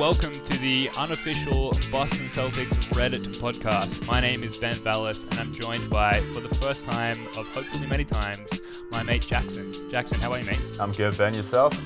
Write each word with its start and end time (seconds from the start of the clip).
welcome 0.00 0.42
to 0.44 0.56
the 0.60 0.88
unofficial 0.96 1.76
Boston 1.90 2.24
Celtics 2.24 2.74
Reddit 2.94 3.22
podcast. 3.36 4.02
My 4.06 4.18
name 4.18 4.42
is 4.42 4.56
Ben 4.56 4.76
Vallis, 4.76 5.24
and 5.24 5.38
I'm 5.38 5.52
joined 5.52 5.90
by, 5.90 6.22
for 6.32 6.40
the 6.40 6.48
first 6.54 6.86
time 6.86 7.26
of 7.36 7.46
hopefully 7.48 7.86
many 7.86 8.06
times, 8.06 8.62
my 8.90 9.02
mate 9.02 9.20
Jackson. 9.20 9.90
Jackson, 9.90 10.18
how 10.18 10.32
are 10.32 10.38
you, 10.38 10.46
mate? 10.46 10.58
I'm 10.80 10.92
good, 10.92 11.18
Ben. 11.18 11.34
Yourself? 11.34 11.78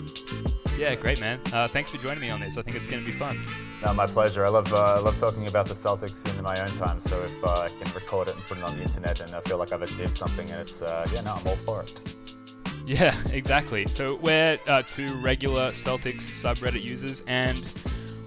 Yeah, 0.78 0.94
great, 0.94 1.18
man. 1.18 1.40
Uh, 1.52 1.66
thanks 1.66 1.90
for 1.90 1.98
joining 1.98 2.20
me 2.20 2.30
on 2.30 2.38
this. 2.38 2.56
I 2.56 2.62
think 2.62 2.76
it's 2.76 2.86
going 2.86 3.04
to 3.04 3.06
be 3.06 3.16
fun. 3.16 3.44
No, 3.84 3.92
my 3.94 4.06
pleasure. 4.06 4.46
I 4.46 4.48
love 4.48 4.72
uh, 4.72 4.94
I 4.94 5.00
love 5.00 5.18
talking 5.18 5.48
about 5.48 5.66
the 5.66 5.74
Celtics 5.74 6.24
in 6.32 6.40
my 6.40 6.56
own 6.60 6.70
time. 6.70 7.00
So 7.00 7.22
if 7.22 7.44
uh, 7.44 7.62
I 7.62 7.68
can 7.82 7.92
record 7.94 8.28
it 8.28 8.36
and 8.36 8.44
put 8.44 8.58
it 8.58 8.62
on 8.62 8.76
the 8.76 8.84
internet, 8.84 9.22
and 9.22 9.34
I 9.34 9.40
feel 9.40 9.58
like 9.58 9.72
I've 9.72 9.82
achieved 9.82 10.16
something, 10.16 10.48
and 10.52 10.60
it's 10.60 10.82
uh, 10.82 11.04
yeah, 11.12 11.22
no, 11.22 11.32
I'm 11.32 11.48
all 11.48 11.56
for 11.56 11.82
it. 11.82 12.00
Yeah, 12.86 13.16
exactly. 13.30 13.86
So 13.86 14.14
we're 14.14 14.60
uh, 14.68 14.82
two 14.82 15.16
regular 15.16 15.70
Celtics 15.70 16.28
subreddit 16.28 16.84
users, 16.84 17.22
and 17.26 17.58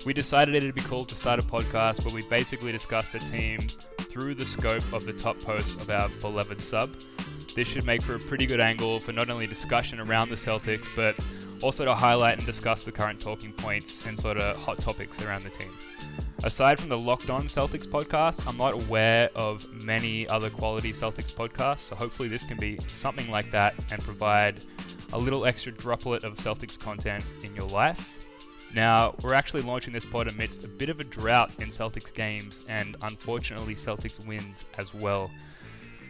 we 0.07 0.13
decided 0.13 0.55
it'd 0.55 0.73
be 0.73 0.79
cool 0.79 1.03
to 1.03 1.15
start 1.15 1.37
a 1.37 1.43
podcast 1.43 2.05
where 2.05 2.15
we 2.15 2.21
basically 2.21 2.71
discuss 2.71 3.09
the 3.09 3.19
team 3.19 3.67
through 4.03 4.33
the 4.33 4.45
scope 4.45 4.93
of 4.93 5.05
the 5.05 5.11
top 5.11 5.37
posts 5.41 5.75
of 5.81 5.89
our 5.89 6.07
beloved 6.21 6.61
sub. 6.61 6.95
This 7.55 7.67
should 7.67 7.83
make 7.83 8.01
for 8.01 8.15
a 8.15 8.19
pretty 8.19 8.45
good 8.45 8.61
angle 8.61 9.01
for 9.01 9.11
not 9.11 9.29
only 9.29 9.47
discussion 9.47 9.99
around 9.99 10.29
the 10.29 10.35
Celtics, 10.35 10.87
but 10.95 11.17
also 11.61 11.83
to 11.83 11.93
highlight 11.93 12.37
and 12.37 12.45
discuss 12.45 12.83
the 12.83 12.91
current 12.93 13.19
talking 13.19 13.51
points 13.51 14.05
and 14.05 14.17
sort 14.17 14.37
of 14.37 14.55
hot 14.55 14.77
topics 14.77 15.21
around 15.21 15.43
the 15.43 15.49
team. 15.49 15.73
Aside 16.41 16.79
from 16.79 16.87
the 16.87 16.97
Locked 16.97 17.29
On 17.29 17.43
Celtics 17.43 17.85
podcast, 17.85 18.47
I'm 18.47 18.55
not 18.55 18.75
aware 18.75 19.29
of 19.35 19.69
many 19.73 20.25
other 20.29 20.49
quality 20.49 20.93
Celtics 20.93 21.33
podcasts, 21.33 21.79
so 21.79 21.97
hopefully 21.97 22.29
this 22.29 22.45
can 22.45 22.57
be 22.57 22.79
something 22.87 23.29
like 23.29 23.51
that 23.51 23.75
and 23.91 24.01
provide 24.01 24.61
a 25.11 25.17
little 25.17 25.45
extra 25.45 25.73
droplet 25.73 26.23
of 26.23 26.35
Celtics 26.35 26.79
content 26.79 27.25
in 27.43 27.53
your 27.53 27.67
life. 27.67 28.15
Now, 28.73 29.15
we're 29.21 29.33
actually 29.33 29.63
launching 29.63 29.93
this 29.93 30.05
pod 30.05 30.27
amidst 30.27 30.63
a 30.63 30.67
bit 30.67 30.89
of 30.89 30.99
a 30.99 31.03
drought 31.03 31.51
in 31.59 31.69
Celtics 31.69 32.13
games 32.13 32.63
and 32.69 32.95
unfortunately 33.01 33.75
Celtics 33.75 34.23
wins 34.25 34.65
as 34.77 34.93
well. 34.93 35.31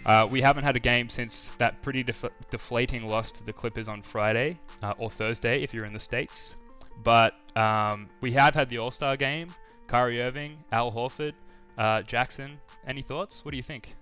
Uh, 0.06 0.26
we 0.30 0.42
haven't 0.42 0.64
had 0.64 0.76
a 0.76 0.80
game 0.80 1.10
since 1.10 1.52
that 1.52 1.82
pretty 1.82 2.02
def- 2.02 2.26
deflating 2.50 3.08
loss 3.08 3.32
to 3.32 3.44
the 3.44 3.52
Clippers 3.52 3.88
on 3.88 4.02
Friday 4.02 4.58
uh, 4.82 4.94
or 4.98 5.10
Thursday 5.10 5.62
if 5.62 5.74
you're 5.74 5.86
in 5.86 5.94
the 5.94 6.00
States. 6.00 6.56
But 7.04 7.36
um, 7.58 8.08
we 8.22 8.32
have 8.32 8.56
had 8.56 8.70
the 8.70 8.78
All 8.78 8.92
Star 8.92 9.16
game. 9.18 9.54
Kyrie 9.88 10.22
Irving, 10.22 10.58
Al 10.72 10.92
Horford, 10.92 11.34
uh, 11.78 12.02
Jackson. 12.04 12.58
Any 12.88 13.02
thoughts? 13.02 13.44
What 13.44 13.52
do 13.52 13.58
you 13.58 13.64
think? 13.64 13.97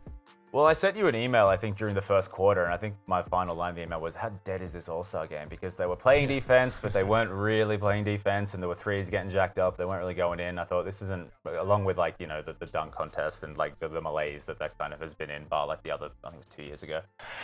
Well, 0.56 0.66
I 0.66 0.72
sent 0.72 0.96
you 0.96 1.08
an 1.08 1.16
email, 1.16 1.48
I 1.48 1.58
think, 1.58 1.76
during 1.76 1.96
the 1.96 2.02
first 2.02 2.32
quarter, 2.32 2.64
and 2.64 2.74
I 2.74 2.78
think 2.78 2.96
my 3.08 3.22
final 3.22 3.58
line 3.58 3.72
of 3.72 3.76
the 3.76 3.84
email 3.84 4.00
was, 4.00 4.16
How 4.16 4.30
dead 4.46 4.62
is 4.62 4.72
this 4.72 4.88
All 4.88 5.04
Star 5.04 5.28
game? 5.28 5.50
Because 5.50 5.76
they 5.76 5.86
were 5.86 5.98
playing 5.98 6.30
defense, 6.30 6.80
but 6.80 6.94
they 6.94 7.04
weren't 7.14 7.30
really 7.30 7.78
playing 7.78 8.06
defense, 8.06 8.54
and 8.54 8.64
there 8.64 8.70
were 8.70 8.74
threes 8.74 9.10
getting 9.10 9.30
jacked 9.30 9.60
up. 9.60 9.76
They 9.76 9.84
weren't 9.84 10.00
really 10.00 10.14
going 10.14 10.40
in. 10.40 10.58
I 10.58 10.64
thought 10.64 10.86
this 10.86 11.02
isn't, 11.02 11.30
along 11.60 11.84
with 11.84 11.98
like, 11.98 12.16
you 12.20 12.28
know, 12.28 12.42
the, 12.42 12.56
the 12.58 12.68
dunk 12.68 12.94
contest 12.94 13.44
and 13.44 13.58
like 13.58 13.78
the, 13.80 13.90
the 13.90 14.00
malaise 14.00 14.46
that 14.46 14.58
that 14.60 14.78
kind 14.78 14.94
of 14.94 15.02
has 15.02 15.14
been 15.14 15.30
in, 15.30 15.44
bar 15.44 15.68
like 15.68 15.84
the 15.84 15.92
other, 15.92 16.10
I 16.24 16.30
think 16.30 16.36
it 16.36 16.46
was 16.46 16.48
two 16.48 16.64
years 16.64 16.84
ago, 16.84 17.02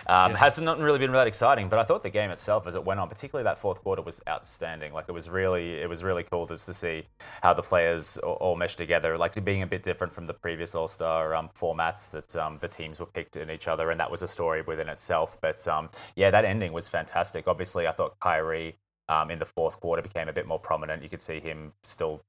um, 0.08 0.32
yeah. 0.32 0.38
hasn't 0.38 0.80
really 0.80 1.00
been 1.00 1.12
that 1.12 1.28
exciting. 1.28 1.68
But 1.68 1.80
I 1.80 1.84
thought 1.84 2.04
the 2.04 2.10
game 2.10 2.32
itself, 2.32 2.66
as 2.66 2.76
it 2.76 2.86
went 2.86 3.02
on, 3.02 3.10
particularly 3.10 3.44
that 3.44 3.58
fourth 3.58 3.84
quarter, 3.84 4.04
was 4.04 4.22
outstanding. 4.30 4.94
Like, 4.94 5.10
it 5.10 5.12
was 5.12 5.30
really, 5.30 5.82
it 5.82 5.90
was 5.90 6.02
really 6.02 6.24
cool 6.24 6.46
just 6.46 6.66
to 6.68 6.74
see 6.74 7.04
how 7.44 7.54
the 7.54 7.62
players 7.62 8.18
all, 8.20 8.36
all 8.36 8.56
meshed 8.56 8.78
together, 8.78 9.18
like 9.18 9.44
being 9.44 9.64
a 9.64 9.68
bit 9.68 9.84
different 9.84 10.14
from 10.14 10.28
the 10.28 10.34
previous 10.34 10.76
All 10.76 10.88
Star 10.88 11.36
um, 11.36 11.50
formats 11.60 12.10
that 12.12 12.34
um, 12.38 12.58
the 12.62 12.70
teams 12.70 13.01
were 13.02 13.08
picked 13.08 13.36
in 13.36 13.52
each 13.52 13.68
other 13.68 13.92
and 13.92 14.00
that 14.00 14.10
was 14.10 14.22
a 14.22 14.28
story 14.28 14.62
within 14.62 14.88
itself. 14.88 15.38
But 15.42 15.68
um, 15.68 15.90
yeah, 16.16 16.32
that 16.32 16.46
ending 16.46 16.72
was 16.72 16.88
fantastic. 16.88 17.48
Obviously, 17.48 17.88
I 17.88 17.92
thought 17.92 18.18
Kyrie 18.20 18.78
um, 19.12 19.30
in 19.30 19.40
the 19.40 19.46
fourth 19.46 19.80
quarter 19.82 20.02
became 20.02 20.30
a 20.30 20.34
bit 20.34 20.48
more 20.48 20.58
prominent. 20.58 21.04
You 21.04 21.10
could 21.10 21.22
see 21.22 21.40
him 21.42 21.74
still 21.84 22.24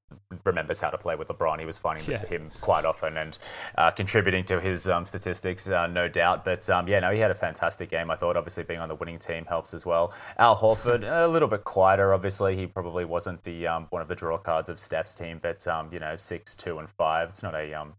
remembers 0.45 0.81
how 0.81 0.91
to 0.91 0.99
play 0.99 1.15
with 1.15 1.29
LeBron. 1.29 1.61
He 1.61 1.65
was 1.65 1.79
finding 1.79 2.11
yeah. 2.11 2.27
him 2.27 2.51
quite 2.61 2.85
often 2.85 3.17
and 3.19 3.39
uh, 3.79 3.93
contributing 3.93 4.45
to 4.47 4.61
his 4.61 4.89
um, 4.89 5.07
statistics, 5.07 5.69
uh, 5.69 5.87
no 5.87 6.09
doubt. 6.09 6.45
But 6.45 6.69
um, 6.69 6.89
yeah, 6.89 6.99
no, 6.99 7.13
he 7.13 7.21
had 7.21 7.31
a 7.31 7.35
fantastic 7.35 7.89
game. 7.89 8.11
I 8.11 8.17
thought 8.17 8.37
obviously 8.37 8.65
being 8.65 8.81
on 8.81 8.89
the 8.89 8.97
winning 8.97 9.21
team 9.21 9.45
helps 9.45 9.75
as 9.75 9.87
well. 9.87 10.13
Al 10.39 10.57
Horford, 10.57 11.05
a 11.05 11.29
little 11.29 11.49
bit 11.49 11.63
quieter. 11.63 12.13
Obviously, 12.13 12.57
he 12.57 12.67
probably 12.67 13.05
wasn't 13.05 13.43
the 13.45 13.69
um, 13.69 13.87
one 13.91 14.03
of 14.03 14.09
the 14.09 14.17
draw 14.17 14.37
cards 14.37 14.69
of 14.69 14.81
Steph's 14.81 15.15
team, 15.15 15.39
but 15.41 15.65
um, 15.69 15.89
you 15.93 16.01
know, 16.01 16.17
six, 16.17 16.57
two, 16.57 16.81
and 16.81 16.91
five. 16.91 17.29
It's 17.29 17.45
not 17.45 17.55
a 17.55 17.73
um, 17.75 17.95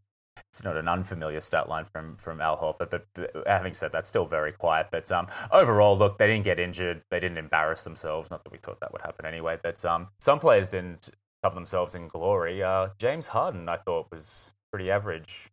it's 0.53 0.63
not 0.63 0.77
an 0.77 0.87
unfamiliar 0.87 1.39
stat 1.39 1.67
line 1.67 1.83
from 1.83 2.15
from 2.17 2.39
Al 2.39 2.55
Horford, 2.55 2.91
but, 2.91 3.07
but 3.15 3.31
having 3.47 3.73
said 3.73 3.91
that, 3.93 4.05
still 4.05 4.27
very 4.27 4.51
quiet. 4.51 4.89
But 4.91 5.11
um, 5.11 5.25
overall, 5.51 5.97
look, 5.97 6.19
they 6.19 6.27
didn't 6.27 6.43
get 6.43 6.59
injured, 6.59 7.01
they 7.09 7.19
didn't 7.19 7.39
embarrass 7.39 7.81
themselves. 7.81 8.29
Not 8.29 8.43
that 8.43 8.51
we 8.51 8.59
thought 8.59 8.79
that 8.81 8.93
would 8.93 9.01
happen 9.01 9.25
anyway, 9.25 9.57
but 9.63 9.83
um, 9.83 10.09
some 10.19 10.39
players 10.39 10.69
didn't 10.69 11.09
cover 11.41 11.55
themselves 11.55 11.95
in 11.95 12.07
glory. 12.07 12.61
Uh, 12.61 12.89
James 12.99 13.25
Harden, 13.25 13.67
I 13.67 13.77
thought, 13.77 14.11
was 14.11 14.53
pretty 14.71 14.91
average. 14.91 15.49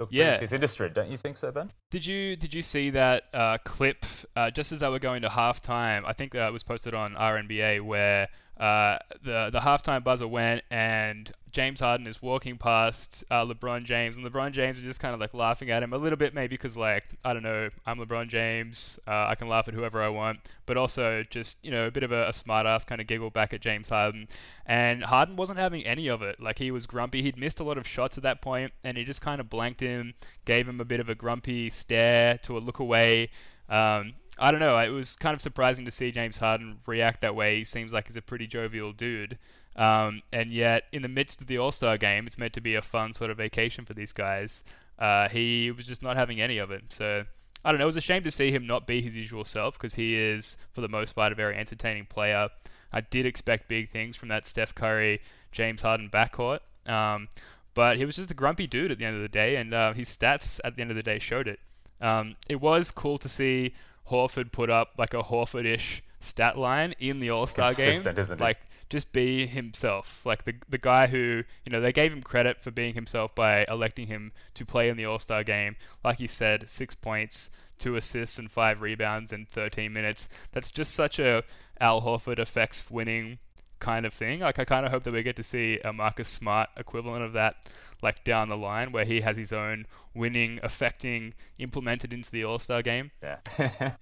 Looked 0.00 0.12
yeah, 0.12 0.40
he's 0.40 0.52
industry, 0.52 0.90
don't 0.90 1.10
you 1.10 1.16
think 1.16 1.36
so, 1.36 1.52
Ben? 1.52 1.70
Did 1.92 2.04
you 2.04 2.34
did 2.34 2.52
you 2.52 2.62
see 2.62 2.90
that 2.90 3.24
uh, 3.32 3.58
clip 3.64 4.04
uh, 4.34 4.50
just 4.50 4.72
as 4.72 4.80
they 4.80 4.88
were 4.88 4.98
going 4.98 5.22
to 5.22 5.28
halftime? 5.28 6.02
I 6.04 6.12
think 6.12 6.32
that 6.32 6.52
was 6.52 6.64
posted 6.64 6.92
on 6.92 7.14
RNBA 7.14 7.82
where 7.82 8.26
uh, 8.58 8.98
the 9.22 9.50
the 9.52 9.60
halftime 9.60 10.02
buzzer 10.02 10.26
went 10.26 10.62
and 10.72 11.30
James 11.52 11.80
Harden 11.80 12.06
is 12.06 12.22
walking 12.22 12.56
past 12.56 13.24
uh, 13.30 13.44
LeBron 13.44 13.84
James, 13.84 14.16
and 14.16 14.26
LeBron 14.26 14.52
James 14.52 14.78
is 14.78 14.84
just 14.84 15.00
kind 15.00 15.14
of 15.14 15.20
like 15.20 15.34
laughing 15.34 15.70
at 15.70 15.82
him 15.82 15.92
a 15.92 15.98
little 15.98 16.16
bit, 16.16 16.34
maybe 16.34 16.54
because 16.54 16.76
like 16.76 17.04
I 17.24 17.32
don't 17.32 17.42
know, 17.42 17.70
I'm 17.86 17.98
LeBron 17.98 18.28
James, 18.28 18.98
uh, 19.06 19.26
I 19.28 19.34
can 19.34 19.48
laugh 19.48 19.66
at 19.68 19.74
whoever 19.74 20.02
I 20.02 20.08
want, 20.08 20.40
but 20.66 20.76
also 20.76 21.24
just 21.28 21.64
you 21.64 21.70
know 21.70 21.86
a 21.86 21.90
bit 21.90 22.02
of 22.02 22.12
a, 22.12 22.28
a 22.28 22.32
smart 22.32 22.66
ass 22.66 22.84
kind 22.84 23.00
of 23.00 23.06
giggle 23.06 23.30
back 23.30 23.52
at 23.52 23.60
James 23.60 23.88
Harden, 23.88 24.28
and 24.66 25.04
Harden 25.04 25.36
wasn't 25.36 25.58
having 25.58 25.84
any 25.84 26.08
of 26.08 26.22
it. 26.22 26.40
Like 26.40 26.58
he 26.58 26.70
was 26.70 26.86
grumpy. 26.86 27.22
He'd 27.22 27.38
missed 27.38 27.60
a 27.60 27.64
lot 27.64 27.78
of 27.78 27.86
shots 27.86 28.16
at 28.16 28.22
that 28.22 28.40
point, 28.40 28.72
and 28.84 28.96
he 28.96 29.04
just 29.04 29.22
kind 29.22 29.40
of 29.40 29.50
blanked 29.50 29.80
him, 29.80 30.14
gave 30.44 30.68
him 30.68 30.80
a 30.80 30.84
bit 30.84 31.00
of 31.00 31.08
a 31.08 31.14
grumpy 31.14 31.70
stare 31.70 32.38
to 32.38 32.56
a 32.56 32.60
look 32.60 32.78
away. 32.78 33.30
Um, 33.68 34.14
I 34.38 34.50
don't 34.50 34.60
know. 34.60 34.78
It 34.78 34.88
was 34.88 35.16
kind 35.16 35.34
of 35.34 35.42
surprising 35.42 35.84
to 35.84 35.90
see 35.90 36.10
James 36.10 36.38
Harden 36.38 36.78
react 36.86 37.20
that 37.20 37.34
way. 37.34 37.58
He 37.58 37.64
seems 37.64 37.92
like 37.92 38.06
he's 38.06 38.16
a 38.16 38.22
pretty 38.22 38.46
jovial 38.46 38.92
dude. 38.92 39.38
Um, 39.76 40.22
and 40.32 40.52
yet, 40.52 40.84
in 40.92 41.02
the 41.02 41.08
midst 41.08 41.40
of 41.40 41.46
the 41.46 41.58
All 41.58 41.72
Star 41.72 41.96
game, 41.96 42.26
it's 42.26 42.38
meant 42.38 42.52
to 42.54 42.60
be 42.60 42.74
a 42.74 42.82
fun 42.82 43.12
sort 43.12 43.30
of 43.30 43.36
vacation 43.36 43.84
for 43.84 43.94
these 43.94 44.12
guys. 44.12 44.64
Uh, 44.98 45.28
he 45.28 45.70
was 45.70 45.86
just 45.86 46.02
not 46.02 46.16
having 46.16 46.40
any 46.40 46.58
of 46.58 46.70
it. 46.70 46.84
So, 46.90 47.24
I 47.64 47.70
don't 47.70 47.78
know. 47.78 47.84
It 47.84 47.86
was 47.86 47.96
a 47.96 48.02
shame 48.02 48.22
to 48.24 48.30
see 48.30 48.50
him 48.50 48.66
not 48.66 48.86
be 48.86 49.00
his 49.00 49.16
usual 49.16 49.44
self 49.44 49.74
because 49.78 49.94
he 49.94 50.16
is, 50.16 50.56
for 50.72 50.80
the 50.80 50.88
most 50.88 51.12
part, 51.12 51.32
a 51.32 51.34
very 51.34 51.56
entertaining 51.56 52.06
player. 52.06 52.48
I 52.92 53.00
did 53.00 53.24
expect 53.24 53.68
big 53.68 53.90
things 53.90 54.16
from 54.16 54.28
that 54.28 54.46
Steph 54.46 54.74
Curry, 54.74 55.20
James 55.52 55.82
Harden 55.82 56.10
backcourt. 56.10 56.60
Um, 56.86 57.28
but 57.74 57.96
he 57.96 58.04
was 58.04 58.16
just 58.16 58.30
a 58.30 58.34
grumpy 58.34 58.66
dude 58.66 58.90
at 58.90 58.98
the 58.98 59.04
end 59.04 59.16
of 59.16 59.22
the 59.22 59.28
day, 59.28 59.56
and 59.56 59.72
uh, 59.72 59.92
his 59.92 60.08
stats 60.08 60.60
at 60.64 60.76
the 60.76 60.82
end 60.82 60.90
of 60.90 60.96
the 60.96 61.02
day 61.02 61.18
showed 61.18 61.46
it. 61.46 61.60
Um, 62.00 62.36
it 62.48 62.60
was 62.60 62.90
cool 62.90 63.18
to 63.18 63.28
see 63.28 63.74
Horford 64.10 64.52
put 64.52 64.70
up 64.70 64.92
like 64.98 65.14
a 65.14 65.22
Horford-ish 65.22 66.02
stat 66.18 66.58
line 66.58 66.94
in 66.98 67.20
the 67.20 67.30
All 67.30 67.44
Star 67.44 67.72
game. 67.72 67.88
Isn't 67.90 68.18
it? 68.18 68.40
like? 68.40 68.58
Just 68.90 69.12
be 69.12 69.46
himself. 69.46 70.26
Like 70.26 70.44
the 70.44 70.54
the 70.68 70.78
guy 70.78 71.06
who 71.06 71.44
you 71.64 71.70
know 71.70 71.80
they 71.80 71.92
gave 71.92 72.12
him 72.12 72.22
credit 72.22 72.60
for 72.60 72.70
being 72.70 72.94
himself 72.94 73.34
by 73.34 73.64
electing 73.68 74.08
him 74.08 74.32
to 74.54 74.66
play 74.66 74.88
in 74.88 74.96
the 74.96 75.06
All 75.06 75.18
Star 75.18 75.42
game. 75.44 75.76
Like 76.04 76.20
you 76.20 76.28
said, 76.28 76.68
six 76.68 76.94
points, 76.94 77.50
two 77.78 77.96
assists, 77.96 78.38
and 78.38 78.50
five 78.50 78.82
rebounds 78.82 79.32
in 79.32 79.46
13 79.46 79.92
minutes. 79.92 80.28
That's 80.52 80.70
just 80.70 80.92
such 80.92 81.18
a 81.18 81.44
Al 81.80 82.02
Horford 82.02 82.38
effects 82.38 82.90
winning 82.90 83.38
kind 83.78 84.04
of 84.04 84.12
thing. 84.12 84.40
Like 84.40 84.58
I 84.58 84.64
kind 84.64 84.84
of 84.84 84.92
hope 84.92 85.04
that 85.04 85.14
we 85.14 85.22
get 85.22 85.36
to 85.36 85.42
see 85.42 85.78
a 85.84 85.92
Marcus 85.92 86.28
Smart 86.28 86.68
equivalent 86.76 87.24
of 87.24 87.32
that 87.32 87.56
like 88.02 88.24
down 88.24 88.48
the 88.48 88.56
line 88.56 88.92
where 88.92 89.04
he 89.04 89.20
has 89.20 89.36
his 89.36 89.52
own 89.52 89.86
winning, 90.14 90.58
affecting 90.62 91.34
implemented 91.58 92.12
into 92.12 92.30
the 92.30 92.44
All 92.44 92.58
Star 92.58 92.82
game. 92.82 93.10
Yeah, 93.22 93.38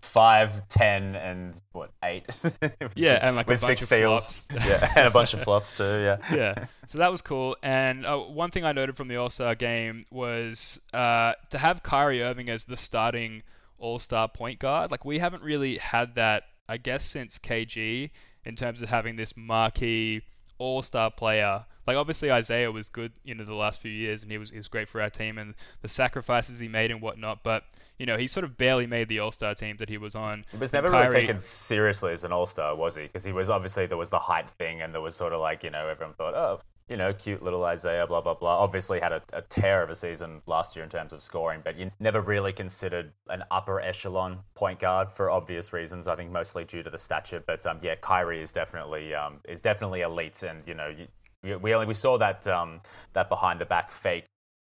five, 0.00 0.66
ten, 0.68 1.14
and 1.16 1.60
what 1.72 1.90
eight? 2.02 2.26
yeah, 2.94 3.18
and 3.22 3.36
like 3.36 3.46
with 3.46 3.60
six 3.60 3.84
steals. 3.84 4.46
yeah, 4.52 4.92
and 4.96 5.06
a 5.06 5.10
bunch 5.10 5.34
of 5.34 5.42
flops 5.42 5.72
too. 5.72 5.84
Yeah, 5.84 6.16
yeah. 6.32 6.66
So 6.86 6.98
that 6.98 7.10
was 7.10 7.22
cool. 7.22 7.56
And 7.62 8.06
uh, 8.06 8.18
one 8.18 8.50
thing 8.50 8.64
I 8.64 8.72
noted 8.72 8.96
from 8.96 9.08
the 9.08 9.16
All 9.16 9.30
Star 9.30 9.54
game 9.54 10.04
was 10.10 10.80
uh, 10.94 11.34
to 11.50 11.58
have 11.58 11.82
Kyrie 11.82 12.22
Irving 12.22 12.48
as 12.48 12.64
the 12.64 12.76
starting 12.76 13.42
All 13.78 13.98
Star 13.98 14.28
point 14.28 14.58
guard. 14.58 14.90
Like 14.90 15.04
we 15.04 15.18
haven't 15.18 15.42
really 15.42 15.78
had 15.78 16.14
that, 16.14 16.44
I 16.68 16.76
guess, 16.76 17.04
since 17.04 17.38
KG 17.38 18.10
in 18.44 18.56
terms 18.56 18.82
of 18.82 18.88
having 18.88 19.16
this 19.16 19.36
marquee 19.36 20.22
All 20.58 20.82
Star 20.82 21.10
player 21.10 21.64
like 21.88 21.96
obviously 21.96 22.30
Isaiah 22.30 22.70
was 22.70 22.90
good, 22.90 23.12
you 23.24 23.34
know, 23.34 23.44
the 23.44 23.54
last 23.54 23.80
few 23.80 23.90
years, 23.90 24.22
and 24.22 24.30
he 24.30 24.36
was 24.36 24.50
he 24.50 24.58
was 24.58 24.68
great 24.68 24.88
for 24.88 25.00
our 25.00 25.08
team 25.08 25.38
and 25.38 25.54
the 25.80 25.88
sacrifices 25.88 26.60
he 26.60 26.68
made 26.68 26.90
and 26.90 27.00
whatnot. 27.00 27.42
But 27.42 27.64
you 27.98 28.04
know, 28.04 28.18
he 28.18 28.26
sort 28.26 28.44
of 28.44 28.58
barely 28.58 28.86
made 28.86 29.08
the 29.08 29.20
All 29.20 29.32
Star 29.32 29.54
team 29.54 29.78
that 29.78 29.88
he 29.88 29.96
was 29.96 30.14
on. 30.14 30.44
He 30.52 30.58
was 30.58 30.74
never 30.74 30.90
Kyrie, 30.90 31.06
really 31.06 31.20
taken 31.22 31.38
seriously 31.38 32.12
as 32.12 32.24
an 32.24 32.32
All 32.32 32.44
Star, 32.44 32.76
was 32.76 32.94
he? 32.94 33.04
Because 33.04 33.24
he 33.24 33.32
was 33.32 33.48
obviously 33.48 33.86
there 33.86 33.96
was 33.96 34.10
the 34.10 34.18
height 34.18 34.50
thing, 34.50 34.82
and 34.82 34.92
there 34.92 35.00
was 35.00 35.16
sort 35.16 35.32
of 35.32 35.40
like 35.40 35.64
you 35.64 35.70
know 35.70 35.88
everyone 35.88 36.14
thought, 36.14 36.34
oh, 36.34 36.60
you 36.88 36.96
know, 36.96 37.12
cute 37.12 37.42
little 37.42 37.64
Isaiah, 37.64 38.06
blah 38.06 38.20
blah 38.20 38.34
blah. 38.34 38.58
Obviously 38.58 39.00
had 39.00 39.12
a, 39.12 39.22
a 39.32 39.42
tear 39.42 39.82
of 39.82 39.90
a 39.90 39.94
season 39.94 40.40
last 40.46 40.74
year 40.74 40.84
in 40.84 40.90
terms 40.90 41.12
of 41.12 41.22
scoring, 41.22 41.60
but 41.62 41.76
you 41.76 41.90
never 42.00 42.20
really 42.20 42.52
considered 42.52 43.12
an 43.28 43.42
upper 43.50 43.80
echelon 43.80 44.38
point 44.54 44.80
guard 44.80 45.12
for 45.12 45.30
obvious 45.30 45.72
reasons. 45.72 46.08
I 46.08 46.16
think 46.16 46.30
mostly 46.30 46.64
due 46.64 46.82
to 46.82 46.90
the 46.90 46.98
stature. 46.98 47.42
But 47.46 47.66
um, 47.66 47.78
yeah, 47.82 47.96
Kyrie 47.96 48.42
is 48.42 48.52
definitely 48.52 49.14
um, 49.14 49.40
is 49.48 49.60
definitely 49.60 50.00
elite, 50.00 50.42
and 50.42 50.66
you 50.66 50.74
know, 50.74 50.94
you, 51.42 51.58
we, 51.58 51.74
only 51.74 51.86
we 51.86 51.94
saw 51.94 52.18
that 52.18 52.46
um, 52.48 52.80
that 53.12 53.28
behind 53.28 53.60
the 53.60 53.66
back 53.66 53.90
fake 53.90 54.24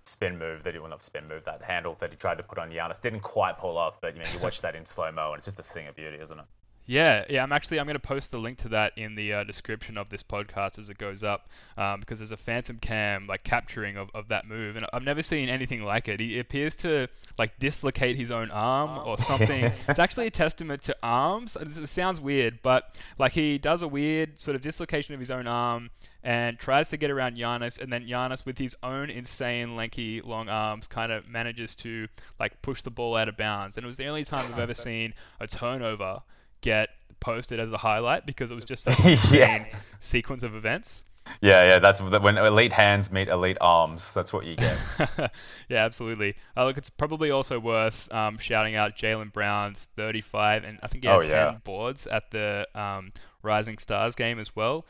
spin 0.08 0.38
move 0.38 0.64
that 0.64 0.74
he 0.74 0.80
well 0.80 0.90
not 0.90 1.04
spin 1.04 1.28
move 1.28 1.44
that 1.46 1.64
handle 1.64 1.96
that 1.96 2.12
he 2.12 2.16
tried 2.16 2.38
to 2.38 2.44
put 2.44 2.60
on 2.60 2.70
Giannis 2.70 3.02
didn't 3.02 3.22
quite 3.22 3.58
pull 3.58 3.78
off, 3.78 4.00
but 4.02 4.16
you 4.16 4.22
know 4.22 4.30
you 4.32 4.40
watch 4.40 4.62
that 4.62 4.76
in 4.76 4.86
slow 4.86 5.12
mo 5.12 5.32
and 5.32 5.40
it's 5.40 5.46
just 5.46 5.60
a 5.60 5.64
thing 5.64 5.88
of 5.88 5.96
beauty, 5.96 6.18
isn't 6.22 6.40
it? 6.40 6.46
Yeah, 6.88 7.26
yeah. 7.30 7.42
I'm 7.42 7.52
actually 7.52 7.80
I'm 7.80 7.88
going 7.88 7.96
to 7.96 8.00
post 8.00 8.32
the 8.32 8.38
link 8.38 8.60
to 8.60 8.70
that 8.70 8.94
in 8.96 9.16
the 9.16 9.34
uh, 9.34 9.44
description 9.44 9.98
of 9.98 10.10
this 10.10 10.22
podcast 10.22 10.78
as 10.78 10.90
it 10.90 10.98
goes 10.98 11.24
up, 11.24 11.50
um, 11.78 12.00
because 12.00 12.20
there's 12.20 12.32
a 12.32 12.38
phantom 12.38 12.78
cam 12.78 13.26
like 13.26 13.44
capturing 13.44 13.98
of, 13.98 14.12
of 14.14 14.28
that 14.28 14.48
move, 14.48 14.76
and 14.76 14.86
I've 14.94 15.04
never 15.04 15.24
seen 15.24 15.50
anything 15.50 15.84
like 15.84 16.08
it. 16.08 16.20
He 16.20 16.38
appears 16.38 16.76
to 16.78 17.08
like 17.40 17.58
dislocate 17.58 18.18
his 18.18 18.30
own 18.30 18.52
arm 18.52 19.00
or 19.06 19.18
something. 19.20 19.72
it's 19.88 20.00
actually 20.00 20.28
a 20.28 20.32
testament 20.32 20.84
to 20.84 20.96
arms. 21.02 21.58
It 21.60 21.88
sounds 21.88 22.22
weird, 22.22 22.60
but 22.62 22.96
like 23.18 23.32
he 23.32 23.58
does 23.58 23.82
a 23.82 23.88
weird 23.88 24.40
sort 24.40 24.56
of 24.56 24.62
dislocation 24.62 25.14
of 25.16 25.20
his 25.20 25.32
own 25.32 25.48
arm 25.48 25.90
and 26.24 26.58
tries 26.58 26.90
to 26.90 26.98
get 26.98 27.12
around 27.12 27.38
Giannis, 27.38 27.80
and 27.80 27.94
then 27.94 28.08
Giannis, 28.08 28.46
with 28.46 28.58
his 28.58 28.76
own 28.82 29.12
insane, 29.12 29.76
lanky, 29.76 30.22
long 30.22 30.50
arms, 30.50 30.88
kind 30.88 31.12
of 31.12 31.28
manages 31.28 31.76
to 31.76 32.08
like 32.40 32.62
push 32.64 32.82
the 32.82 32.90
ball 32.90 33.16
out 33.16 33.30
of 33.30 33.38
bounds. 33.38 33.78
And 33.78 33.84
it 33.84 33.88
was 33.88 33.98
the 33.98 34.08
only 34.08 34.24
time 34.24 34.44
I've 34.52 34.60
ever 34.60 34.74
seen 34.76 35.14
a 35.40 35.48
turnover 35.48 36.22
get 36.66 36.90
posted 37.20 37.60
as 37.60 37.72
a 37.72 37.78
highlight 37.78 38.26
because 38.26 38.52
it 38.52 38.56
was 38.56 38.66
just 38.66 38.84
such 38.84 39.00
an 39.34 39.40
yeah. 39.40 39.66
sequence 40.00 40.44
of 40.44 40.56
events. 40.56 41.06
Yeah, 41.42 41.66
yeah, 41.66 41.80
that's 41.80 42.02
when 42.02 42.38
elite 42.38 42.74
hands 42.74 43.12
meet 43.12 43.30
elite 43.30 43.58
arms. 43.60 44.14
That's 44.14 44.32
what 44.32 44.46
you 44.46 44.56
get. 44.56 44.78
yeah, 45.70 45.84
absolutely. 45.84 46.36
Uh, 46.56 46.66
look, 46.66 46.78
it's 46.78 46.90
probably 46.90 47.32
also 47.32 47.60
worth 47.60 48.12
um, 48.14 48.38
shouting 48.38 48.76
out 48.76 48.96
Jaylen 48.96 49.32
Brown's 49.32 49.88
35 49.96 50.64
and 50.64 50.80
I 50.84 50.88
think 50.88 51.04
he 51.04 51.08
had 51.08 51.16
oh, 51.16 51.22
10 51.22 51.30
yeah. 51.30 51.58
boards 51.64 52.06
at 52.06 52.30
the 52.30 52.68
um, 52.76 53.12
Rising 53.42 53.80
Stars 53.80 54.16
game 54.16 54.40
as 54.40 54.56
well. 54.56 54.86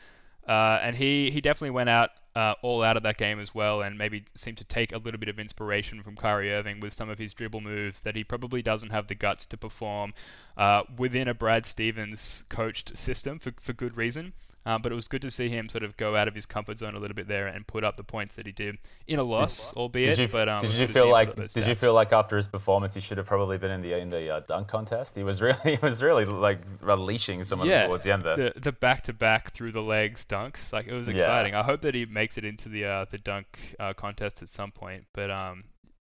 Uh, 0.46 0.78
and 0.82 0.96
he, 0.96 1.30
he 1.30 1.40
definitely 1.40 1.70
went 1.70 1.88
out 1.88 2.10
uh, 2.36 2.54
all 2.60 2.82
out 2.82 2.98
of 2.98 3.02
that 3.02 3.16
game 3.16 3.40
as 3.40 3.54
well, 3.54 3.80
and 3.80 3.96
maybe 3.96 4.22
seemed 4.34 4.58
to 4.58 4.64
take 4.64 4.92
a 4.92 4.98
little 4.98 5.18
bit 5.18 5.30
of 5.30 5.38
inspiration 5.38 6.02
from 6.02 6.16
Kyrie 6.16 6.52
Irving 6.52 6.80
with 6.80 6.92
some 6.92 7.08
of 7.08 7.18
his 7.18 7.32
dribble 7.32 7.62
moves 7.62 8.02
that 8.02 8.14
he 8.14 8.22
probably 8.22 8.60
doesn't 8.60 8.90
have 8.90 9.06
the 9.06 9.14
guts 9.14 9.46
to 9.46 9.56
perform 9.56 10.12
uh, 10.58 10.82
within 10.98 11.28
a 11.28 11.34
Brad 11.34 11.64
Stevens 11.64 12.44
coached 12.50 12.94
system 12.94 13.38
for, 13.38 13.52
for 13.58 13.72
good 13.72 13.96
reason. 13.96 14.34
Um, 14.66 14.82
but 14.82 14.90
it 14.90 14.96
was 14.96 15.06
good 15.06 15.22
to 15.22 15.30
see 15.30 15.48
him 15.48 15.68
sort 15.68 15.84
of 15.84 15.96
go 15.96 16.16
out 16.16 16.26
of 16.26 16.34
his 16.34 16.44
comfort 16.44 16.76
zone 16.78 16.96
a 16.96 16.98
little 16.98 17.14
bit 17.14 17.28
there 17.28 17.46
and 17.46 17.64
put 17.64 17.84
up 17.84 17.96
the 17.96 18.02
points 18.02 18.34
that 18.34 18.46
he 18.46 18.52
did 18.52 18.78
in 19.06 19.20
a 19.20 19.22
loss, 19.22 19.70
did, 19.70 19.78
albeit. 19.78 20.16
Did 20.16 20.22
you, 20.22 20.28
but, 20.28 20.48
um, 20.48 20.58
did 20.58 20.74
you 20.74 20.88
feel 20.88 21.08
like 21.08 21.36
did 21.36 21.66
you 21.68 21.76
feel 21.76 21.94
like 21.94 22.12
after 22.12 22.36
his 22.36 22.48
performance 22.48 22.92
he 22.92 23.00
should 23.00 23.16
have 23.16 23.28
probably 23.28 23.58
been 23.58 23.70
in 23.70 23.80
the 23.80 23.92
in 23.92 24.10
the 24.10 24.28
uh, 24.28 24.40
dunk 24.40 24.66
contest? 24.66 25.14
He 25.14 25.22
was 25.22 25.40
really 25.42 25.76
he 25.76 25.78
was 25.80 26.02
really 26.02 26.24
like 26.24 26.58
unleashing 26.82 27.44
some 27.44 27.60
of 27.60 27.66
yeah, 27.66 27.86
towards 27.86 28.04
the 28.04 28.12
end 28.12 28.24
there. 28.24 28.36
The, 28.36 28.60
the 28.60 28.72
back 28.72 29.02
to 29.02 29.12
back 29.12 29.52
through 29.52 29.70
the 29.70 29.82
legs 29.82 30.24
dunks, 30.24 30.72
like 30.72 30.88
it 30.88 30.94
was 30.94 31.06
exciting. 31.06 31.52
Yeah. 31.52 31.60
I 31.60 31.62
hope 31.62 31.82
that 31.82 31.94
he 31.94 32.04
makes 32.04 32.36
it 32.36 32.44
into 32.44 32.68
the 32.68 32.84
uh, 32.86 33.04
the 33.08 33.18
dunk 33.18 33.76
uh, 33.78 33.92
contest 33.92 34.42
at 34.42 34.48
some 34.48 34.72
point. 34.72 35.04
But 35.14 35.30
um, 35.30 35.62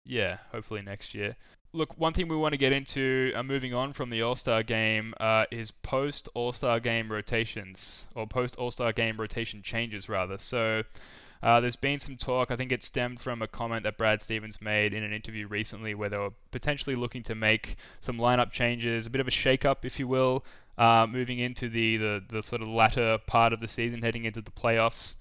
yeah, 0.05 0.39
hopefully 0.51 0.83
next 0.83 1.15
year. 1.15 1.37
Look, 1.75 1.99
one 1.99 2.15
thing 2.15 2.29
we 2.29 2.37
want 2.37 2.55
to 2.55 2.59
get 2.59 2.73
into, 2.73 3.31
uh, 3.37 3.43
moving 3.43 3.75
on 3.75 3.93
from 3.93 4.09
the 4.09 4.23
All 4.23 4.35
Star 4.35 4.63
game, 4.63 5.13
uh, 5.21 5.45
is 5.51 5.71
post 5.71 6.27
All 6.33 6.53
Star 6.53 6.81
game 6.81 7.13
rotations, 7.13 8.09
or 8.15 8.27
post 8.27 8.57
All 8.57 8.71
Star 8.71 8.91
game 8.91 9.19
rotation 9.19 9.61
changes, 9.61 10.09
rather. 10.09 10.39
So, 10.39 10.85
uh, 11.43 11.61
there's 11.61 11.77
been 11.77 11.99
some 11.99 12.17
talk, 12.17 12.51
I 12.51 12.57
think 12.57 12.73
it 12.73 12.83
stemmed 12.83 13.21
from 13.21 13.43
a 13.43 13.47
comment 13.47 13.85
that 13.85 13.99
Brad 13.99 14.23
Stevens 14.23 14.63
made 14.63 14.95
in 14.95 15.03
an 15.03 15.13
interview 15.13 15.47
recently 15.47 15.95
where 15.95 16.09
they 16.09 16.17
were 16.17 16.33
potentially 16.51 16.97
looking 16.97 17.23
to 17.25 17.35
make 17.35 17.77
some 18.01 18.17
lineup 18.17 18.51
changes, 18.51 19.05
a 19.05 19.11
bit 19.11 19.21
of 19.21 19.29
a 19.29 19.31
shake 19.31 19.67
up, 19.67 19.85
if 19.85 20.01
you 20.01 20.09
will, 20.09 20.47
uh, 20.79 21.07
moving 21.07 21.39
into 21.39 21.69
the, 21.69 21.99
the, 21.99 22.25
the 22.29 22.43
sort 22.43 22.63
of 22.63 22.69
latter 22.69 23.19
part 23.27 23.53
of 23.53 23.61
the 23.61 23.69
season, 23.69 24.01
heading 24.01 24.25
into 24.25 24.41
the 24.41 24.51
playoffs. 24.51 25.17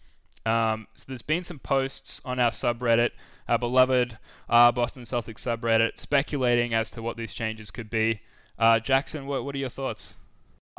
Um, 0.45 0.88
so, 0.95 1.03
there's 1.09 1.21
been 1.21 1.44
some 1.44 1.59
posts 1.59 2.21
on 2.23 2.39
our 2.39 2.51
subreddit 2.51 3.11
our 3.47 3.57
beloved 3.57 4.17
uh, 4.49 4.71
Boston 4.71 5.03
Celtics 5.03 5.39
subreddit, 5.39 5.97
speculating 5.97 6.73
as 6.73 6.91
to 6.91 7.01
what 7.01 7.17
these 7.17 7.33
changes 7.33 7.71
could 7.71 7.89
be. 7.89 8.21
Uh, 8.59 8.79
Jackson, 8.79 9.25
what, 9.27 9.45
what 9.45 9.55
are 9.55 9.59
your 9.59 9.69
thoughts? 9.69 10.15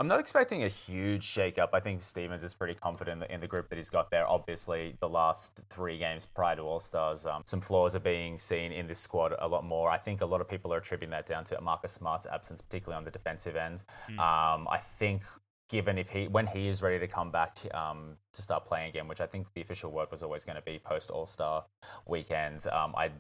I'm 0.01 0.07
not 0.07 0.21
expecting 0.21 0.63
a 0.63 0.69
huge 0.69 1.27
shakeup. 1.27 1.71
I 1.73 1.81
think 1.81 2.05
Stevens 2.05 2.45
is 2.45 2.55
pretty 2.55 2.75
confident 2.75 3.25
in 3.31 3.41
the 3.41 3.49
group 3.49 3.69
that 3.69 3.75
he's 3.75 3.91
got 3.91 4.13
there. 4.13 4.29
Obviously, 4.29 4.95
the 5.01 5.09
last 5.09 5.61
three 5.71 5.99
games 5.99 6.25
prior 6.25 6.55
to 6.55 6.63
All 6.63 6.79
Stars, 6.79 7.27
um, 7.27 7.43
some 7.45 7.61
flaws 7.61 7.97
are 7.97 8.01
being 8.01 8.39
seen 8.39 8.71
in 8.71 8.87
this 8.87 9.01
squad 9.01 9.35
a 9.41 9.49
lot 9.49 9.65
more. 9.65 9.91
I 9.91 9.99
think 9.99 10.21
a 10.21 10.27
lot 10.27 10.41
of 10.41 10.49
people 10.49 10.73
are 10.73 10.79
attributing 10.79 11.11
that 11.11 11.27
down 11.27 11.43
to 11.45 11.61
Marcus 11.61 11.91
Smart's 11.91 12.27
absence, 12.27 12.61
particularly 12.61 12.97
on 12.97 13.05
the 13.05 13.11
defensive 13.11 13.57
end. 13.57 13.83
Mm. 14.09 14.21
Um, 14.21 14.69
I 14.71 14.77
think 14.79 15.23
given 15.69 15.99
if 15.99 16.11
he 16.11 16.29
when 16.29 16.47
he 16.47 16.69
is 16.69 16.83
ready 16.83 16.99
to 16.99 17.07
come 17.07 17.31
back 17.31 17.59
um, 17.75 18.17
to 18.33 18.43
start 18.43 18.65
playing 18.65 18.89
again, 18.89 19.09
which 19.09 19.21
I 19.21 19.27
think 19.27 19.47
the 19.55 19.61
official 19.61 19.91
word 19.91 20.11
was 20.11 20.23
always 20.23 20.45
going 20.45 20.57
to 20.57 20.63
be 20.63 20.79
post 20.79 21.11
All 21.11 21.27
Star 21.27 21.65
weekend. 22.07 22.67
Um, 22.69 22.95
I 22.97 23.11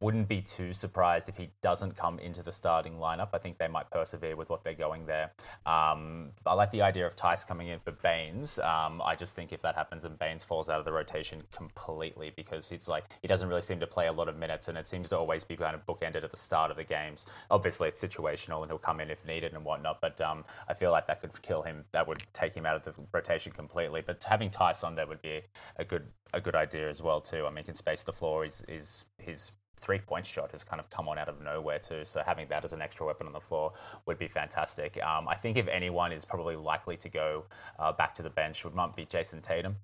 wouldn't 0.00 0.28
be 0.28 0.40
too 0.40 0.72
surprised 0.72 1.28
if 1.28 1.36
he 1.36 1.50
doesn't 1.62 1.96
come 1.96 2.18
into 2.18 2.42
the 2.42 2.52
starting 2.52 2.94
lineup. 2.94 3.30
I 3.32 3.38
think 3.38 3.58
they 3.58 3.68
might 3.68 3.90
persevere 3.90 4.36
with 4.36 4.50
what 4.50 4.64
they're 4.64 4.74
going 4.74 5.06
there. 5.06 5.32
Um, 5.66 6.30
I 6.46 6.54
like 6.54 6.70
the 6.70 6.82
idea 6.82 7.06
of 7.06 7.16
Theis 7.16 7.46
coming 7.46 7.68
in 7.68 7.80
for 7.80 7.92
Baynes. 7.92 8.58
Um, 8.58 9.02
I 9.04 9.14
just 9.14 9.34
think 9.34 9.52
if 9.52 9.62
that 9.62 9.74
happens 9.74 10.04
and 10.04 10.18
Baynes 10.18 10.44
falls 10.44 10.68
out 10.68 10.78
of 10.78 10.84
the 10.84 10.92
rotation 10.92 11.42
completely 11.52 12.32
because 12.36 12.72
it's 12.72 12.88
like 12.88 13.04
he 13.22 13.28
doesn't 13.28 13.48
really 13.48 13.60
seem 13.60 13.80
to 13.80 13.86
play 13.86 14.06
a 14.06 14.12
lot 14.12 14.28
of 14.28 14.36
minutes 14.36 14.68
and 14.68 14.78
it 14.78 14.86
seems 14.86 15.08
to 15.10 15.18
always 15.18 15.44
be 15.44 15.56
kind 15.56 15.74
of 15.74 15.84
bookended 15.86 16.24
at 16.24 16.30
the 16.30 16.36
start 16.36 16.70
of 16.70 16.76
the 16.76 16.84
games. 16.84 17.26
Obviously, 17.50 17.88
it's 17.88 18.02
situational 18.02 18.58
and 18.58 18.66
he'll 18.66 18.78
come 18.78 19.00
in 19.00 19.10
if 19.10 19.26
needed 19.26 19.54
and 19.54 19.64
whatnot, 19.64 20.00
but 20.00 20.20
um, 20.20 20.44
I 20.68 20.74
feel 20.74 20.90
like 20.90 21.06
that 21.06 21.20
could 21.20 21.30
kill 21.42 21.62
him. 21.62 21.84
That 21.92 22.06
would 22.06 22.22
take 22.32 22.54
him 22.54 22.66
out 22.66 22.76
of 22.76 22.84
the 22.84 22.94
rotation 23.12 23.52
completely. 23.52 24.02
But 24.04 24.22
having 24.24 24.50
Theis 24.50 24.84
on 24.84 24.94
there 24.94 25.06
would 25.06 25.22
be 25.22 25.42
a 25.76 25.84
good 25.84 26.06
a 26.32 26.40
good 26.40 26.54
idea 26.54 26.88
as 26.88 27.02
well 27.02 27.20
too. 27.20 27.46
I 27.46 27.50
mean, 27.50 27.64
can 27.64 27.74
space 27.74 28.02
the 28.02 28.12
floor. 28.12 28.44
Is 28.44 28.64
is 28.68 29.04
his 29.18 29.52
three 29.80 29.98
point 29.98 30.26
shot 30.26 30.50
has 30.50 30.64
kind 30.64 30.80
of 30.80 30.90
come 30.90 31.08
on 31.08 31.18
out 31.18 31.28
of 31.28 31.40
nowhere 31.40 31.78
too. 31.78 32.04
So 32.04 32.22
having 32.24 32.48
that 32.48 32.64
as 32.64 32.72
an 32.72 32.82
extra 32.82 33.06
weapon 33.06 33.26
on 33.26 33.32
the 33.32 33.40
floor 33.40 33.72
would 34.06 34.18
be 34.18 34.28
fantastic. 34.28 35.02
Um, 35.02 35.28
I 35.28 35.34
think 35.34 35.56
if 35.56 35.68
anyone 35.68 36.12
is 36.12 36.24
probably 36.24 36.56
likely 36.56 36.96
to 36.96 37.08
go 37.08 37.44
uh, 37.78 37.92
back 37.92 38.14
to 38.16 38.22
the 38.22 38.30
bench, 38.30 38.64
would 38.64 38.74
might 38.74 38.96
be 38.96 39.04
Jayson 39.04 39.40
Tatum 39.40 39.76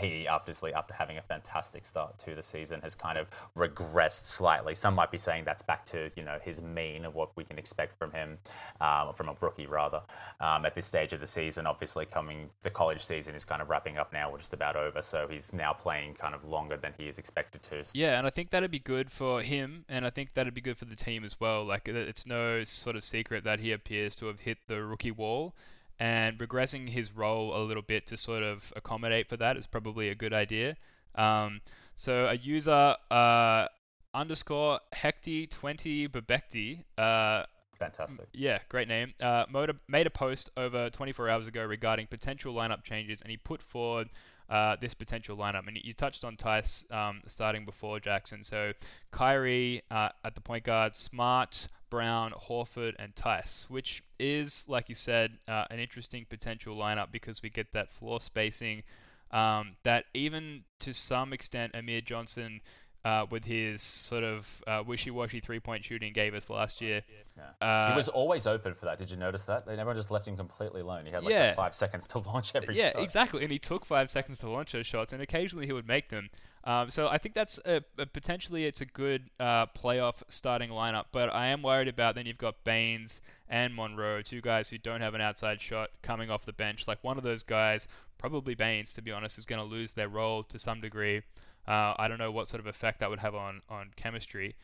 he 0.00 0.26
obviously 0.28 0.74
after 0.74 0.94
having 0.94 1.18
a 1.18 1.22
fantastic 1.22 1.84
start 1.84 2.18
to 2.18 2.34
the 2.34 2.42
season 2.42 2.80
has 2.82 2.94
kind 2.94 3.18
of 3.18 3.28
regressed 3.56 4.24
slightly. 4.24 4.74
Some 4.74 4.94
might 4.94 5.10
be 5.10 5.18
saying 5.18 5.44
that's 5.44 5.62
back 5.62 5.84
to 5.86 6.10
you 6.16 6.24
know 6.24 6.38
his 6.42 6.60
mean 6.60 7.04
of 7.04 7.14
what 7.14 7.36
we 7.36 7.44
can 7.44 7.58
expect 7.58 7.98
from 7.98 8.12
him 8.12 8.38
um, 8.80 9.12
from 9.14 9.28
a 9.28 9.36
rookie 9.40 9.66
rather. 9.66 10.02
Um, 10.40 10.66
at 10.66 10.74
this 10.74 10.86
stage 10.86 11.12
of 11.12 11.20
the 11.20 11.26
season 11.26 11.66
obviously 11.66 12.06
coming 12.06 12.50
the 12.62 12.70
college 12.70 13.02
season 13.02 13.34
is 13.34 13.44
kind 13.44 13.62
of 13.62 13.70
wrapping 13.70 13.98
up 13.98 14.12
now 14.12 14.30
we're 14.30 14.38
just 14.38 14.52
about 14.52 14.76
over. 14.76 15.02
So 15.02 15.26
he's 15.28 15.52
now 15.52 15.72
playing 15.72 16.14
kind 16.14 16.34
of 16.34 16.44
longer 16.44 16.76
than 16.76 16.92
he 16.98 17.08
is 17.08 17.18
expected 17.18 17.62
to. 17.62 17.84
Yeah 17.94 18.18
and 18.18 18.26
i 18.26 18.30
think 18.30 18.50
that'd 18.50 18.70
be 18.70 18.78
good 18.78 19.10
for 19.10 19.42
him 19.42 19.84
and 19.88 20.06
i 20.06 20.10
think 20.10 20.32
that'd 20.32 20.54
be 20.54 20.60
good 20.60 20.78
for 20.78 20.84
the 20.84 20.96
team 20.96 21.24
as 21.24 21.38
well. 21.40 21.64
Like 21.64 21.88
it's 21.88 22.26
no 22.26 22.64
sort 22.64 22.96
of 22.96 23.04
secret 23.04 23.44
that 23.44 23.60
he 23.60 23.72
appears 23.72 24.14
to 24.16 24.26
have 24.26 24.40
hit 24.40 24.58
the 24.66 24.82
rookie 24.82 25.10
wall 25.10 25.54
and 25.98 26.38
regressing 26.38 26.90
his 26.90 27.12
role 27.12 27.56
a 27.56 27.62
little 27.62 27.82
bit 27.82 28.06
to 28.08 28.16
sort 28.16 28.42
of 28.42 28.72
accommodate 28.76 29.28
for 29.28 29.36
that 29.36 29.56
is 29.56 29.66
probably 29.66 30.08
a 30.08 30.14
good 30.14 30.32
idea. 30.32 30.76
Um, 31.14 31.60
so 31.94 32.26
a 32.26 32.34
user 32.34 32.96
uh, 33.10 33.68
underscore 34.14 34.80
Hecty20 34.94 36.08
Bebekti. 36.08 36.84
Uh, 36.98 37.46
Fantastic. 37.78 38.26
Yeah, 38.32 38.58
great 38.68 38.88
name. 38.88 39.14
Uh, 39.20 39.44
made 39.88 40.06
a 40.06 40.10
post 40.10 40.50
over 40.56 40.90
24 40.90 41.28
hours 41.28 41.46
ago 41.46 41.64
regarding 41.64 42.06
potential 42.06 42.54
lineup 42.54 42.84
changes, 42.84 43.20
and 43.20 43.30
he 43.30 43.36
put 43.36 43.62
forward 43.62 44.08
uh, 44.48 44.76
this 44.80 44.94
potential 44.94 45.36
lineup. 45.36 45.66
And 45.66 45.78
you 45.82 45.92
touched 45.92 46.24
on 46.24 46.36
Theis 46.36 46.84
um, 46.90 47.22
starting 47.26 47.64
before 47.64 48.00
Jackson. 48.00 48.44
So 48.44 48.72
Kyrie 49.10 49.82
uh, 49.90 50.10
at 50.24 50.34
the 50.34 50.40
point 50.40 50.64
guard, 50.64 50.94
Smart, 50.94 51.68
Brown, 51.90 52.32
Horford, 52.32 52.94
and 52.98 53.14
Theis, 53.14 53.66
which 53.68 54.02
is, 54.18 54.64
like 54.68 54.88
you 54.88 54.94
said, 54.94 55.38
uh, 55.48 55.64
an 55.70 55.78
interesting 55.78 56.26
potential 56.28 56.76
lineup 56.76 57.12
because 57.12 57.42
we 57.42 57.50
get 57.50 57.72
that 57.72 57.92
floor 57.92 58.20
spacing. 58.20 58.82
Um, 59.30 59.76
that 59.82 60.04
even 60.14 60.64
to 60.80 60.94
some 60.94 61.32
extent, 61.32 61.74
Amir 61.74 62.00
Johnson, 62.00 62.60
uh, 63.06 63.24
with 63.30 63.44
his 63.44 63.82
sort 63.82 64.24
of 64.24 64.64
uh, 64.66 64.82
wishy-washy 64.84 65.38
three-point 65.38 65.84
shooting, 65.84 66.12
gave 66.12 66.34
us 66.34 66.50
last 66.50 66.80
year. 66.80 67.02
Yeah. 67.36 67.64
Uh, 67.64 67.90
he 67.92 67.96
was 67.96 68.08
always 68.08 68.48
open 68.48 68.74
for 68.74 68.86
that. 68.86 68.98
Did 68.98 69.12
you 69.12 69.16
notice 69.16 69.44
that? 69.46 69.64
They 69.64 69.76
never 69.76 69.94
just 69.94 70.10
left 70.10 70.26
him 70.26 70.36
completely 70.36 70.80
alone. 70.80 71.06
He 71.06 71.12
had 71.12 71.22
like 71.22 71.32
yeah. 71.32 71.54
five 71.54 71.72
seconds 71.72 72.08
to 72.08 72.18
launch 72.26 72.56
every 72.56 72.74
yeah, 72.74 72.88
shot. 72.88 72.94
Yeah, 72.96 73.04
exactly. 73.04 73.42
And 73.44 73.52
he 73.52 73.60
took 73.60 73.86
five 73.86 74.10
seconds 74.10 74.40
to 74.40 74.50
launch 74.50 74.72
those 74.72 74.88
shots, 74.88 75.12
and 75.12 75.22
occasionally 75.22 75.66
he 75.66 75.72
would 75.72 75.86
make 75.86 76.08
them. 76.08 76.30
Um, 76.64 76.90
so 76.90 77.06
I 77.06 77.18
think 77.18 77.36
that's 77.36 77.60
a, 77.64 77.84
a 77.96 78.06
potentially 78.06 78.64
it's 78.64 78.80
a 78.80 78.86
good 78.86 79.30
uh, 79.38 79.66
playoff 79.66 80.24
starting 80.26 80.70
lineup, 80.70 81.04
but 81.12 81.32
I 81.32 81.46
am 81.46 81.62
worried 81.62 81.86
about 81.86 82.16
then 82.16 82.26
you've 82.26 82.38
got 82.38 82.64
Baynes 82.64 83.20
and 83.48 83.72
Monroe, 83.72 84.20
two 84.20 84.40
guys 84.40 84.68
who 84.68 84.78
don't 84.78 85.00
have 85.00 85.14
an 85.14 85.20
outside 85.20 85.60
shot 85.60 85.90
coming 86.02 86.28
off 86.28 86.44
the 86.44 86.52
bench. 86.52 86.88
Like 86.88 87.04
one 87.04 87.18
of 87.18 87.22
those 87.22 87.44
guys, 87.44 87.86
probably 88.18 88.56
Baynes, 88.56 88.92
to 88.94 89.02
be 89.02 89.12
honest, 89.12 89.38
is 89.38 89.46
going 89.46 89.60
to 89.60 89.64
lose 89.64 89.92
their 89.92 90.08
role 90.08 90.42
to 90.42 90.58
some 90.58 90.80
degree. 90.80 91.22
Uh, 91.66 91.94
I 91.98 92.08
don't 92.08 92.18
know 92.18 92.30
what 92.30 92.48
sort 92.48 92.60
of 92.60 92.66
effect 92.66 93.00
that 93.00 93.10
would 93.10 93.20
have 93.20 93.34
on 93.34 93.62
on 93.68 93.90
chemistry. 93.96 94.56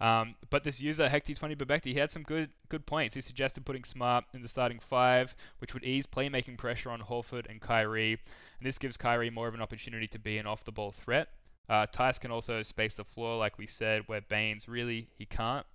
Um, 0.00 0.36
but 0.48 0.64
this 0.64 0.80
user, 0.80 1.08
Hecty20 1.08 1.56
Babekti, 1.56 1.92
he 1.92 1.94
had 1.94 2.10
some 2.10 2.22
good 2.22 2.50
good 2.68 2.86
points. 2.86 3.14
He 3.14 3.20
suggested 3.20 3.66
putting 3.66 3.84
Smart 3.84 4.24
in 4.32 4.40
the 4.42 4.48
starting 4.48 4.78
five, 4.78 5.34
which 5.58 5.74
would 5.74 5.84
ease 5.84 6.06
playmaking 6.06 6.56
pressure 6.56 6.90
on 6.90 7.00
Horford 7.02 7.48
and 7.50 7.60
Kyrie, 7.60 8.12
and 8.12 8.66
this 8.66 8.78
gives 8.78 8.96
Kyrie 8.96 9.30
more 9.30 9.46
of 9.46 9.54
an 9.54 9.60
opportunity 9.60 10.06
to 10.08 10.18
be 10.18 10.38
an 10.38 10.46
off-the-ball 10.46 10.92
threat. 10.92 11.28
Uh, 11.68 11.86
Theis 11.86 12.18
can 12.18 12.30
also 12.30 12.62
space 12.62 12.94
the 12.94 13.04
floor, 13.04 13.36
like 13.36 13.58
we 13.58 13.66
said, 13.66 14.02
where 14.06 14.22
Baynes 14.22 14.68
really 14.68 15.08
he 15.18 15.26
can't. 15.26 15.66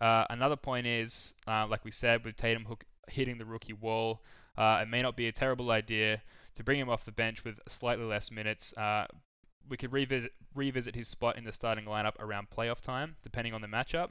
Uh, 0.00 0.26
another 0.30 0.56
point 0.56 0.86
is, 0.86 1.34
uh, 1.46 1.66
like 1.68 1.84
we 1.84 1.90
said, 1.90 2.24
with 2.24 2.36
Tatum 2.36 2.66
hook, 2.66 2.84
hitting 3.08 3.38
the 3.38 3.44
rookie 3.44 3.72
wall, 3.72 4.22
uh, 4.58 4.80
it 4.82 4.88
may 4.88 5.00
not 5.00 5.16
be 5.16 5.28
a 5.28 5.32
terrible 5.32 5.70
idea 5.70 6.20
to 6.54 6.62
bring 6.62 6.78
him 6.78 6.90
off 6.90 7.04
the 7.04 7.12
bench 7.12 7.42
with 7.44 7.58
slightly 7.68 8.04
less 8.04 8.30
minutes. 8.30 8.74
We 9.68 9.76
could 9.76 9.92
revisit 9.92 10.32
revisit 10.54 10.94
his 10.94 11.08
spot 11.08 11.38
in 11.38 11.44
the 11.44 11.52
starting 11.52 11.84
lineup 11.84 12.14
around 12.18 12.48
playoff 12.50 12.80
time, 12.80 13.16
depending 13.22 13.54
on 13.54 13.60
the 13.60 13.68
matchup. 13.68 14.10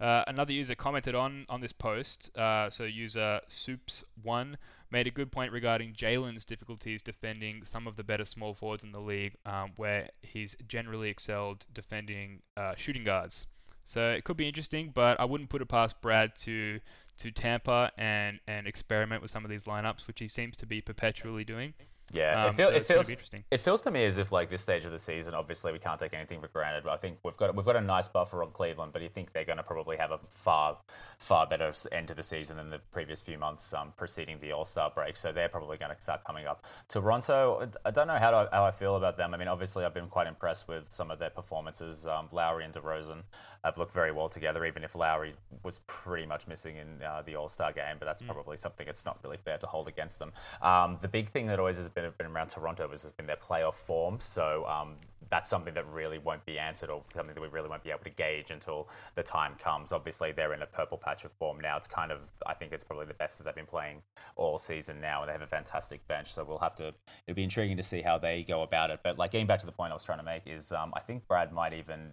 Uh, 0.00 0.24
another 0.28 0.52
user 0.52 0.74
commented 0.74 1.14
on 1.14 1.44
on 1.48 1.60
this 1.60 1.72
post. 1.72 2.36
Uh, 2.36 2.70
so 2.70 2.84
user 2.84 3.40
Soups 3.48 4.04
One 4.22 4.56
made 4.90 5.06
a 5.06 5.10
good 5.10 5.30
point 5.30 5.52
regarding 5.52 5.92
Jaylen's 5.92 6.44
difficulties 6.44 7.02
defending 7.02 7.64
some 7.64 7.86
of 7.86 7.96
the 7.96 8.02
better 8.02 8.24
small 8.24 8.54
forwards 8.54 8.82
in 8.82 8.92
the 8.92 9.00
league, 9.00 9.36
um, 9.46 9.72
where 9.76 10.08
he's 10.22 10.56
generally 10.66 11.10
excelled 11.10 11.66
defending 11.72 12.40
uh, 12.56 12.74
shooting 12.76 13.04
guards. 13.04 13.46
So 13.84 14.10
it 14.10 14.24
could 14.24 14.36
be 14.36 14.46
interesting, 14.46 14.90
but 14.94 15.18
I 15.20 15.24
wouldn't 15.24 15.50
put 15.50 15.62
it 15.62 15.66
past 15.66 16.00
Brad 16.00 16.34
to 16.40 16.80
to 17.18 17.30
tamper 17.30 17.90
and 17.98 18.40
and 18.48 18.66
experiment 18.66 19.20
with 19.20 19.30
some 19.30 19.44
of 19.44 19.50
these 19.50 19.64
lineups, 19.64 20.06
which 20.06 20.20
he 20.20 20.28
seems 20.28 20.56
to 20.58 20.66
be 20.66 20.80
perpetually 20.80 21.44
doing. 21.44 21.74
Yeah, 22.12 22.46
um, 22.46 22.50
it, 22.50 22.56
feel, 22.56 22.68
so 22.68 22.74
it 22.74 22.82
feels 22.84 23.16
it 23.52 23.60
feels 23.60 23.80
to 23.82 23.90
me 23.90 24.04
as 24.04 24.18
if 24.18 24.32
like 24.32 24.50
this 24.50 24.62
stage 24.62 24.84
of 24.84 24.90
the 24.90 24.98
season, 24.98 25.32
obviously 25.32 25.72
we 25.72 25.78
can't 25.78 25.98
take 25.98 26.12
anything 26.12 26.40
for 26.40 26.48
granted. 26.48 26.82
But 26.82 26.92
I 26.92 26.96
think 26.96 27.18
we've 27.22 27.36
got 27.36 27.54
we've 27.54 27.64
got 27.64 27.76
a 27.76 27.80
nice 27.80 28.08
buffer 28.08 28.42
on 28.42 28.50
Cleveland, 28.50 28.92
but 28.92 29.00
you 29.02 29.08
think 29.08 29.32
they're 29.32 29.44
going 29.44 29.58
to 29.58 29.62
probably 29.62 29.96
have 29.96 30.10
a 30.10 30.18
far 30.28 30.78
far 31.18 31.46
better 31.46 31.72
end 31.92 32.08
to 32.08 32.14
the 32.14 32.22
season 32.22 32.56
than 32.56 32.68
the 32.68 32.80
previous 32.90 33.20
few 33.20 33.38
months 33.38 33.72
um, 33.72 33.92
preceding 33.96 34.38
the 34.40 34.50
All 34.50 34.64
Star 34.64 34.90
break. 34.92 35.16
So 35.16 35.30
they're 35.30 35.48
probably 35.48 35.76
going 35.76 35.94
to 35.94 36.00
start 36.00 36.24
coming 36.24 36.46
up. 36.46 36.66
Toronto, 36.88 37.68
I 37.84 37.90
don't 37.92 38.08
know 38.08 38.18
how, 38.18 38.30
to, 38.30 38.48
how 38.52 38.64
I 38.64 38.72
feel 38.72 38.96
about 38.96 39.16
them. 39.16 39.32
I 39.32 39.36
mean, 39.36 39.48
obviously 39.48 39.84
I've 39.84 39.94
been 39.94 40.08
quite 40.08 40.26
impressed 40.26 40.66
with 40.66 40.90
some 40.90 41.12
of 41.12 41.20
their 41.20 41.30
performances. 41.30 42.06
Um, 42.06 42.28
Lowry 42.32 42.64
and 42.64 42.74
DeRozan 42.74 43.22
have 43.64 43.78
looked 43.78 43.92
very 43.92 44.12
well 44.12 44.28
together, 44.28 44.64
even 44.64 44.84
if 44.84 44.94
Lowry 44.94 45.34
was 45.62 45.80
pretty 45.86 46.26
much 46.26 46.46
missing 46.46 46.76
in 46.76 47.02
uh, 47.02 47.22
the 47.24 47.36
All 47.36 47.48
Star 47.48 47.72
game. 47.72 47.96
But 47.98 48.06
that's 48.06 48.22
mm. 48.22 48.26
probably 48.26 48.56
something 48.56 48.86
it's 48.88 49.04
not 49.04 49.18
really 49.22 49.36
fair 49.36 49.58
to 49.58 49.66
hold 49.66 49.88
against 49.88 50.18
them. 50.18 50.32
Um, 50.62 50.98
the 51.00 51.08
big 51.08 51.28
thing 51.28 51.46
that 51.46 51.58
always 51.58 51.76
has 51.76 51.88
been, 51.88 52.10
been 52.18 52.26
around 52.28 52.48
Toronto 52.48 52.88
has 52.88 53.12
been 53.12 53.26
their 53.26 53.36
playoff 53.36 53.74
form. 53.74 54.18
So 54.20 54.66
um, 54.66 54.96
that's 55.30 55.48
something 55.48 55.74
that 55.74 55.86
really 55.92 56.18
won't 56.18 56.44
be 56.44 56.58
answered 56.58 56.90
or 56.90 57.02
something 57.10 57.34
that 57.34 57.40
we 57.40 57.48
really 57.48 57.68
won't 57.68 57.84
be 57.84 57.90
able 57.90 58.02
to 58.04 58.10
gauge 58.10 58.50
until 58.50 58.88
the 59.14 59.22
time 59.22 59.54
comes. 59.62 59.92
Obviously, 59.92 60.32
they're 60.32 60.54
in 60.54 60.62
a 60.62 60.66
purple 60.66 60.98
patch 60.98 61.24
of 61.24 61.32
form 61.32 61.60
now. 61.60 61.76
It's 61.76 61.86
kind 61.86 62.10
of, 62.10 62.20
I 62.46 62.54
think 62.54 62.72
it's 62.72 62.84
probably 62.84 63.06
the 63.06 63.14
best 63.14 63.38
that 63.38 63.44
they've 63.44 63.54
been 63.54 63.66
playing 63.66 64.02
all 64.36 64.58
season 64.58 65.00
now, 65.00 65.22
and 65.22 65.28
they 65.28 65.32
have 65.32 65.42
a 65.42 65.46
fantastic 65.46 66.06
bench. 66.08 66.32
So 66.32 66.44
we'll 66.44 66.58
have 66.58 66.74
to, 66.76 66.92
it'll 67.26 67.36
be 67.36 67.44
intriguing 67.44 67.76
to 67.76 67.82
see 67.82 68.02
how 68.02 68.18
they 68.18 68.42
go 68.42 68.62
about 68.62 68.90
it. 68.90 69.00
But 69.04 69.18
like 69.18 69.30
getting 69.30 69.46
back 69.46 69.60
to 69.60 69.66
the 69.66 69.72
point 69.72 69.92
I 69.92 69.94
was 69.94 70.04
trying 70.04 70.18
to 70.18 70.24
make 70.24 70.42
is 70.46 70.72
um, 70.72 70.92
I 70.96 71.00
think 71.00 71.26
Brad 71.28 71.52
might 71.52 71.74
even 71.74 72.12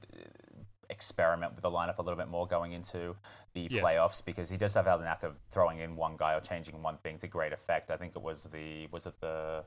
experiment 0.90 1.54
with 1.54 1.62
the 1.62 1.72
lineup 1.72 1.98
a 1.98 2.02
little 2.02 2.18
bit 2.18 2.28
more 2.28 2.48
going 2.48 2.74
into 2.74 3.16
the 3.54 3.68
yeah. 3.70 3.82
playoffs 3.82 4.24
because 4.24 4.50
he 4.50 4.58
does 4.58 4.74
have 4.74 4.86
the 4.86 4.98
knack 4.98 5.24
of 5.24 5.36
throwing 5.50 5.80
in 5.80 5.96
one 5.96 6.16
guy 6.18 6.34
or 6.34 6.40
changing 6.40 6.82
one 6.82 6.98
thing 6.98 7.18
to 7.18 7.28
great 7.28 7.54
effect. 7.54 7.92
I 7.92 7.98
think 7.98 8.14
it 8.16 8.22
was 8.22 8.46
the 8.46 8.88
was 8.92 9.06
it 9.06 9.20
the 9.20 9.64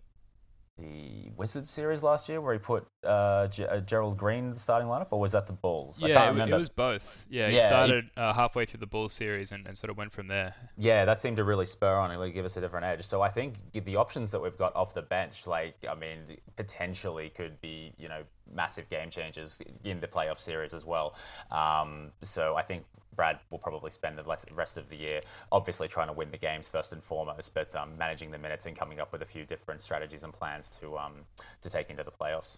the 0.80 1.30
Wizards 1.36 1.70
series 1.70 2.02
last 2.02 2.28
year 2.28 2.40
where 2.40 2.52
he 2.52 2.58
put 2.58 2.86
uh, 3.04 3.46
G- 3.48 3.64
uh, 3.64 3.80
Gerald 3.80 4.16
Green 4.16 4.44
in 4.44 4.50
the 4.54 4.58
starting 4.58 4.88
lineup, 4.88 5.08
or 5.10 5.20
was 5.20 5.32
that 5.32 5.46
the 5.46 5.52
Bulls? 5.52 6.00
Yeah, 6.02 6.30
it, 6.30 6.48
it, 6.48 6.56
was 6.56 6.68
both. 6.68 7.26
Yeah, 7.30 7.48
he 7.48 7.56
yeah, 7.56 7.68
started 7.68 8.10
he, 8.14 8.20
uh, 8.20 8.32
halfway 8.32 8.64
through 8.64 8.80
the 8.80 8.86
Bulls 8.86 9.12
series 9.12 9.52
and, 9.52 9.66
and, 9.66 9.76
sort 9.76 9.90
of 9.90 9.96
went 9.96 10.12
from 10.12 10.28
there. 10.28 10.54
Yeah, 10.76 11.04
that 11.04 11.20
seemed 11.20 11.36
to 11.36 11.44
really 11.44 11.66
spur 11.66 11.94
on 11.94 12.10
and 12.10 12.34
give 12.34 12.44
us 12.44 12.56
a 12.56 12.60
different 12.60 12.86
edge. 12.86 13.04
So 13.04 13.22
I 13.22 13.28
think 13.28 13.54
the 13.72 13.96
options 13.96 14.30
that 14.30 14.40
we've 14.40 14.58
got 14.58 14.74
off 14.74 14.94
the 14.94 15.02
bench, 15.02 15.46
like 15.46 15.74
I 15.88 15.94
mean, 15.94 16.18
potentially 16.56 17.30
could 17.30 17.60
be 17.60 17.92
you 17.98 18.08
know 18.08 18.22
massive 18.52 18.88
game 18.88 19.10
changers 19.10 19.62
in 19.84 20.00
the 20.00 20.08
playoff 20.08 20.38
series 20.38 20.74
as 20.74 20.84
well. 20.84 21.14
Um, 21.50 22.10
so 22.22 22.56
I 22.56 22.62
think 22.62 22.84
Brad 23.20 23.38
will 23.50 23.58
probably 23.58 23.90
spend 23.90 24.16
the 24.16 24.24
rest 24.54 24.78
of 24.78 24.88
the 24.88 24.96
year 24.96 25.20
obviously 25.52 25.88
trying 25.88 26.06
to 26.06 26.14
win 26.14 26.30
the 26.30 26.38
games 26.38 26.70
first 26.70 26.94
and 26.94 27.04
foremost, 27.04 27.52
but 27.52 27.74
um, 27.76 27.98
managing 27.98 28.30
the 28.30 28.38
minutes 28.38 28.64
and 28.64 28.74
coming 28.74 28.98
up 28.98 29.12
with 29.12 29.20
a 29.20 29.26
few 29.26 29.44
different 29.44 29.82
strategies 29.82 30.24
and 30.24 30.32
plans 30.32 30.70
to 30.70 30.96
um, 30.96 31.12
to 31.60 31.68
take 31.68 31.90
into 31.90 32.02
the 32.02 32.10
playoffs. 32.10 32.56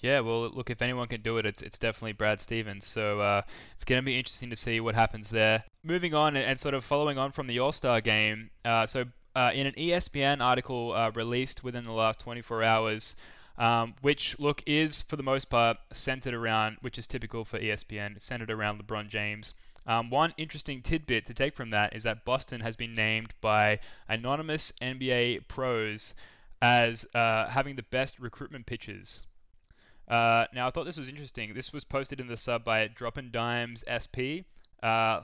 Yeah, 0.00 0.20
well, 0.20 0.50
look, 0.50 0.68
if 0.68 0.82
anyone 0.82 1.08
can 1.08 1.22
do 1.22 1.38
it, 1.38 1.46
it's, 1.46 1.62
it's 1.62 1.78
definitely 1.78 2.12
Brad 2.12 2.38
Stevens. 2.38 2.86
So 2.86 3.20
uh, 3.20 3.40
it's 3.72 3.86
going 3.86 3.98
to 3.98 4.04
be 4.04 4.18
interesting 4.18 4.50
to 4.50 4.56
see 4.56 4.78
what 4.78 4.94
happens 4.94 5.30
there. 5.30 5.64
Moving 5.82 6.12
on 6.12 6.36
and, 6.36 6.58
sort 6.58 6.74
of 6.74 6.84
following 6.84 7.16
on 7.16 7.32
from 7.32 7.46
the 7.46 7.58
All 7.60 7.72
Star 7.72 8.02
game. 8.02 8.50
Uh, 8.62 8.84
so, 8.84 9.06
uh, 9.34 9.52
in 9.54 9.66
an 9.66 9.72
ESPN 9.72 10.42
article 10.42 10.92
uh, 10.92 11.12
released 11.14 11.64
within 11.64 11.84
the 11.84 11.92
last 11.92 12.20
24 12.20 12.62
hours, 12.62 13.16
um, 13.56 13.94
which 14.02 14.38
look 14.38 14.62
is 14.66 15.00
for 15.00 15.16
the 15.16 15.22
most 15.22 15.46
part 15.46 15.78
centered 15.92 16.34
around, 16.34 16.76
which 16.82 16.98
is 16.98 17.06
typical 17.06 17.46
for 17.46 17.58
ESPN, 17.58 18.20
centered 18.20 18.50
around 18.50 18.86
LeBron 18.86 19.08
James. 19.08 19.54
Um, 19.86 20.10
one 20.10 20.32
interesting 20.36 20.80
tidbit 20.80 21.26
to 21.26 21.34
take 21.34 21.54
from 21.54 21.70
that 21.70 21.94
is 21.94 22.04
that 22.04 22.24
Boston 22.24 22.60
has 22.60 22.76
been 22.76 22.94
named 22.94 23.34
by 23.40 23.80
anonymous 24.08 24.72
NBA 24.80 25.46
pros 25.48 26.14
as 26.62 27.06
uh, 27.14 27.48
having 27.48 27.76
the 27.76 27.82
best 27.82 28.18
recruitment 28.18 28.66
pitches. 28.66 29.26
Uh, 30.08 30.46
now, 30.54 30.66
I 30.66 30.70
thought 30.70 30.84
this 30.84 30.96
was 30.96 31.08
interesting. 31.08 31.54
This 31.54 31.72
was 31.72 31.84
posted 31.84 32.20
in 32.20 32.26
the 32.26 32.36
sub 32.36 32.64
by 32.64 32.88
Droppin' 32.88 33.30
Dimes 33.30 33.84
SP. 33.88 34.44
Uh, 34.82 35.22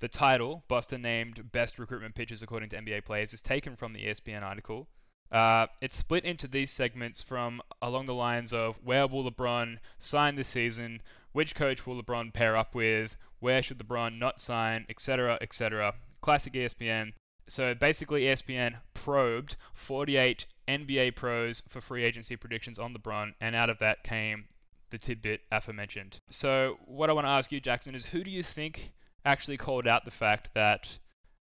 the 0.00 0.08
title, 0.08 0.64
Boston 0.68 1.02
named 1.02 1.52
best 1.52 1.78
recruitment 1.78 2.14
pitches 2.14 2.42
according 2.42 2.68
to 2.70 2.76
NBA 2.76 3.04
players, 3.04 3.32
is 3.32 3.40
taken 3.40 3.76
from 3.76 3.92
the 3.92 4.04
ESPN 4.04 4.42
article. 4.42 4.88
Uh, 5.30 5.66
it's 5.80 5.96
split 5.96 6.24
into 6.24 6.46
these 6.46 6.70
segments 6.70 7.22
from 7.22 7.60
along 7.82 8.04
the 8.04 8.14
lines 8.14 8.52
of 8.52 8.78
where 8.84 9.06
will 9.06 9.28
LeBron 9.28 9.78
sign 9.98 10.36
this 10.36 10.48
season, 10.48 11.02
which 11.32 11.54
coach 11.54 11.86
will 11.86 12.00
LeBron 12.00 12.32
pair 12.32 12.56
up 12.56 12.74
with, 12.74 13.16
where 13.40 13.62
should 13.62 13.78
LeBron 13.78 14.18
not 14.18 14.40
sign, 14.40 14.86
etc., 14.88 15.38
etc. 15.40 15.94
Classic 16.20 16.52
ESPN. 16.52 17.12
So 17.48 17.74
basically, 17.74 18.22
ESPN 18.22 18.76
probed 18.94 19.56
48 19.74 20.46
NBA 20.66 21.14
pros 21.14 21.62
for 21.68 21.80
free 21.80 22.04
agency 22.04 22.36
predictions 22.36 22.78
on 22.78 22.94
LeBron, 22.94 23.34
and 23.40 23.54
out 23.54 23.70
of 23.70 23.78
that 23.78 24.02
came 24.02 24.46
the 24.90 24.98
tidbit 24.98 25.42
aforementioned. 25.50 26.20
So, 26.30 26.78
what 26.86 27.10
I 27.10 27.12
want 27.12 27.26
to 27.26 27.30
ask 27.30 27.52
you, 27.52 27.60
Jackson, 27.60 27.94
is 27.94 28.06
who 28.06 28.24
do 28.24 28.30
you 28.30 28.42
think 28.42 28.92
actually 29.24 29.56
called 29.56 29.86
out 29.86 30.04
the 30.04 30.10
fact 30.10 30.50
that 30.54 30.98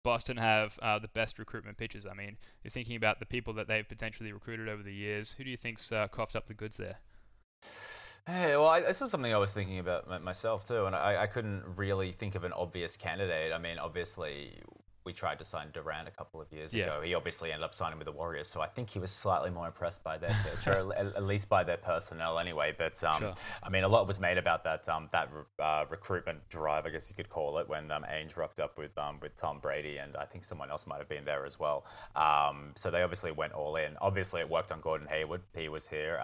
Boston 0.02 0.36
have 0.36 0.78
uh, 0.80 0.98
the 0.98 1.08
best 1.08 1.38
recruitment 1.38 1.76
pitches? 1.76 2.06
I 2.06 2.14
mean, 2.14 2.36
you're 2.62 2.70
thinking 2.70 2.96
about 2.96 3.18
the 3.20 3.26
people 3.26 3.52
that 3.54 3.68
they've 3.68 3.88
potentially 3.88 4.32
recruited 4.32 4.68
over 4.68 4.82
the 4.82 4.94
years. 4.94 5.32
Who 5.32 5.44
do 5.44 5.50
you 5.50 5.56
think's 5.56 5.92
uh, 5.92 6.08
coughed 6.08 6.36
up 6.36 6.46
the 6.46 6.54
goods 6.54 6.76
there? 6.76 6.98
Hey, 8.26 8.56
well, 8.56 8.66
I, 8.66 8.80
this 8.80 9.00
was 9.00 9.12
something 9.12 9.32
I 9.32 9.38
was 9.38 9.52
thinking 9.52 9.78
about 9.78 10.22
myself 10.22 10.66
too, 10.66 10.86
and 10.86 10.96
I, 10.96 11.22
I 11.22 11.26
couldn't 11.28 11.62
really 11.76 12.10
think 12.10 12.34
of 12.34 12.42
an 12.42 12.52
obvious 12.52 12.96
candidate. 12.96 13.52
I 13.52 13.58
mean, 13.58 13.78
obviously, 13.78 14.60
we 15.04 15.12
tried 15.12 15.38
to 15.38 15.44
sign 15.44 15.68
Durant 15.72 16.08
a 16.08 16.10
couple 16.10 16.40
of 16.40 16.52
years 16.52 16.74
yeah. 16.74 16.86
ago. 16.86 17.02
He 17.02 17.14
obviously 17.14 17.52
ended 17.52 17.62
up 17.62 17.72
signing 17.72 17.98
with 17.98 18.06
the 18.06 18.12
Warriors, 18.12 18.48
so 18.48 18.60
I 18.60 18.66
think 18.66 18.90
he 18.90 18.98
was 18.98 19.12
slightly 19.12 19.50
more 19.50 19.68
impressed 19.68 20.02
by 20.02 20.18
their 20.18 20.36
pitch, 20.42 20.66
or 20.66 20.92
at 20.92 21.22
least 21.22 21.48
by 21.48 21.62
their 21.62 21.76
personnel 21.76 22.40
anyway. 22.40 22.74
But 22.76 23.02
um, 23.04 23.20
sure. 23.20 23.34
I 23.62 23.70
mean, 23.70 23.84
a 23.84 23.88
lot 23.88 24.08
was 24.08 24.18
made 24.18 24.38
about 24.38 24.64
that 24.64 24.88
um, 24.88 25.08
that 25.12 25.30
uh, 25.62 25.84
recruitment 25.88 26.40
drive, 26.48 26.84
I 26.84 26.90
guess 26.90 27.08
you 27.08 27.14
could 27.14 27.30
call 27.30 27.58
it, 27.58 27.68
when 27.68 27.92
um, 27.92 28.04
Ainge 28.12 28.36
rocked 28.36 28.58
up 28.58 28.76
with 28.76 28.98
um, 28.98 29.20
with 29.22 29.36
Tom 29.36 29.60
Brady, 29.60 29.98
and 29.98 30.16
I 30.16 30.24
think 30.24 30.42
someone 30.42 30.68
else 30.68 30.84
might 30.84 30.98
have 30.98 31.08
been 31.08 31.24
there 31.24 31.46
as 31.46 31.60
well. 31.60 31.86
Um, 32.16 32.72
so 32.74 32.90
they 32.90 33.02
obviously 33.02 33.30
went 33.30 33.52
all 33.52 33.76
in. 33.76 33.96
Obviously, 34.00 34.40
it 34.40 34.50
worked 34.50 34.72
on 34.72 34.80
Gordon 34.80 35.06
Hayward. 35.08 35.42
He 35.54 35.68
was 35.68 35.86
here. 35.86 36.20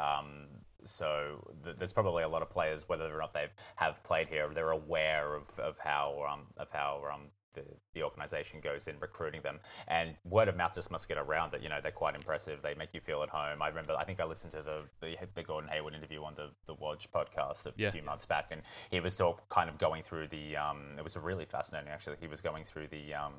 So 0.84 1.48
th- 1.64 1.76
there's 1.78 1.92
probably 1.92 2.22
a 2.22 2.28
lot 2.28 2.42
of 2.42 2.50
players, 2.50 2.88
whether 2.88 3.04
or 3.04 3.20
not 3.20 3.32
they've 3.32 3.54
have 3.76 4.02
played 4.02 4.28
here, 4.28 4.48
they're 4.54 4.70
aware 4.70 5.34
of, 5.34 5.58
of 5.58 5.78
how 5.78 6.24
um, 6.30 6.40
of 6.56 6.70
how 6.70 7.02
um, 7.12 7.22
the, 7.54 7.62
the 7.94 8.02
organization 8.02 8.60
goes 8.60 8.88
in 8.88 8.98
recruiting 9.00 9.40
them. 9.42 9.60
And 9.88 10.14
word 10.24 10.48
of 10.48 10.56
mouth 10.56 10.74
just 10.74 10.90
must 10.90 11.08
get 11.08 11.18
around 11.18 11.52
that, 11.52 11.62
you 11.62 11.68
know, 11.68 11.80
they're 11.82 11.92
quite 11.92 12.14
impressive. 12.14 12.62
They 12.62 12.74
make 12.74 12.90
you 12.92 13.00
feel 13.00 13.22
at 13.22 13.28
home. 13.28 13.62
I 13.62 13.68
remember, 13.68 13.94
I 13.94 14.04
think 14.04 14.20
I 14.20 14.24
listened 14.24 14.52
to 14.52 14.62
the, 14.62 14.82
the, 15.00 15.16
the 15.34 15.42
Gordon 15.42 15.68
Hayward 15.70 15.94
interview 15.94 16.22
on 16.22 16.34
the, 16.34 16.48
the 16.66 16.74
Watch 16.74 17.10
podcast 17.10 17.66
a 17.66 17.72
yeah. 17.76 17.90
few 17.90 18.02
months 18.02 18.26
back, 18.26 18.48
and 18.50 18.62
he 18.90 19.00
was 19.00 19.14
still 19.14 19.38
kind 19.48 19.68
of 19.68 19.78
going 19.78 20.02
through 20.02 20.28
the, 20.28 20.56
um, 20.56 20.94
it 20.96 21.04
was 21.04 21.16
really 21.16 21.44
fascinating 21.44 21.90
actually. 21.90 22.16
He 22.20 22.26
was 22.26 22.40
going 22.40 22.64
through 22.64 22.88
the, 22.88 23.14
um, 23.14 23.32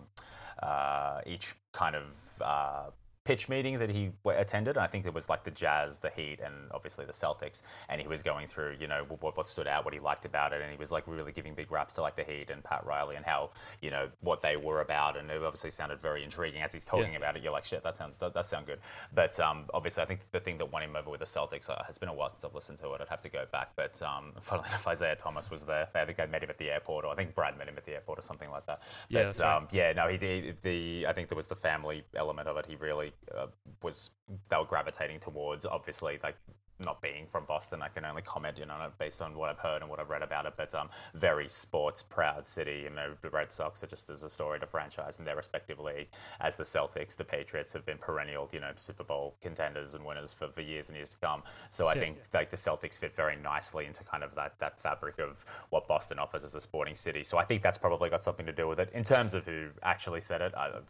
uh, 0.61 1.21
each 1.25 1.55
kind 1.71 1.95
of, 1.95 2.41
uh, 2.41 2.89
pitch 3.25 3.47
meeting 3.47 3.79
that 3.79 3.89
he 3.89 4.11
attended. 4.25 4.75
And 4.75 4.83
I 4.83 4.87
think 4.87 5.05
it 5.05 5.13
was 5.13 5.29
like 5.29 5.43
the 5.43 5.51
Jazz, 5.51 5.97
the 5.97 6.09
Heat, 6.09 6.39
and 6.43 6.53
obviously 6.71 7.05
the 7.05 7.13
Celtics. 7.13 7.61
And 7.89 8.01
he 8.01 8.07
was 8.07 8.21
going 8.21 8.47
through, 8.47 8.75
you 8.79 8.87
know, 8.87 9.05
what, 9.19 9.37
what 9.37 9.47
stood 9.47 9.67
out, 9.67 9.85
what 9.85 9.93
he 9.93 9.99
liked 9.99 10.25
about 10.25 10.51
it, 10.51 10.61
and 10.61 10.69
he 10.69 10.77
was 10.77 10.91
like 10.91 11.05
really 11.07 11.31
giving 11.31 11.53
big 11.53 11.71
raps 11.71 11.93
to 11.95 12.01
like 12.01 12.15
the 12.15 12.23
Heat 12.23 12.49
and 12.49 12.63
Pat 12.63 12.85
Riley 12.85 13.15
and 13.15 13.25
how 13.25 13.51
you 13.81 13.91
know 13.91 14.09
what 14.21 14.41
they 14.41 14.57
were 14.57 14.81
about. 14.81 15.17
And 15.17 15.29
it 15.31 15.41
obviously 15.41 15.71
sounded 15.71 16.01
very 16.01 16.23
intriguing 16.23 16.61
as 16.61 16.73
he's 16.73 16.85
talking 16.85 17.13
yeah. 17.13 17.17
about 17.17 17.37
it. 17.37 17.43
You're 17.43 17.53
like, 17.53 17.65
shit, 17.65 17.83
that 17.83 17.95
sounds 17.95 18.17
that, 18.17 18.33
that 18.33 18.45
sound 18.45 18.65
good. 18.65 18.79
But 19.13 19.39
um, 19.39 19.65
obviously, 19.73 20.03
I 20.03 20.05
think 20.05 20.19
the 20.31 20.39
thing 20.39 20.57
that 20.57 20.71
won 20.71 20.83
him 20.83 20.95
over 20.95 21.09
with 21.09 21.21
the 21.21 21.25
Celtics 21.25 21.69
uh, 21.69 21.81
has 21.85 21.97
been 21.97 22.09
a 22.09 22.13
while 22.13 22.29
since 22.29 22.43
I've 22.43 22.55
listened 22.55 22.79
to 22.79 22.93
it. 22.93 23.01
I'd 23.01 23.07
have 23.07 23.21
to 23.21 23.29
go 23.29 23.45
back. 23.51 23.71
But 23.75 24.01
um, 24.01 24.33
funnily 24.41 24.67
enough, 24.67 24.85
Isaiah 24.87 25.15
Thomas 25.15 25.49
was 25.49 25.63
there. 25.63 25.87
I 25.95 26.03
think 26.03 26.19
I 26.19 26.25
met 26.25 26.43
him 26.43 26.49
at 26.49 26.57
the 26.57 26.69
airport, 26.69 27.05
or 27.05 27.13
I 27.13 27.15
think 27.15 27.35
Brad 27.35 27.57
met 27.57 27.69
him 27.69 27.77
at 27.77 27.85
the 27.85 27.93
airport, 27.93 28.19
or 28.19 28.21
something 28.21 28.49
like 28.49 28.65
that. 28.65 28.81
But 29.09 29.39
yeah, 29.39 29.55
um, 29.55 29.63
right. 29.63 29.73
yeah 29.73 29.91
no, 29.95 30.09
he 30.09 30.17
did 30.17 30.57
the. 30.61 31.05
I 31.07 31.13
think 31.13 31.29
there 31.29 31.37
was 31.37 31.47
the 31.47 31.55
family 31.55 32.03
element 32.15 32.47
of 32.49 32.57
it. 32.57 32.65
He 32.65 32.75
really 32.75 33.12
uh, 33.35 33.47
was. 33.81 34.09
They 34.49 34.57
were 34.57 34.65
gravitating 34.65 35.19
towards. 35.19 35.65
Obviously, 35.65 36.19
like 36.23 36.35
not 36.83 37.01
being 37.01 37.27
from 37.27 37.45
Boston, 37.45 37.81
I 37.81 37.87
can 37.87 38.05
only 38.05 38.21
comment 38.21 38.57
you 38.57 38.65
know, 38.65 38.91
based 38.97 39.21
on 39.21 39.35
what 39.35 39.49
I've 39.49 39.59
heard 39.59 39.81
and 39.81 39.89
what 39.89 39.99
I've 39.99 40.09
read 40.09 40.21
about 40.21 40.45
it. 40.45 40.53
But 40.57 40.73
um, 40.75 40.89
very 41.13 41.47
sports 41.47 42.03
proud 42.03 42.45
city. 42.45 42.81
You 42.83 42.89
know, 42.89 43.13
the 43.21 43.29
Red 43.29 43.51
Sox 43.51 43.83
are 43.83 43.87
just 43.87 44.09
as 44.09 44.23
a 44.23 44.29
story 44.29 44.59
to 44.59 44.67
franchise 44.67 45.19
in 45.19 45.25
their 45.25 45.35
respective 45.35 45.79
league 45.79 46.07
as 46.41 46.55
the 46.55 46.63
Celtics. 46.63 47.15
The 47.15 47.23
Patriots 47.23 47.73
have 47.73 47.85
been 47.85 47.97
perennial, 47.97 48.49
you 48.51 48.59
know, 48.59 48.71
Super 48.75 49.03
Bowl 49.03 49.35
contenders 49.41 49.95
and 49.95 50.05
winners 50.05 50.33
for, 50.33 50.47
for 50.49 50.61
years 50.61 50.89
and 50.89 50.95
years 50.95 51.11
to 51.11 51.17
come. 51.17 51.43
So 51.69 51.87
I 51.87 51.93
yeah, 51.95 51.99
think 51.99 52.17
yeah. 52.17 52.39
like 52.39 52.49
the 52.49 52.57
Celtics 52.57 52.97
fit 52.97 53.15
very 53.15 53.35
nicely 53.35 53.85
into 53.85 54.03
kind 54.03 54.23
of 54.23 54.35
that 54.35 54.59
that 54.59 54.79
fabric 54.79 55.19
of 55.19 55.43
what 55.69 55.87
Boston 55.87 56.19
offers 56.19 56.43
as 56.43 56.55
a 56.55 56.61
sporting 56.61 56.95
city. 56.95 57.23
So 57.23 57.37
I 57.37 57.45
think 57.45 57.61
that's 57.61 57.77
probably 57.77 58.09
got 58.09 58.23
something 58.23 58.45
to 58.45 58.51
do 58.51 58.67
with 58.67 58.79
it. 58.79 58.91
In 58.91 59.03
terms 59.03 59.33
of 59.33 59.45
who 59.45 59.69
actually 59.81 60.21
said 60.21 60.41
it, 60.41 60.53
I 60.55 60.65
have 60.65 60.83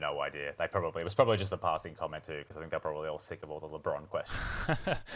no 0.00 0.20
idea. 0.20 0.52
They 0.58 0.66
probably 0.66 1.02
it 1.02 1.04
was 1.04 1.14
probably 1.14 1.36
just 1.36 1.52
a 1.52 1.56
passing 1.56 1.94
comment 1.94 2.24
too, 2.24 2.38
because 2.38 2.56
I 2.56 2.60
think 2.60 2.70
they're 2.70 2.80
probably 2.80 3.08
all 3.08 3.18
sick 3.18 3.42
of 3.42 3.50
all 3.50 3.60
the 3.60 3.68
LeBron 3.68 4.08
questions. 4.08 4.66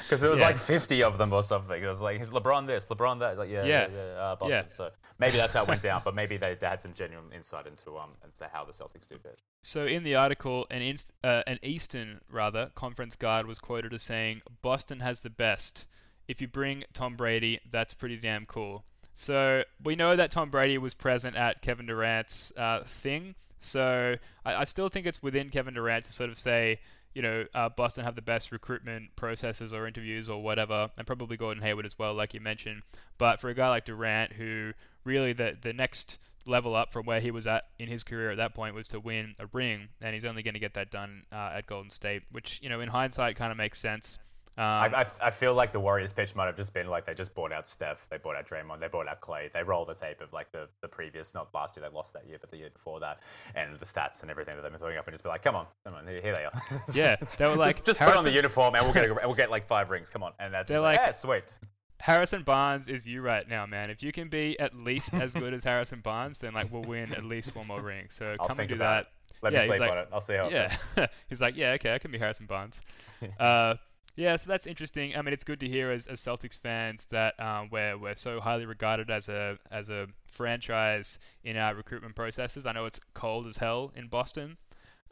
Because 0.04 0.21
it 0.28 0.30
was 0.30 0.40
yeah. 0.40 0.46
like 0.46 0.56
50 0.56 1.02
of 1.02 1.18
them 1.18 1.32
or 1.32 1.42
something. 1.42 1.82
It 1.82 1.86
was 1.86 2.00
like 2.00 2.26
LeBron 2.28 2.66
this, 2.66 2.86
LeBron 2.86 3.20
that. 3.20 3.38
Like 3.38 3.50
yeah, 3.50 3.64
yeah, 3.64 3.88
yeah, 3.92 4.00
uh, 4.00 4.36
Boston. 4.36 4.64
Yeah. 4.66 4.74
So 4.74 4.90
maybe 5.18 5.36
that's 5.36 5.54
how 5.54 5.62
it 5.62 5.68
went 5.68 5.82
down. 5.82 6.02
But 6.04 6.14
maybe 6.14 6.36
they, 6.36 6.54
they, 6.54 6.66
had 6.66 6.82
some 6.82 6.92
genuine 6.92 7.32
insight 7.34 7.66
into 7.66 7.96
um 7.98 8.10
into 8.24 8.48
how 8.52 8.64
the 8.64 8.72
Celtics 8.72 9.08
do 9.08 9.18
bit. 9.18 9.38
So 9.60 9.84
in 9.84 10.02
the 10.02 10.14
article, 10.14 10.66
an 10.70 10.82
inst- 10.82 11.12
uh, 11.22 11.42
an 11.46 11.58
Eastern 11.62 12.20
rather 12.30 12.70
conference 12.74 13.16
guard 13.16 13.46
was 13.46 13.58
quoted 13.58 13.92
as 13.92 14.02
saying, 14.02 14.42
"Boston 14.62 15.00
has 15.00 15.20
the 15.20 15.30
best. 15.30 15.86
If 16.28 16.40
you 16.40 16.48
bring 16.48 16.84
Tom 16.92 17.16
Brady, 17.16 17.60
that's 17.70 17.94
pretty 17.94 18.16
damn 18.16 18.46
cool." 18.46 18.84
So 19.14 19.64
we 19.82 19.94
know 19.94 20.16
that 20.16 20.30
Tom 20.30 20.50
Brady 20.50 20.78
was 20.78 20.94
present 20.94 21.36
at 21.36 21.62
Kevin 21.62 21.86
Durant's 21.86 22.52
uh, 22.56 22.82
thing. 22.84 23.34
So 23.60 24.16
I, 24.44 24.54
I 24.56 24.64
still 24.64 24.88
think 24.88 25.06
it's 25.06 25.22
within 25.22 25.50
Kevin 25.50 25.74
Durant 25.74 26.04
to 26.06 26.12
sort 26.12 26.30
of 26.30 26.38
say, 26.38 26.80
you 27.14 27.22
know, 27.22 27.44
uh, 27.54 27.68
Boston 27.68 28.04
have 28.04 28.14
the 28.14 28.22
best 28.22 28.52
recruitment 28.52 29.14
processes 29.16 29.72
or 29.72 29.86
interviews 29.86 30.30
or 30.30 30.42
whatever, 30.42 30.90
and 30.96 31.06
probably 31.06 31.36
Gordon 31.36 31.62
Hayward 31.62 31.86
as 31.86 31.98
well, 31.98 32.14
like 32.14 32.34
you 32.34 32.40
mentioned. 32.40 32.82
But 33.18 33.40
for 33.40 33.50
a 33.50 33.54
guy 33.54 33.68
like 33.68 33.84
Durant, 33.84 34.32
who 34.34 34.72
really 35.04 35.32
the 35.32 35.56
the 35.60 35.72
next 35.72 36.18
level 36.44 36.74
up 36.74 36.92
from 36.92 37.06
where 37.06 37.20
he 37.20 37.30
was 37.30 37.46
at 37.46 37.64
in 37.78 37.88
his 37.88 38.02
career 38.02 38.30
at 38.32 38.36
that 38.36 38.54
point 38.54 38.74
was 38.74 38.88
to 38.88 39.00
win 39.00 39.34
a 39.38 39.46
ring, 39.52 39.88
and 40.00 40.14
he's 40.14 40.24
only 40.24 40.42
going 40.42 40.54
to 40.54 40.60
get 40.60 40.74
that 40.74 40.90
done 40.90 41.24
uh, 41.32 41.52
at 41.54 41.66
Golden 41.66 41.90
State, 41.90 42.22
which 42.30 42.60
you 42.62 42.68
know 42.68 42.80
in 42.80 42.88
hindsight 42.88 43.36
kind 43.36 43.50
of 43.50 43.58
makes 43.58 43.78
sense. 43.78 44.18
Um, 44.58 44.64
I, 44.64 44.90
I, 44.96 45.06
I, 45.28 45.30
feel 45.30 45.54
like 45.54 45.72
the 45.72 45.80
Warriors 45.80 46.12
pitch 46.12 46.34
might 46.34 46.44
have 46.44 46.56
just 46.56 46.74
been 46.74 46.86
like 46.86 47.06
they 47.06 47.14
just 47.14 47.34
bought 47.34 47.52
out 47.52 47.66
Steph, 47.66 48.06
they 48.10 48.18
bought 48.18 48.36
out 48.36 48.46
Draymond, 48.46 48.80
they 48.80 48.88
bought 48.88 49.08
out 49.08 49.22
Clay. 49.22 49.50
They 49.54 49.62
roll 49.62 49.86
the 49.86 49.94
tape 49.94 50.20
of 50.20 50.34
like 50.34 50.52
the, 50.52 50.68
the 50.82 50.88
previous, 50.88 51.32
not 51.32 51.48
last 51.54 51.74
year, 51.74 51.88
they 51.88 51.94
lost 51.94 52.12
that 52.12 52.26
year, 52.28 52.36
but 52.38 52.50
the 52.50 52.58
year 52.58 52.68
before 52.70 53.00
that, 53.00 53.20
and 53.54 53.78
the 53.78 53.86
stats 53.86 54.20
and 54.20 54.30
everything 54.30 54.56
that 54.56 54.62
they've 54.62 54.70
been 54.70 54.78
throwing 54.78 54.98
up, 54.98 55.06
and 55.06 55.14
just 55.14 55.24
be 55.24 55.30
like, 55.30 55.42
come 55.42 55.56
on, 55.56 55.64
come 55.84 55.94
on, 55.94 56.06
here, 56.06 56.20
here 56.20 56.32
they 56.32 56.44
are. 56.44 56.82
Yeah, 56.92 57.16
they 57.38 57.46
were 57.46 57.56
like, 57.56 57.76
just, 57.76 57.86
just 57.86 58.00
put 58.00 58.14
on 58.14 58.24
the 58.24 58.30
uniform 58.30 58.74
and 58.74 58.84
we'll 58.84 58.92
get 58.92 59.04
a, 59.08 59.14
we'll 59.26 59.34
get 59.34 59.50
like 59.50 59.66
five 59.66 59.88
rings. 59.88 60.10
Come 60.10 60.22
on, 60.22 60.32
and 60.38 60.52
that's 60.52 60.68
they're 60.68 60.80
like, 60.80 60.98
like 60.98 61.06
yeah, 61.06 61.12
sweet. 61.12 61.44
Harrison 62.02 62.42
Barnes 62.42 62.88
is 62.88 63.06
you 63.06 63.22
right 63.22 63.48
now, 63.48 63.64
man. 63.64 63.88
If 63.88 64.02
you 64.02 64.10
can 64.10 64.28
be 64.28 64.58
at 64.58 64.74
least 64.74 65.14
as 65.14 65.34
good 65.34 65.54
as 65.54 65.62
Harrison 65.62 66.00
Barnes, 66.00 66.40
then 66.40 66.52
like 66.52 66.70
we'll 66.72 66.82
win 66.82 67.14
at 67.14 67.22
least 67.22 67.54
one 67.54 67.68
more 67.68 67.80
ring. 67.80 68.08
So 68.10 68.34
I'll 68.40 68.48
come 68.48 68.58
and 68.58 68.68
do 68.68 68.76
that. 68.78 69.02
It. 69.02 69.06
Let 69.40 69.52
yeah, 69.52 69.60
me 69.60 69.66
sleep 69.66 69.80
like, 69.80 69.90
on 69.90 69.98
it. 69.98 70.08
I'll 70.12 70.20
see 70.20 70.34
how. 70.34 70.48
Yeah, 70.48 70.76
he's 71.28 71.40
like, 71.40 71.56
yeah, 71.56 71.72
okay, 71.72 71.94
I 71.94 71.98
can 71.98 72.10
be 72.10 72.18
Harrison 72.18 72.46
Barnes. 72.46 72.82
Uh, 73.38 73.76
yeah, 74.14 74.36
so 74.36 74.48
that's 74.48 74.66
interesting. 74.66 75.16
I 75.16 75.22
mean, 75.22 75.32
it's 75.32 75.44
good 75.44 75.60
to 75.60 75.68
hear 75.68 75.90
as, 75.90 76.06
as 76.06 76.20
Celtics 76.20 76.58
fans 76.58 77.06
that 77.06 77.38
um, 77.40 77.68
we're 77.70 77.96
we're 77.96 78.14
so 78.14 78.40
highly 78.40 78.66
regarded 78.66 79.10
as 79.10 79.28
a 79.28 79.58
as 79.70 79.88
a 79.88 80.08
franchise 80.30 81.18
in 81.44 81.56
our 81.56 81.74
recruitment 81.74 82.14
processes. 82.14 82.66
I 82.66 82.72
know 82.72 82.86
it's 82.86 83.00
cold 83.14 83.46
as 83.46 83.56
hell 83.56 83.92
in 83.96 84.08
Boston, 84.08 84.58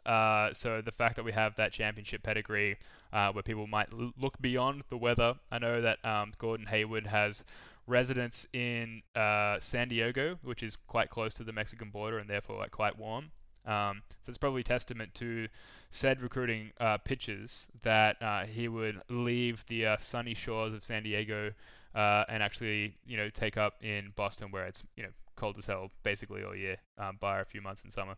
uh, 0.05 0.53
so 0.53 0.81
the 0.81 0.91
fact 0.91 1.15
that 1.15 1.23
we 1.23 1.31
have 1.31 1.55
that 1.55 1.71
championship 1.71 2.23
pedigree, 2.23 2.77
uh, 3.13 3.31
where 3.31 3.43
people 3.43 3.67
might 3.67 3.89
l- 3.93 4.13
look 4.19 4.39
beyond 4.41 4.83
the 4.89 4.97
weather. 4.97 5.35
I 5.51 5.59
know 5.59 5.81
that 5.81 6.03
um, 6.05 6.33
Gordon 6.37 6.67
Hayward 6.67 7.07
has 7.07 7.43
residence 7.87 8.45
in 8.53 9.01
uh, 9.15 9.57
San 9.59 9.89
Diego, 9.89 10.39
which 10.43 10.63
is 10.63 10.75
quite 10.87 11.09
close 11.09 11.33
to 11.35 11.43
the 11.43 11.51
Mexican 11.51 11.89
border 11.89 12.17
and 12.19 12.29
therefore 12.29 12.57
like, 12.57 12.71
quite 12.71 12.97
warm. 12.97 13.31
Um, 13.65 14.01
so 14.23 14.29
it's 14.29 14.37
probably 14.37 14.63
testament 14.63 15.13
to 15.15 15.47
said 15.89 16.21
recruiting 16.21 16.71
uh, 16.79 16.97
pitches 16.97 17.67
that 17.83 18.21
uh, 18.21 18.45
he 18.45 18.67
would 18.67 19.01
leave 19.09 19.65
the 19.67 19.85
uh, 19.85 19.97
sunny 19.97 20.33
shores 20.33 20.73
of 20.73 20.83
San 20.83 21.03
Diego 21.03 21.51
uh, 21.93 22.23
and 22.29 22.41
actually, 22.41 22.95
you 23.05 23.17
know, 23.17 23.29
take 23.29 23.57
up 23.57 23.83
in 23.83 24.13
Boston 24.15 24.51
where 24.51 24.65
it's, 24.65 24.83
you 24.95 25.03
know, 25.03 25.09
cold 25.35 25.57
as 25.57 25.65
hell 25.65 25.91
basically 26.03 26.43
all 26.43 26.55
year, 26.55 26.77
um, 26.97 27.17
bar 27.19 27.41
a 27.41 27.45
few 27.45 27.61
months 27.61 27.83
in 27.83 27.91
summer. 27.91 28.15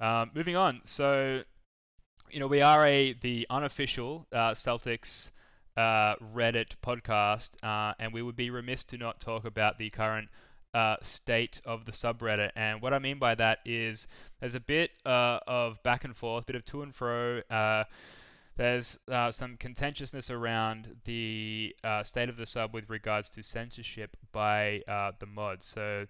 Um, 0.00 0.30
moving 0.34 0.56
on, 0.56 0.80
so 0.84 1.42
you 2.30 2.40
know, 2.40 2.46
we 2.46 2.62
are 2.62 2.86
a 2.86 3.12
the 3.12 3.46
unofficial 3.50 4.26
uh, 4.32 4.52
Celtics 4.52 5.30
uh, 5.76 6.16
Reddit 6.16 6.74
podcast, 6.82 7.50
and 7.62 8.12
we 8.12 8.22
would 8.22 8.34
be 8.34 8.50
remiss 8.50 8.82
to 8.84 8.96
not 8.96 9.20
talk 9.20 9.44
about 9.44 9.78
the 9.78 9.90
current 9.90 10.28
uh, 10.74 10.96
state 11.02 11.60
of 11.64 11.84
the 11.84 11.92
subreddit. 11.92 12.50
And 12.56 12.80
what 12.80 12.94
I 12.94 12.98
mean 12.98 13.18
by 13.18 13.34
that 13.34 13.58
is 13.64 14.06
there's 14.40 14.54
a 14.54 14.60
bit 14.60 14.90
uh, 15.04 15.38
of 15.46 15.82
back 15.82 16.04
and 16.04 16.16
forth, 16.16 16.44
a 16.44 16.46
bit 16.46 16.56
of 16.56 16.64
to 16.66 16.82
and 16.82 16.94
fro. 16.94 17.40
Uh, 17.50 17.84
there's 18.56 18.98
uh, 19.10 19.30
some 19.30 19.56
contentiousness 19.56 20.30
around 20.30 20.96
the 21.04 21.74
uh, 21.84 22.02
state 22.02 22.28
of 22.28 22.36
the 22.36 22.46
sub 22.46 22.74
with 22.74 22.90
regards 22.90 23.30
to 23.30 23.42
censorship 23.42 24.16
by 24.30 24.82
uh, 24.86 25.12
the 25.18 25.26
mods. 25.26 25.66
So 25.66 26.06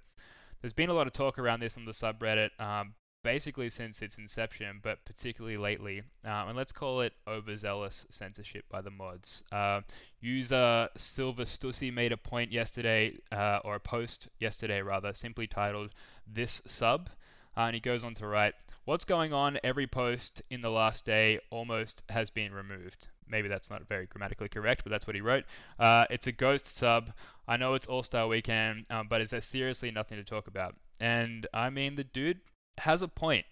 there's 0.61 0.73
been 0.73 0.91
a 0.91 0.95
lot 0.95 1.07
of 1.07 1.13
talk 1.13 1.39
around 1.39 1.61
this 1.61 1.77
on 1.77 1.85
the 1.85 1.93
subreddit. 1.93 2.51
Um, 2.61 2.95
basically 3.23 3.71
since 3.71 4.03
its 4.03 4.19
inception, 4.19 4.81
but 4.83 5.05
particularly 5.05 5.57
lately. 5.57 6.03
Um, 6.25 6.49
and 6.49 6.57
let's 6.57 6.73
call 6.73 7.01
it 7.01 7.13
overzealous 7.27 8.07
censorship 8.11 8.65
by 8.69 8.81
the 8.81 8.91
mods. 8.91 9.45
Uh, 9.53 9.83
user 10.21 10.89
Silver 10.97 11.45
Stussy 11.45 11.93
made 11.93 12.13
a 12.13 12.17
point 12.17 12.53
yesterday, 12.53 13.19
uh, 13.31 13.61
or 13.65 13.77
a 13.77 13.81
post 13.81 14.29
yesterday 14.39 14.83
rather, 14.83 15.13
simply 15.15 15.47
titled 15.47 15.91
"This 16.27 16.63
Sub," 16.67 17.11
uh, 17.57 17.63
and 17.63 17.75
he 17.75 17.81
goes 17.81 18.05
on 18.05 18.15
to 18.15 18.27
write. 18.27 18.55
What's 18.85 19.05
going 19.05 19.33
on? 19.33 19.61
Every 19.63 19.87
post 19.87 20.43
in 20.51 20.61
the 20.61 20.71
last 20.71 21.05
day 21.05 21.39
almost 21.51 22.03
has 22.09 22.31
been 22.31 22.53
removed. 22.53 23.07
Maybe 23.29 23.47
that's 23.47 23.71
not 23.71 23.87
very 23.87 24.07
grammatically 24.07 24.49
correct, 24.49 24.83
but 24.83 24.91
that's 24.91 25.07
what 25.07 25.15
he 25.15 25.23
wrote. 25.23 25.45
Uh, 25.79 26.07
it's 26.11 26.27
a 26.27 26.33
ghost 26.33 26.67
sub. 26.67 27.13
I 27.47 27.57
know 27.57 27.75
it's 27.75 27.87
All 27.87 28.03
Star 28.03 28.27
Weekend, 28.27 28.87
um, 28.91 29.07
but 29.09 29.21
is 29.21 29.31
there 29.31 29.41
seriously 29.41 29.93
nothing 29.93 30.19
to 30.19 30.25
talk 30.25 30.49
about? 30.49 30.75
And 30.99 31.47
I 31.55 31.71
mean, 31.71 31.95
the 31.95 32.03
dude 32.03 32.41
has 32.79 33.03
a 33.03 33.09
point. 33.09 33.47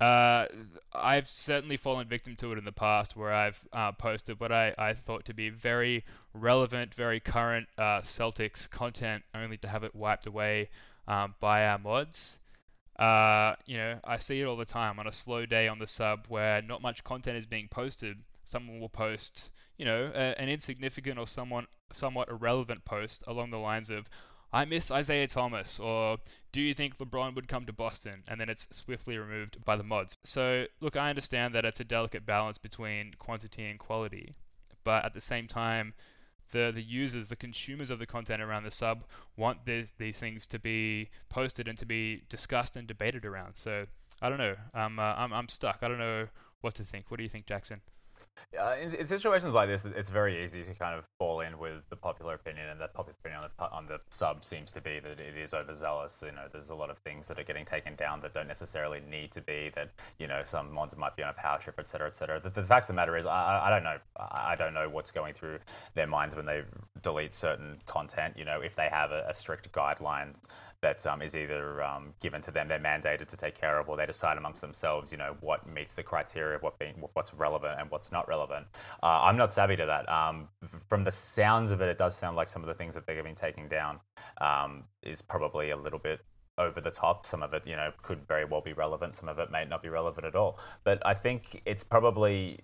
Uh, 0.00 0.46
I've 0.94 1.28
certainly 1.28 1.76
fallen 1.76 2.06
victim 2.06 2.36
to 2.36 2.52
it 2.52 2.58
in 2.58 2.64
the 2.64 2.72
past 2.72 3.16
where 3.16 3.32
I've 3.32 3.60
uh, 3.72 3.92
posted 3.92 4.38
what 4.38 4.52
I, 4.52 4.72
I 4.78 4.92
thought 4.92 5.24
to 5.24 5.34
be 5.34 5.48
very 5.48 6.04
relevant, 6.32 6.94
very 6.94 7.18
current 7.18 7.66
uh, 7.76 8.02
Celtics 8.02 8.70
content 8.70 9.24
only 9.34 9.56
to 9.58 9.68
have 9.68 9.82
it 9.82 9.96
wiped 9.96 10.26
away 10.26 10.68
um, 11.08 11.34
by 11.40 11.66
our 11.66 11.78
mods. 11.78 12.38
Uh, 12.96 13.54
you 13.66 13.76
know, 13.76 13.98
I 14.04 14.18
see 14.18 14.40
it 14.40 14.44
all 14.44 14.56
the 14.56 14.64
time 14.64 14.98
on 15.00 15.06
a 15.06 15.12
slow 15.12 15.46
day 15.46 15.66
on 15.66 15.78
the 15.78 15.86
sub 15.86 16.26
where 16.28 16.62
not 16.62 16.80
much 16.80 17.02
content 17.02 17.36
is 17.36 17.46
being 17.46 17.68
posted. 17.68 18.18
Someone 18.44 18.78
will 18.78 18.88
post, 18.88 19.50
you 19.76 19.84
know, 19.84 20.12
a, 20.14 20.40
an 20.40 20.48
insignificant 20.48 21.18
or 21.18 21.26
somewhat, 21.26 21.66
somewhat 21.92 22.28
irrelevant 22.28 22.84
post 22.84 23.24
along 23.26 23.50
the 23.50 23.58
lines 23.58 23.90
of, 23.90 24.08
I 24.52 24.64
miss 24.64 24.90
Isaiah 24.90 25.26
Thomas, 25.26 25.78
or 25.78 26.18
do 26.52 26.60
you 26.60 26.72
think 26.72 26.96
LeBron 26.96 27.34
would 27.34 27.48
come 27.48 27.66
to 27.66 27.72
Boston? 27.72 28.22
And 28.28 28.40
then 28.40 28.48
it's 28.48 28.66
swiftly 28.70 29.18
removed 29.18 29.62
by 29.64 29.76
the 29.76 29.82
mods. 29.82 30.16
So, 30.24 30.66
look, 30.80 30.96
I 30.96 31.10
understand 31.10 31.54
that 31.54 31.64
it's 31.64 31.80
a 31.80 31.84
delicate 31.84 32.24
balance 32.24 32.56
between 32.56 33.14
quantity 33.18 33.66
and 33.66 33.78
quality, 33.78 34.34
but 34.84 35.04
at 35.04 35.12
the 35.12 35.20
same 35.20 35.48
time, 35.48 35.92
the, 36.50 36.72
the 36.74 36.82
users, 36.82 37.28
the 37.28 37.36
consumers 37.36 37.90
of 37.90 37.98
the 37.98 38.06
content 38.06 38.40
around 38.40 38.64
the 38.64 38.70
sub 38.70 39.04
want 39.36 39.66
these, 39.66 39.92
these 39.98 40.18
things 40.18 40.46
to 40.46 40.58
be 40.58 41.10
posted 41.28 41.68
and 41.68 41.78
to 41.78 41.84
be 41.84 42.22
discussed 42.30 42.76
and 42.76 42.86
debated 42.86 43.26
around. 43.26 43.56
So, 43.56 43.84
I 44.22 44.30
don't 44.30 44.38
know. 44.38 44.56
I'm, 44.72 44.98
uh, 44.98 45.14
I'm, 45.16 45.32
I'm 45.32 45.48
stuck. 45.48 45.80
I 45.82 45.88
don't 45.88 45.98
know 45.98 46.28
what 46.62 46.74
to 46.76 46.84
think. 46.84 47.10
What 47.10 47.18
do 47.18 47.22
you 47.22 47.28
think, 47.28 47.46
Jackson? 47.46 47.82
Uh, 48.58 48.74
in, 48.80 48.94
in, 48.94 49.06
situations 49.06 49.54
like 49.54 49.68
this, 49.68 49.84
it's 49.84 50.10
very 50.10 50.42
easy 50.42 50.62
to 50.62 50.74
kind 50.74 50.98
of 50.98 51.06
fall 51.18 51.40
in 51.40 51.58
with 51.58 51.88
the 51.90 51.96
popular 51.96 52.34
opinion, 52.34 52.68
and 52.68 52.80
that 52.80 52.94
popular 52.94 53.16
opinion 53.20 53.42
on 53.42 53.50
the, 53.58 53.70
on 53.70 53.86
the 53.86 54.00
sub 54.10 54.42
seems 54.44 54.72
to 54.72 54.80
be 54.80 55.00
that 55.00 55.20
it 55.20 55.36
is 55.36 55.52
overzealous. 55.52 56.22
You 56.24 56.32
know, 56.32 56.46
there's 56.50 56.70
a 56.70 56.74
lot 56.74 56.88
of 56.90 56.98
things 56.98 57.28
that 57.28 57.38
are 57.38 57.44
getting 57.44 57.64
taken 57.64 57.94
down 57.96 58.20
that 58.22 58.32
don't 58.32 58.48
necessarily 58.48 59.00
need 59.10 59.32
to 59.32 59.42
be. 59.42 59.70
That 59.74 59.90
you 60.18 60.26
know, 60.26 60.42
some 60.44 60.72
mods 60.72 60.96
might 60.96 61.14
be 61.14 61.22
on 61.22 61.30
a 61.30 61.34
power 61.34 61.58
trip, 61.58 61.78
etc., 61.78 62.08
etc. 62.08 62.40
The, 62.40 62.50
the, 62.50 62.62
fact 62.62 62.84
of 62.84 62.88
the 62.88 62.94
matter 62.94 63.16
is, 63.16 63.26
I, 63.26 63.62
I 63.66 63.70
don't 63.70 63.82
know. 63.82 63.98
I 64.16 64.56
don't 64.56 64.74
know 64.74 64.88
what's 64.88 65.10
going 65.10 65.34
through 65.34 65.58
their 65.94 66.06
minds 66.06 66.34
when 66.34 66.46
they 66.46 66.62
delete 67.02 67.34
certain 67.34 67.76
content. 67.86 68.34
You 68.36 68.44
know, 68.44 68.60
if 68.60 68.74
they 68.74 68.88
have 68.90 69.12
a, 69.12 69.26
a 69.28 69.34
strict 69.34 69.70
guideline 69.72 70.34
that 70.82 71.04
um, 71.06 71.22
is 71.22 71.34
either 71.34 71.82
um, 71.82 72.14
given 72.20 72.40
to 72.42 72.50
them, 72.50 72.68
they're 72.68 72.78
mandated 72.78 73.26
to 73.26 73.36
take 73.36 73.58
care 73.58 73.78
of, 73.78 73.88
or 73.88 73.96
they 73.96 74.06
decide 74.06 74.38
amongst 74.38 74.60
themselves, 74.60 75.10
you 75.10 75.18
know, 75.18 75.36
what 75.40 75.66
meets 75.66 75.94
the 75.94 76.02
criteria 76.02 76.56
of 76.56 76.62
what 76.62 76.78
being, 76.78 76.94
what's 77.14 77.34
relevant 77.34 77.74
and 77.78 77.90
what's 77.90 78.12
not 78.12 78.28
relevant. 78.28 78.66
Uh, 79.02 79.20
I'm 79.22 79.36
not 79.36 79.52
savvy 79.52 79.76
to 79.76 79.86
that. 79.86 80.08
Um, 80.08 80.48
from 80.88 81.04
the 81.04 81.10
sounds 81.10 81.70
of 81.70 81.80
it, 81.80 81.88
it 81.88 81.98
does 81.98 82.16
sound 82.16 82.36
like 82.36 82.48
some 82.48 82.62
of 82.62 82.68
the 82.68 82.74
things 82.74 82.94
that 82.94 83.06
they're 83.06 83.22
being 83.22 83.34
taken 83.34 83.68
down 83.68 83.98
um, 84.40 84.84
is 85.02 85.20
probably 85.20 85.70
a 85.70 85.76
little 85.76 85.98
bit 85.98 86.20
over 86.58 86.80
the 86.80 86.90
top. 86.90 87.26
Some 87.26 87.42
of 87.42 87.54
it, 87.54 87.66
you 87.66 87.76
know, 87.76 87.92
could 88.02 88.26
very 88.26 88.44
well 88.44 88.60
be 88.60 88.72
relevant. 88.72 89.14
Some 89.14 89.28
of 89.28 89.38
it 89.38 89.50
may 89.50 89.64
not 89.64 89.82
be 89.82 89.88
relevant 89.88 90.26
at 90.26 90.34
all. 90.34 90.58
But 90.84 91.04
I 91.06 91.14
think 91.14 91.62
it's 91.64 91.84
probably 91.84 92.60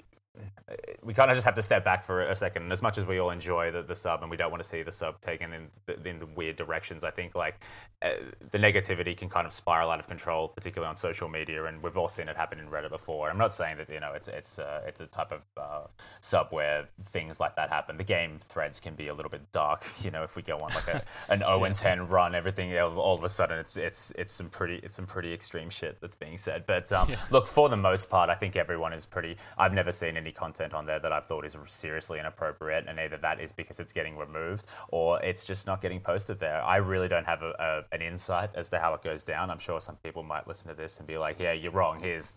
we 1.02 1.12
kind 1.12 1.30
of 1.30 1.36
just 1.36 1.44
have 1.44 1.54
to 1.54 1.62
step 1.62 1.84
back 1.84 2.02
for 2.02 2.22
a 2.22 2.34
second. 2.36 2.62
And 2.62 2.72
as 2.72 2.82
much 2.82 2.98
as 2.98 3.04
we 3.04 3.18
all 3.18 3.30
enjoy 3.30 3.70
the, 3.70 3.82
the 3.82 3.94
sub 3.94 4.22
and 4.22 4.30
we 4.30 4.36
don't 4.36 4.50
want 4.50 4.62
to 4.62 4.68
see 4.68 4.82
the 4.82 4.90
sub 4.92 5.20
taken 5.20 5.52
in 5.52 5.68
the, 5.86 6.08
in 6.08 6.18
the 6.18 6.26
weird 6.26 6.56
directions, 6.56 7.04
I 7.04 7.10
think 7.10 7.34
like 7.34 7.62
uh, 8.02 8.10
the 8.50 8.58
negativity 8.58 9.16
can 9.16 9.28
kind 9.28 9.46
of 9.46 9.52
spiral 9.52 9.90
out 9.90 10.00
of 10.00 10.08
control, 10.08 10.48
particularly 10.48 10.88
on 10.88 10.96
social 10.96 11.28
media. 11.28 11.64
And 11.66 11.82
we've 11.82 11.96
all 11.96 12.08
seen 12.08 12.28
it 12.28 12.36
happen 12.36 12.58
in 12.58 12.68
Reddit 12.68 12.90
before. 12.90 13.30
I'm 13.30 13.38
not 13.38 13.52
saying 13.52 13.76
that 13.78 13.90
you 13.90 13.98
know 13.98 14.12
it's 14.14 14.28
it's 14.28 14.58
uh, 14.58 14.82
it's 14.86 15.00
a 15.00 15.06
type 15.06 15.32
of 15.32 15.44
uh, 15.56 15.86
sub 16.20 16.48
where 16.50 16.88
things 17.02 17.38
like 17.38 17.54
that 17.56 17.68
happen. 17.68 17.96
The 17.96 18.04
game 18.04 18.38
threads 18.40 18.80
can 18.80 18.94
be 18.94 19.08
a 19.08 19.14
little 19.14 19.30
bit 19.30 19.52
dark. 19.52 19.84
You 20.04 20.10
know, 20.10 20.22
if 20.22 20.36
we 20.36 20.42
go 20.42 20.58
on 20.58 20.70
like 20.74 20.88
a, 20.88 21.02
an 21.32 21.38
0 21.38 21.64
and 21.64 21.74
10 21.74 22.08
run, 22.08 22.34
everything 22.34 22.76
all 22.78 23.14
of 23.14 23.24
a 23.24 23.28
sudden 23.28 23.58
it's 23.58 23.78
it's 23.78 24.12
it's 24.18 24.32
some 24.32 24.50
pretty 24.50 24.76
it's 24.82 24.96
some 24.96 25.06
pretty 25.06 25.32
extreme 25.32 25.70
shit 25.70 25.98
that's 26.00 26.14
being 26.14 26.36
said. 26.36 26.64
But 26.66 26.92
um, 26.92 27.08
yeah. 27.08 27.16
look, 27.30 27.46
for 27.46 27.70
the 27.70 27.76
most 27.76 28.10
part, 28.10 28.28
I 28.28 28.34
think 28.34 28.54
everyone 28.54 28.92
is 28.92 29.06
pretty. 29.06 29.36
I've 29.56 29.72
never 29.72 29.92
seen 29.92 30.18
any 30.18 30.23
content 30.32 30.74
on 30.74 30.86
there 30.86 30.98
that 31.00 31.12
I've 31.12 31.26
thought 31.26 31.44
is 31.44 31.56
seriously 31.66 32.18
inappropriate, 32.18 32.84
and 32.88 32.98
either 32.98 33.16
that 33.18 33.40
is 33.40 33.52
because 33.52 33.80
it's 33.80 33.92
getting 33.92 34.16
removed 34.16 34.66
or 34.88 35.22
it's 35.22 35.44
just 35.44 35.66
not 35.66 35.80
getting 35.80 36.00
posted 36.00 36.38
there. 36.38 36.62
I 36.62 36.76
really 36.76 37.08
don't 37.08 37.26
have 37.26 37.42
a, 37.42 37.52
a, 37.58 37.94
an 37.94 38.02
insight 38.02 38.50
as 38.54 38.68
to 38.70 38.78
how 38.78 38.94
it 38.94 39.02
goes 39.02 39.24
down. 39.24 39.50
I'm 39.50 39.58
sure 39.58 39.80
some 39.80 39.96
people 39.96 40.22
might 40.22 40.46
listen 40.46 40.68
to 40.68 40.74
this 40.74 40.98
and 40.98 41.06
be 41.06 41.18
like, 41.18 41.38
"Yeah, 41.38 41.52
you're 41.52 41.72
wrong. 41.72 42.00
Here's 42.00 42.36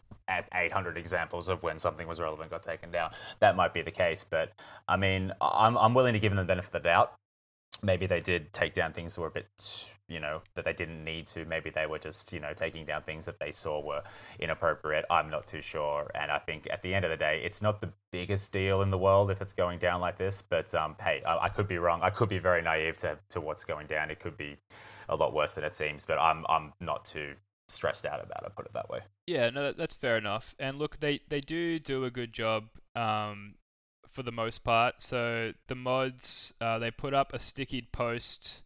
800 0.54 0.97
examples 0.97 1.47
of 1.47 1.63
when 1.63 1.78
something 1.78 2.08
was 2.08 2.19
relevant 2.19 2.50
got 2.50 2.63
taken 2.63 2.91
down." 2.91 3.12
That 3.39 3.56
might 3.56 3.73
be 3.73 3.82
the 3.82 3.91
case, 3.91 4.23
but 4.23 4.52
I 4.88 4.97
mean, 4.97 5.32
I'm, 5.41 5.78
I'm 5.78 5.93
willing 5.93 6.13
to 6.13 6.19
give 6.19 6.32
them 6.32 6.38
the 6.38 6.43
benefit 6.43 6.73
of 6.76 6.84
the 6.84 6.88
doubt 6.88 7.13
maybe 7.81 8.05
they 8.05 8.21
did 8.21 8.51
take 8.53 8.73
down 8.73 8.93
things 8.93 9.15
that 9.15 9.21
were 9.21 9.27
a 9.27 9.31
bit, 9.31 9.93
you 10.07 10.19
know, 10.19 10.41
that 10.55 10.65
they 10.65 10.73
didn't 10.73 11.03
need 11.03 11.25
to. 11.27 11.45
Maybe 11.45 11.69
they 11.69 11.85
were 11.85 11.99
just, 11.99 12.33
you 12.33 12.39
know, 12.39 12.53
taking 12.53 12.85
down 12.85 13.03
things 13.03 13.25
that 13.25 13.39
they 13.39 13.51
saw 13.51 13.81
were 13.81 14.01
inappropriate. 14.39 15.05
I'm 15.09 15.29
not 15.29 15.47
too 15.47 15.61
sure. 15.61 16.09
And 16.15 16.31
I 16.31 16.39
think 16.39 16.67
at 16.71 16.81
the 16.81 16.93
end 16.93 17.05
of 17.05 17.11
the 17.11 17.17
day, 17.17 17.41
it's 17.43 17.61
not 17.61 17.81
the 17.81 17.91
biggest 18.11 18.51
deal 18.51 18.81
in 18.81 18.89
the 18.89 18.97
world 18.97 19.31
if 19.31 19.41
it's 19.41 19.53
going 19.53 19.79
down 19.79 20.01
like 20.01 20.17
this. 20.17 20.41
But 20.41 20.73
um, 20.75 20.95
hey, 21.01 21.21
I, 21.25 21.45
I 21.45 21.49
could 21.49 21.67
be 21.67 21.77
wrong. 21.77 22.01
I 22.03 22.09
could 22.09 22.29
be 22.29 22.39
very 22.39 22.61
naive 22.61 22.97
to, 22.97 23.17
to 23.29 23.41
what's 23.41 23.63
going 23.63 23.87
down. 23.87 24.09
It 24.09 24.19
could 24.19 24.37
be 24.37 24.57
a 25.09 25.15
lot 25.15 25.33
worse 25.33 25.53
than 25.53 25.63
it 25.63 25.73
seems. 25.73 26.05
But 26.05 26.19
I'm 26.19 26.45
I'm 26.49 26.73
not 26.79 27.05
too 27.05 27.33
stressed 27.69 28.05
out 28.05 28.23
about 28.23 28.43
it. 28.45 28.55
Put 28.55 28.65
it 28.65 28.73
that 28.73 28.89
way. 28.89 28.99
Yeah, 29.25 29.49
no, 29.49 29.71
that's 29.71 29.93
fair 29.93 30.17
enough. 30.17 30.55
And 30.59 30.77
look, 30.79 30.99
they 30.99 31.21
they 31.27 31.41
do 31.41 31.79
do 31.79 32.05
a 32.05 32.11
good 32.11 32.33
job 32.33 32.65
um, 32.95 33.55
for 34.12 34.24
the 34.24 34.32
most 34.32 34.63
part. 34.63 35.02
So 35.02 35.54
the 35.67 35.76
mods, 35.76 36.54
uh, 36.62 36.80
they 36.80 36.91
put 36.91 37.13
up 37.13 37.34
a 37.34 37.39
sticky 37.39 37.88
post 37.91 38.63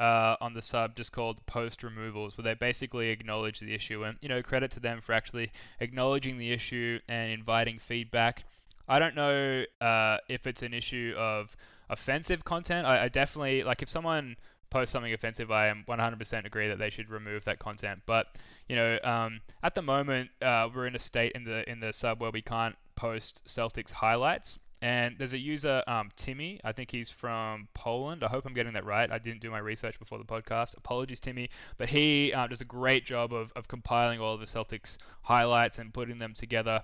uh, 0.00 0.36
on 0.40 0.54
the 0.54 0.62
sub 0.62 0.96
just 0.96 1.12
called 1.12 1.44
post 1.46 1.82
removals, 1.82 2.36
where 2.36 2.42
they 2.42 2.54
basically 2.54 3.10
acknowledge 3.10 3.60
the 3.60 3.74
issue. 3.74 4.04
And 4.04 4.18
you 4.20 4.28
know, 4.28 4.42
credit 4.42 4.70
to 4.72 4.80
them 4.80 5.00
for 5.00 5.12
actually 5.12 5.52
acknowledging 5.80 6.38
the 6.38 6.52
issue 6.52 6.98
and 7.08 7.30
inviting 7.30 7.78
feedback. 7.78 8.44
I 8.88 8.98
don't 8.98 9.14
know 9.14 9.64
uh, 9.80 10.18
if 10.28 10.46
it's 10.46 10.62
an 10.62 10.74
issue 10.74 11.14
of 11.16 11.56
offensive 11.88 12.44
content. 12.44 12.86
I, 12.86 13.04
I 13.04 13.08
definitely 13.08 13.62
like 13.62 13.82
if 13.82 13.88
someone 13.88 14.36
posts 14.70 14.92
something 14.92 15.12
offensive, 15.12 15.50
I 15.52 15.68
am 15.68 15.84
100% 15.88 16.44
agree 16.44 16.68
that 16.68 16.78
they 16.78 16.90
should 16.90 17.08
remove 17.08 17.44
that 17.44 17.60
content. 17.60 18.02
But 18.06 18.26
you 18.68 18.76
know, 18.76 18.98
um, 19.04 19.40
at 19.62 19.74
the 19.74 19.82
moment, 19.82 20.30
uh, 20.42 20.68
we're 20.74 20.86
in 20.86 20.96
a 20.96 20.98
state 20.98 21.32
in 21.32 21.44
the 21.44 21.68
in 21.70 21.80
the 21.80 21.92
sub 21.92 22.20
where 22.20 22.30
we 22.30 22.42
can't 22.42 22.76
post 22.96 23.42
Celtics 23.46 23.92
highlights. 23.92 24.58
And 24.84 25.14
there's 25.16 25.32
a 25.32 25.38
user, 25.38 25.82
um, 25.86 26.10
Timmy. 26.14 26.60
I 26.62 26.72
think 26.72 26.90
he's 26.90 27.08
from 27.08 27.68
Poland. 27.72 28.22
I 28.22 28.28
hope 28.28 28.44
I'm 28.44 28.52
getting 28.52 28.74
that 28.74 28.84
right. 28.84 29.10
I 29.10 29.16
didn't 29.16 29.40
do 29.40 29.50
my 29.50 29.58
research 29.58 29.98
before 29.98 30.18
the 30.18 30.26
podcast. 30.26 30.76
Apologies, 30.76 31.20
Timmy. 31.20 31.48
But 31.78 31.88
he 31.88 32.34
uh, 32.34 32.48
does 32.48 32.60
a 32.60 32.66
great 32.66 33.06
job 33.06 33.32
of, 33.32 33.50
of 33.56 33.66
compiling 33.66 34.20
all 34.20 34.34
of 34.34 34.40
the 34.40 34.46
Celtics 34.46 34.98
highlights 35.22 35.78
and 35.78 35.94
putting 35.94 36.18
them 36.18 36.34
together 36.34 36.82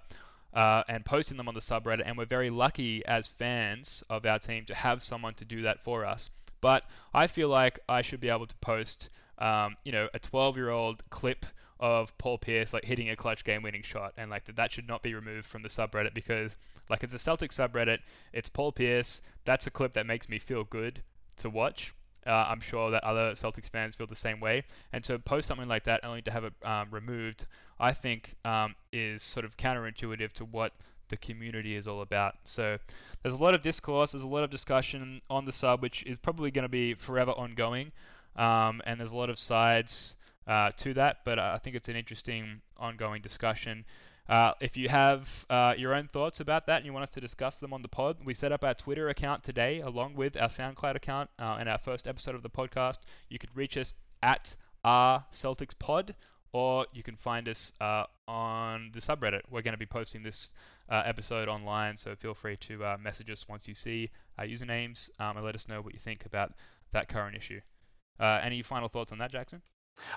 uh, 0.55 0.83
and 0.89 1.05
posting 1.05 1.37
them 1.37 1.47
on 1.47 1.53
the 1.53 1.61
subreddit. 1.61 2.01
And 2.07 2.17
we're 2.17 2.25
very 2.25 2.49
lucky 2.49 3.05
as 3.05 3.29
fans 3.29 4.03
of 4.09 4.25
our 4.25 4.39
team 4.39 4.65
to 4.65 4.75
have 4.75 5.03
someone 5.03 5.35
to 5.35 5.45
do 5.45 5.61
that 5.61 5.83
for 5.83 6.07
us. 6.07 6.31
But 6.63 6.85
I 7.13 7.27
feel 7.27 7.51
like 7.51 7.81
I 7.87 8.01
should 8.01 8.21
be 8.21 8.31
able 8.31 8.47
to 8.47 8.57
post, 8.63 9.11
um, 9.37 9.77
you 9.85 9.93
know, 9.93 10.09
a 10.15 10.19
12 10.19 10.57
year 10.57 10.71
old 10.71 11.03
clip 11.11 11.45
of 11.81 12.17
Paul 12.19 12.39
Pierce 12.39 12.73
like 12.73 12.85
hitting 12.85 13.11
a 13.11 13.17
clutch 13.17 13.43
game-winning 13.43 13.83
shot, 13.83 14.13
and 14.17 14.31
like 14.31 14.45
that, 14.45 14.57
that 14.57 14.71
should 14.71 14.87
not 14.87 15.03
be 15.03 15.15
removed 15.15 15.47
from 15.47 15.63
the 15.63 15.69
subreddit 15.69 16.15
because 16.15 16.57
like 16.89 17.03
it's 17.03 17.15
a 17.15 17.19
Celtic 17.19 17.51
subreddit. 17.51 17.99
It's 18.33 18.49
Paul 18.49 18.73
Pierce. 18.73 19.23
That's 19.45 19.67
a 19.67 19.71
clip 19.71 19.95
that 19.95 20.07
makes 20.07 20.29
me 20.29 20.39
feel 20.39 20.65
good 20.65 21.03
to 21.39 21.51
watch. 21.51 21.95
Uh, 22.27 22.47
I'm 22.49 22.61
sure 22.61 22.91
that 22.91 23.03
other 23.03 23.33
Celtics 23.33 23.71
fans 23.71 23.97
feel 23.97 24.07
the 24.07 24.15
same 24.15 24.41
way. 24.41 24.65
And 24.93 25.03
to 25.05 25.19
post 25.19 25.49
something 25.49 25.69
like 25.69 25.85
that 25.85 26.05
only 26.05 26.21
to 26.23 26.31
have 26.31 26.45
it 26.45 26.53
um, 26.63 26.89
removed, 26.91 27.47
I 27.79 27.93
think 27.93 28.35
um, 28.45 28.75
is 28.93 29.23
sort 29.23 29.47
of 29.47 29.57
counterintuitive 29.57 30.33
to 30.35 30.45
what 30.45 30.75
the 31.09 31.17
community 31.17 31.77
is 31.77 31.89
all 31.89 32.03
about. 32.03 32.35
So 32.45 32.77
there's 33.23 33.35
a 33.35 33.43
lot 33.43 33.55
of 33.55 33.63
discourse, 33.63 34.13
there's 34.13 34.23
a 34.23 34.29
lot 34.29 34.45
of 34.45 34.51
discussion 34.51 35.23
on 35.31 35.47
the 35.47 35.53
sub, 35.53 35.81
which 35.81 36.05
is 36.05 36.19
probably 36.19 36.51
going 36.51 36.65
to 36.65 36.69
be 36.69 36.95
forever 36.95 37.33
ongoing. 37.33 37.93
Um, 38.37 38.83
and 38.85 39.01
there's 39.01 39.13
a 39.13 39.17
lot 39.17 39.31
of 39.31 39.39
sides 39.39 40.15
uh, 40.47 40.71
to 40.79 40.95
that, 40.95 41.19
but 41.25 41.39
uh, 41.39 41.53
I 41.55 41.59
think 41.59 41.77
it's 41.77 41.89
an 41.89 41.97
interesting 41.97 42.63
ongoing 42.77 43.23
discussion. 43.23 43.85
Uh, 44.29 44.53
if 44.61 44.77
you 44.77 44.89
have 44.89 45.45
uh, 45.51 45.75
your 45.77 45.93
own 45.93 46.07
thoughts 46.07 46.39
about 46.39 46.67
that 46.67 46.77
and 46.77 46.87
you 46.87 46.93
want 46.93 47.03
us 47.03 47.11
to 47.11 47.21
discuss 47.21 47.59
them 47.59 47.73
on 47.73 47.83
the 47.83 47.89
pod, 47.89 48.19
we 48.25 48.33
set 48.33 48.53
up 48.53 48.65
our 48.65 48.75
Twitter 48.75 49.09
account 49.09 49.43
today 49.43 49.81
along 49.81 50.15
with 50.15 50.37
our 50.37 50.49
SoundCloud 50.49 50.95
account 50.95 51.31
uh, 51.39 51.59
in 51.61 51.67
our 51.67 51.79
first 51.79 52.07
episode 52.07 52.37
of 52.37 52.43
the 52.43 52.51
podcast. 52.51 52.99
You 53.29 53.39
could 53.39 53.55
reach 53.57 53.77
us 53.77 53.93
at 54.23 54.55
our 54.85 55.25
Celtics 55.33 55.77
Pod, 55.77 56.15
or 56.53 56.87
you 56.93 57.03
can 57.03 57.17
find 57.17 57.49
us 57.49 57.73
uh, 57.81 58.05
on 58.29 58.91
the 58.93 59.01
subreddit. 59.01 59.43
We're 59.51 59.63
going 59.63 59.75
to 59.75 59.79
be 59.79 59.87
posting 59.87 60.23
this 60.23 60.53
episode 60.89 61.49
online, 61.49 61.97
so 61.97 62.17
feel 62.17 62.35
free 62.35 62.57
to 62.57 62.97
message 63.01 63.31
us 63.31 63.49
once 63.49 63.69
you 63.69 63.77
see 63.77 64.11
our 64.39 64.45
usernames 64.45 65.09
um, 65.21 65.37
and 65.37 65.47
let 65.47 65.55
us 65.55 65.69
know 65.69 65.81
what 65.81 65.95
you 65.95 66.01
think 66.01 66.27
about 66.27 66.55
that 66.91 67.09
current 67.09 67.37
issue. 67.37 67.61
any 68.21 68.63
final 68.63 68.89
thoughts 68.89 69.13
on 69.13 69.19
that, 69.19 69.31
Jackson? 69.31 69.63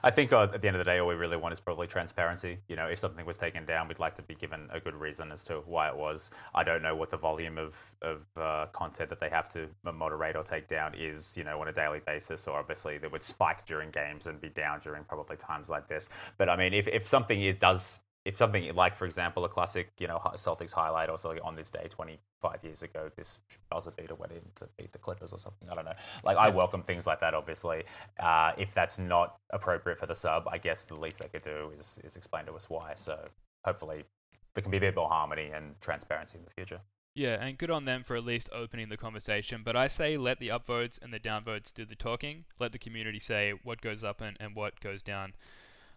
I 0.03 0.11
think 0.11 0.33
uh, 0.33 0.47
at 0.53 0.61
the 0.61 0.67
end 0.67 0.75
of 0.75 0.79
the 0.79 0.89
day, 0.89 0.99
all 0.99 1.07
we 1.07 1.15
really 1.15 1.37
want 1.37 1.53
is 1.53 1.59
probably 1.59 1.87
transparency. 1.87 2.57
You 2.67 2.75
know, 2.75 2.87
if 2.87 2.99
something 2.99 3.25
was 3.25 3.37
taken 3.37 3.65
down, 3.65 3.87
we'd 3.87 3.99
like 3.99 4.15
to 4.15 4.21
be 4.21 4.35
given 4.35 4.67
a 4.71 4.79
good 4.79 4.95
reason 4.95 5.31
as 5.31 5.43
to 5.45 5.55
why 5.65 5.89
it 5.89 5.95
was. 5.95 6.31
I 6.53 6.63
don't 6.63 6.81
know 6.81 6.95
what 6.95 7.09
the 7.09 7.17
volume 7.17 7.57
of, 7.57 7.75
of 8.01 8.25
uh, 8.37 8.67
content 8.73 9.09
that 9.09 9.19
they 9.19 9.29
have 9.29 9.49
to 9.49 9.67
moderate 9.83 10.35
or 10.35 10.43
take 10.43 10.67
down 10.67 10.93
is, 10.95 11.37
you 11.37 11.43
know, 11.43 11.59
on 11.61 11.67
a 11.67 11.73
daily 11.73 12.01
basis, 12.05 12.47
or 12.47 12.57
obviously 12.57 12.97
that 12.97 13.11
would 13.11 13.23
spike 13.23 13.65
during 13.65 13.91
games 13.91 14.27
and 14.27 14.39
be 14.39 14.49
down 14.49 14.79
during 14.79 15.03
probably 15.03 15.37
times 15.37 15.69
like 15.69 15.87
this. 15.87 16.09
But 16.37 16.49
I 16.49 16.55
mean, 16.55 16.73
if, 16.73 16.87
if 16.87 17.07
something 17.07 17.41
is, 17.41 17.55
does 17.55 17.99
if 18.25 18.37
something 18.37 18.73
like, 18.73 18.95
for 18.95 19.05
example, 19.05 19.43
a 19.43 19.49
classic, 19.49 19.91
you 19.99 20.07
know, 20.07 20.17
Celtics 20.35 20.71
highlight 20.71 21.09
or 21.09 21.17
something 21.17 21.41
on 21.43 21.55
this 21.55 21.69
day 21.69 21.87
25 21.89 22.63
years 22.63 22.81
ago, 22.81 23.11
this 23.17 23.39
buzzer 23.69 23.91
beater 23.91 24.15
went 24.15 24.31
in 24.31 24.41
to 24.55 24.67
beat 24.77 24.93
the 24.93 24.97
Clippers 24.97 25.33
or 25.33 25.39
something. 25.39 25.67
I 25.69 25.75
don't 25.75 25.83
know. 25.83 25.93
Like, 26.23 26.37
I 26.37 26.47
welcome 26.49 26.83
things 26.83 27.05
like 27.05 27.19
that, 27.19 27.33
obviously. 27.33 27.83
Uh, 28.19 28.53
if 28.57 28.73
that's 28.73 28.97
not 28.97 29.37
appropriate 29.49 29.99
for 29.99 30.05
the 30.05 30.15
sub, 30.15 30.47
I 30.47 30.57
guess 30.57 30.85
the 30.85 30.95
least 30.95 31.19
they 31.19 31.27
could 31.27 31.41
do 31.41 31.71
is, 31.77 31.99
is 32.03 32.15
explain 32.15 32.45
to 32.45 32.53
us 32.53 32.69
why. 32.69 32.93
So 32.95 33.27
hopefully 33.65 34.05
there 34.53 34.61
can 34.61 34.71
be 34.71 34.77
a 34.77 34.81
bit 34.81 34.95
more 34.95 35.09
harmony 35.09 35.51
and 35.53 35.75
transparency 35.81 36.37
in 36.37 36.45
the 36.45 36.51
future. 36.51 36.79
Yeah, 37.15 37.43
and 37.43 37.57
good 37.57 37.69
on 37.69 37.85
them 37.85 38.03
for 38.03 38.15
at 38.15 38.25
least 38.25 38.49
opening 38.53 38.89
the 38.89 38.97
conversation. 38.97 39.61
But 39.63 39.75
I 39.75 39.87
say 39.87 40.17
let 40.17 40.39
the 40.39 40.47
upvotes 40.47 40.99
and 41.01 41.13
the 41.13 41.19
downvotes 41.19 41.73
do 41.73 41.85
the 41.85 41.95
talking. 41.95 42.45
Let 42.59 42.71
the 42.71 42.79
community 42.79 43.19
say 43.19 43.53
what 43.63 43.81
goes 43.81 44.03
up 44.03 44.21
and, 44.21 44.35
and 44.39 44.55
what 44.55 44.79
goes 44.79 45.03
down. 45.03 45.33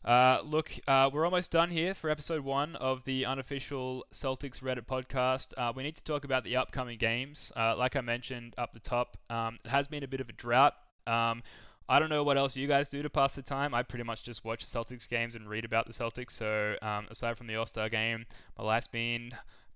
Uh, 0.06 0.40
look, 0.44 0.70
uh, 0.86 1.10
we're 1.12 1.24
almost 1.24 1.50
done 1.50 1.68
here 1.68 1.92
for 1.92 2.08
episode 2.08 2.44
one 2.44 2.76
of 2.76 3.02
the 3.02 3.26
unofficial 3.26 4.06
Celtics 4.12 4.62
Reddit 4.62 4.86
podcast. 4.86 5.52
Uh, 5.58 5.72
we 5.74 5.82
need 5.82 5.96
to 5.96 6.04
talk 6.04 6.22
about 6.22 6.44
the 6.44 6.56
upcoming 6.56 6.96
games. 6.96 7.50
Uh, 7.56 7.74
like 7.76 7.96
I 7.96 8.02
mentioned 8.02 8.54
up 8.56 8.72
the 8.72 8.78
top, 8.78 9.16
um, 9.30 9.58
it 9.64 9.68
has 9.68 9.88
been 9.88 10.04
a 10.04 10.08
bit 10.08 10.20
of 10.20 10.28
a 10.28 10.32
drought. 10.32 10.74
Um, 11.08 11.42
I 11.88 11.98
don't 11.98 12.08
know 12.08 12.22
what 12.22 12.38
else 12.38 12.56
you 12.56 12.68
guys 12.68 12.88
do 12.88 13.02
to 13.02 13.10
pass 13.10 13.32
the 13.32 13.42
time. 13.42 13.74
I 13.74 13.82
pretty 13.82 14.04
much 14.04 14.22
just 14.22 14.44
watch 14.44 14.64
Celtics 14.64 15.08
games 15.08 15.34
and 15.34 15.48
read 15.48 15.64
about 15.64 15.88
the 15.88 15.92
Celtics. 15.92 16.32
So 16.32 16.76
um, 16.82 17.08
aside 17.10 17.36
from 17.36 17.48
the 17.48 17.56
All 17.56 17.66
Star 17.66 17.88
game, 17.88 18.26
my 18.56 18.64
life's 18.64 18.86
been 18.86 19.30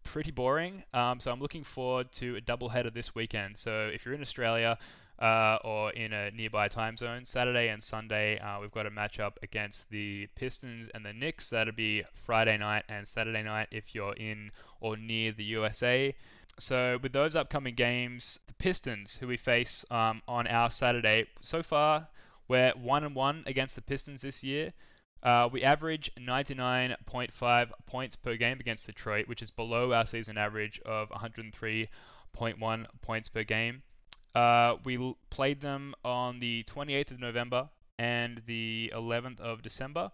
pretty 0.04 0.30
boring. 0.30 0.84
Um, 0.94 1.18
so 1.18 1.32
I'm 1.32 1.40
looking 1.40 1.64
forward 1.64 2.12
to 2.12 2.36
a 2.36 2.40
doubleheader 2.40 2.94
this 2.94 3.16
weekend. 3.16 3.58
So 3.58 3.90
if 3.92 4.04
you're 4.04 4.14
in 4.14 4.22
Australia 4.22 4.78
uh, 5.20 5.58
or 5.64 5.90
in 5.90 6.12
a 6.12 6.30
nearby 6.30 6.68
time 6.68 6.96
zone, 6.96 7.24
Saturday 7.24 7.68
and 7.68 7.82
Sunday, 7.82 8.38
uh, 8.38 8.60
we've 8.60 8.70
got 8.70 8.86
a 8.86 8.90
matchup 8.90 9.32
against 9.42 9.90
the 9.90 10.28
Pistons 10.34 10.88
and 10.94 11.04
the 11.04 11.12
Knicks. 11.12 11.50
That'll 11.50 11.74
be 11.74 12.04
Friday 12.14 12.56
night 12.56 12.84
and 12.88 13.06
Saturday 13.06 13.42
night 13.42 13.68
if 13.70 13.94
you're 13.94 14.14
in 14.14 14.50
or 14.80 14.96
near 14.96 15.32
the 15.32 15.44
USA. 15.44 16.14
So 16.58 16.98
with 17.02 17.12
those 17.12 17.36
upcoming 17.36 17.74
games, 17.74 18.40
the 18.46 18.54
Pistons, 18.54 19.18
who 19.18 19.26
we 19.26 19.36
face 19.36 19.84
um, 19.90 20.22
on 20.26 20.46
our 20.46 20.70
Saturday, 20.70 21.26
so 21.40 21.62
far 21.62 22.08
we're 22.48 22.72
one 22.72 23.04
and 23.04 23.14
one 23.14 23.44
against 23.46 23.76
the 23.76 23.82
Pistons 23.82 24.22
this 24.22 24.42
year. 24.42 24.72
Uh, 25.22 25.48
we 25.52 25.62
average 25.62 26.10
99.5 26.18 27.70
points 27.86 28.16
per 28.16 28.36
game 28.36 28.58
against 28.58 28.86
Detroit, 28.86 29.28
which 29.28 29.42
is 29.42 29.50
below 29.50 29.92
our 29.92 30.06
season 30.06 30.38
average 30.38 30.80
of 30.86 31.10
103.1 31.10 32.86
points 33.02 33.28
per 33.28 33.42
game. 33.42 33.82
Uh, 34.34 34.76
we 34.84 34.96
l- 34.96 35.16
played 35.30 35.60
them 35.60 35.94
on 36.04 36.38
the 36.38 36.64
28th 36.64 37.10
of 37.10 37.20
November 37.20 37.68
and 37.98 38.42
the 38.46 38.92
11th 38.94 39.40
of 39.40 39.62
December. 39.62 40.10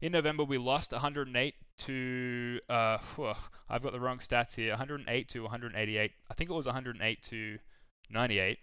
In 0.00 0.12
November, 0.12 0.44
we 0.44 0.58
lost 0.58 0.92
108 0.92 1.54
to. 1.78 2.60
Uh, 2.68 2.98
whew, 3.16 3.32
I've 3.68 3.82
got 3.82 3.92
the 3.92 4.00
wrong 4.00 4.18
stats 4.18 4.54
here. 4.54 4.70
108 4.70 5.28
to 5.28 5.42
188. 5.42 6.12
I 6.30 6.34
think 6.34 6.50
it 6.50 6.52
was 6.52 6.66
108 6.66 7.22
to 7.24 7.58
98 8.10 8.58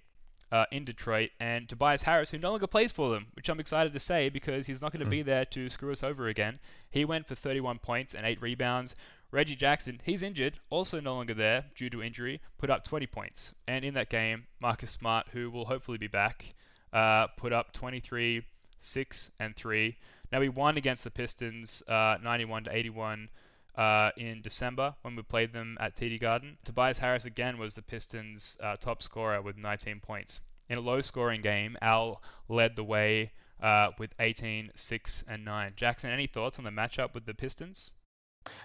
uh, 0.52 0.65
in 0.72 0.86
Detroit, 0.86 1.32
and 1.39 1.68
Tobias 1.68 2.04
Harris, 2.04 2.32
who 2.32 2.38
no 2.38 2.52
longer 2.52 2.68
plays 2.68 2.91
for 2.91 3.10
them, 3.10 3.28
which 3.34 3.50
I'm 3.50 3.60
excited 3.60 3.94
to 3.94 4.00
say 4.00 4.30
because 4.30 4.68
he's 4.68 4.82
not 4.82 4.94
going 4.94 5.04
to 5.04 5.10
be 5.10 5.22
there 5.22 5.46
to 5.46 5.70
screw 5.70 5.91
us 5.91 6.04
over 6.04 6.28
again. 6.28 6.60
He 6.89 7.04
went 7.04 7.28
for 7.28 7.36
31 7.36 7.80
points 7.80 8.13
and 8.13 8.26
8 8.26 8.41
rebounds. 8.41 8.96
Reggie 9.36 9.58
Jackson, 9.58 10.00
he's 10.06 10.24
injured, 10.24 10.60
also 10.69 11.02
no 11.02 11.13
longer 11.13 11.34
there 11.34 11.65
due 11.76 11.89
to 11.89 12.02
injury, 12.02 12.39
put 12.58 12.69
up 12.69 12.86
20 12.86 13.06
points. 13.08 13.54
And 13.67 13.84
in 13.84 13.93
that 13.95 14.10
game, 14.10 14.45
Marcus 14.62 14.91
Smart, 14.91 15.28
who 15.34 15.52
will 15.52 15.65
hopefully 15.65 15.98
be 15.98 16.08
back, 16.08 16.56
uh, 16.93 17.28
put 17.36 17.52
up 17.52 17.74
23, 17.74 18.45
6, 18.78 19.32
and 19.38 19.54
3. 19.54 19.98
Now, 20.32 20.39
we 20.39 20.48
won 20.48 20.78
against 20.78 21.04
the 21.04 21.12
Pistons 21.12 21.84
uh, 21.86 22.15
91 22.24 22.63
to 22.63 22.74
81 22.74 23.28
uh, 23.76 24.12
in 24.15 24.41
December 24.41 24.95
when 25.02 25.17
we 25.17 25.21
played 25.21 25.52
them 25.52 25.78
at 25.82 25.98
TD 25.98 26.17
Garden. 26.17 26.58
Tobias 26.63 27.00
Harris 27.00 27.26
again 27.26 27.58
was 27.58 27.74
the 27.74 27.82
Pistons' 27.82 28.56
uh, 28.63 28.78
top 28.78 29.04
scorer 29.04 29.41
with 29.41 29.58
19 29.58 30.00
points. 30.00 30.39
In 30.69 30.78
a 30.78 30.82
low 30.82 31.02
scoring 31.02 31.41
game, 31.41 31.76
Al 31.82 32.21
led 32.48 32.78
the 32.78 32.86
way 32.86 33.34
uh, 33.62 33.88
with 34.00 34.15
18, 34.17 34.71
6, 34.74 35.26
and 35.28 35.43
9. 35.43 35.74
Jackson, 35.76 36.10
any 36.10 36.26
thoughts 36.26 36.58
on 36.58 36.63
the 36.63 36.71
matchup 36.71 37.13
with 37.13 37.26
the 37.26 37.34
Pistons? 37.34 37.95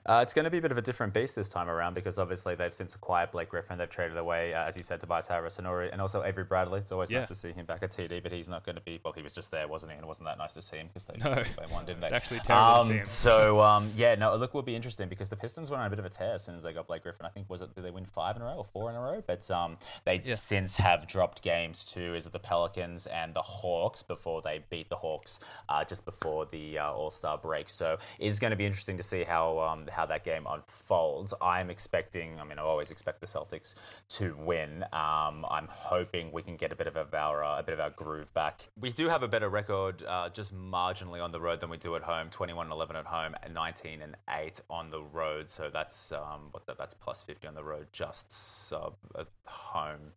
Uh, 0.06 0.20
it's 0.22 0.32
going 0.34 0.44
to 0.44 0.50
be 0.50 0.58
a 0.58 0.60
bit 0.62 0.72
of 0.72 0.78
a 0.78 0.82
different 0.82 1.12
beast 1.12 1.34
this 1.36 1.48
time 1.48 1.68
around 1.68 1.94
because 1.94 2.18
obviously 2.18 2.54
they've 2.54 2.72
since 2.74 2.94
acquired 2.94 3.30
Blake 3.30 3.48
Griffin. 3.50 3.78
They've 3.78 3.88
traded 3.88 4.16
away, 4.16 4.54
uh, 4.54 4.64
as 4.64 4.76
you 4.76 4.82
said, 4.82 5.00
Tobias 5.00 5.28
Harris 5.28 5.58
and, 5.58 5.66
and 5.66 6.00
also 6.00 6.22
Avery 6.24 6.44
Bradley. 6.44 6.80
It's 6.80 6.92
always 6.92 7.10
Yeah. 7.10 7.20
nice 7.20 7.28
to 7.28 7.34
see 7.34 7.52
him 7.52 7.66
back 7.66 7.82
at 7.82 7.90
TD, 7.90 8.22
but 8.22 8.32
he's 8.32 8.48
not 8.48 8.64
going 8.64 8.76
to 8.76 8.80
be. 8.82 9.00
Well, 9.04 9.12
he 9.12 9.22
was 9.22 9.34
just 9.34 9.50
there, 9.50 9.68
wasn't 9.68 9.92
he? 9.92 9.96
And 9.96 10.04
it 10.04 10.08
wasn't 10.08 10.26
that 10.26 10.38
nice 10.38 10.54
to 10.54 10.62
see 10.62 10.76
him 10.76 10.88
because 10.88 11.04
they, 11.06 11.16
No. 11.18 11.34
they 11.34 11.66
won, 11.72 11.84
didn't 11.84 12.00
they? 12.00 12.06
It's 12.08 12.16
actually 12.16 12.40
terrible 12.40 12.72
to 12.74 12.80
Um, 12.80 12.86
see 12.88 12.94
him. 12.98 13.04
So 13.04 13.60
um, 13.60 13.92
yeah, 13.96 14.14
no, 14.14 14.34
look, 14.36 14.54
will 14.54 14.62
be 14.62 14.74
interesting 14.76 15.08
because 15.08 15.28
the 15.28 15.36
Pistons 15.36 15.70
went 15.70 15.80
on 15.80 15.86
a 15.86 15.90
bit 15.90 15.98
of 15.98 16.04
a 16.04 16.10
tear 16.10 16.34
as 16.34 16.44
soon 16.44 16.54
as 16.56 16.62
they 16.62 16.72
got 16.72 16.86
Blake 16.86 17.02
Griffin. 17.02 17.26
I 17.26 17.28
think 17.30 17.48
was 17.50 17.60
it 17.62 17.74
did 17.74 17.84
they 17.84 17.90
win 17.90 18.06
five 18.06 18.36
in 18.36 18.42
a 18.42 18.46
row 18.46 18.56
or 18.56 18.64
four 18.64 18.90
in 18.90 18.96
a 18.96 19.00
row? 19.00 19.22
But 19.26 19.50
um, 19.50 19.76
they 20.04 20.20
Yeah. 20.24 20.34
since 20.34 20.76
have 20.78 21.06
dropped 21.06 21.42
games 21.42 21.84
to 21.92 22.14
is 22.14 22.26
it 22.26 22.32
the 22.32 22.38
Pelicans 22.38 23.06
and 23.06 23.34
the 23.34 23.42
Hawks 23.42 24.02
before 24.02 24.42
they 24.42 24.64
beat 24.70 24.88
the 24.88 24.96
Hawks 24.96 25.40
uh, 25.68 25.84
just 25.84 26.04
before 26.04 26.46
the 26.46 26.78
uh, 26.78 26.90
All 26.92 27.10
Star 27.10 27.38
break. 27.38 27.68
So 27.68 27.98
it's 28.18 28.38
going 28.38 28.50
to 28.50 28.56
be 28.56 28.66
interesting 28.66 28.96
to 28.96 29.02
see 29.02 29.24
how 29.24 29.58
um, 29.70 29.86
how 29.90 30.06
that 30.06 30.24
game 30.24 30.46
unfolds. 30.48 31.34
I'm 31.40 31.70
expecting. 31.70 32.38
I 32.40 32.44
mean, 32.44 32.58
I 32.58 32.62
always 32.62 32.90
expect 32.90 33.20
the 33.20 33.26
Celtics 33.26 33.74
to 34.10 34.36
win. 34.38 34.84
Um, 34.92 35.46
I'm 35.50 35.68
hoping 35.68 36.32
we 36.32 36.42
can 36.42 36.56
get 36.56 36.72
a 36.72 36.76
bit 36.76 36.86
of 36.86 36.96
our 36.96 37.44
uh, 37.44 37.58
a 37.58 37.62
bit 37.62 37.74
of 37.74 37.80
our 37.80 37.90
groove 37.90 38.32
back. 38.34 38.68
We 38.80 38.90
do 38.90 39.08
have 39.08 39.22
a 39.22 39.28
better 39.28 39.48
record, 39.48 40.02
uh, 40.06 40.28
just 40.30 40.54
marginally 40.54 41.22
on 41.22 41.32
the 41.32 41.40
road 41.40 41.60
than 41.60 41.70
we 41.70 41.76
do 41.76 41.96
at 41.96 42.02
home. 42.02 42.28
21 42.30 42.66
and 42.66 42.72
11 42.72 42.96
at 42.96 43.06
home, 43.06 43.34
and 43.42 43.54
19 43.54 44.02
and 44.02 44.16
8 44.28 44.60
on 44.70 44.90
the 44.90 45.02
road. 45.02 45.48
So 45.48 45.70
that's 45.72 46.12
um, 46.12 46.48
what's 46.50 46.66
that? 46.66 46.78
That's 46.78 46.94
plus 46.94 47.22
50 47.22 47.46
on 47.46 47.54
the 47.54 47.64
road, 47.64 47.86
just 47.92 48.30
sub 48.30 48.94
at 49.18 49.28
home. 49.44 50.12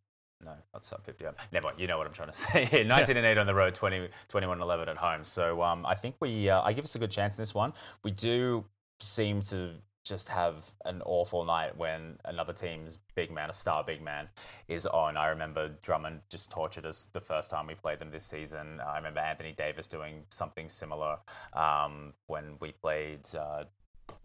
No, 0.46 0.52
not 0.74 0.84
sub 0.84 1.04
50. 1.06 1.26
Um, 1.26 1.36
Never 1.52 1.68
mind. 1.68 1.80
You 1.80 1.88
know 1.88 1.98
what 1.98 2.08
I'm 2.08 2.14
trying 2.14 2.32
to 2.32 2.38
say 2.52 2.66
here. 2.66 2.84
19 2.84 3.18
and 3.18 3.26
8 3.26 3.38
on 3.38 3.48
the 3.48 3.54
road, 3.54 3.74
20, 3.76 4.10
21 4.28 4.56
and 4.56 4.64
11 4.64 4.90
at 4.90 4.98
home. 4.98 5.24
So 5.24 5.62
um, 5.62 5.86
I 5.86 5.96
think 5.96 6.16
we, 6.20 6.50
uh, 6.50 6.62
I 6.62 6.74
give 6.74 6.84
us 6.84 6.96
a 6.96 7.00
good 7.00 7.12
chance 7.12 7.36
in 7.36 7.42
this 7.42 7.54
one. 7.54 7.74
We 8.04 8.12
do 8.12 8.66
seem 9.00 9.42
to 9.44 9.76
just 10.04 10.28
have 10.28 10.74
an 10.86 11.02
awful 11.06 11.46
night 11.46 11.78
when 11.78 12.18
another 12.26 12.52
team's 12.52 13.00
big 13.16 13.32
man, 13.32 13.50
a 13.50 13.54
star 13.54 13.84
big 13.84 14.02
man, 14.02 14.28
is 14.68 14.86
on. 14.86 15.16
I 15.16 15.28
remember 15.28 15.70
Drummond 15.82 16.20
just 16.30 16.52
tortured 16.52 16.86
us 16.86 17.08
the 17.14 17.22
first 17.22 17.50
time 17.50 17.68
we 17.68 17.76
played 17.76 18.00
them 18.00 18.12
this 18.12 18.26
season. 18.26 18.82
I 18.86 18.98
remember 18.98 19.22
Anthony 19.22 19.54
Davis 19.54 19.88
doing 19.88 20.24
something 20.30 20.68
similar 20.68 21.18
um, 21.54 22.14
when 22.28 22.58
we 22.60 22.72
played. 22.74 23.22
Uh, 23.34 23.66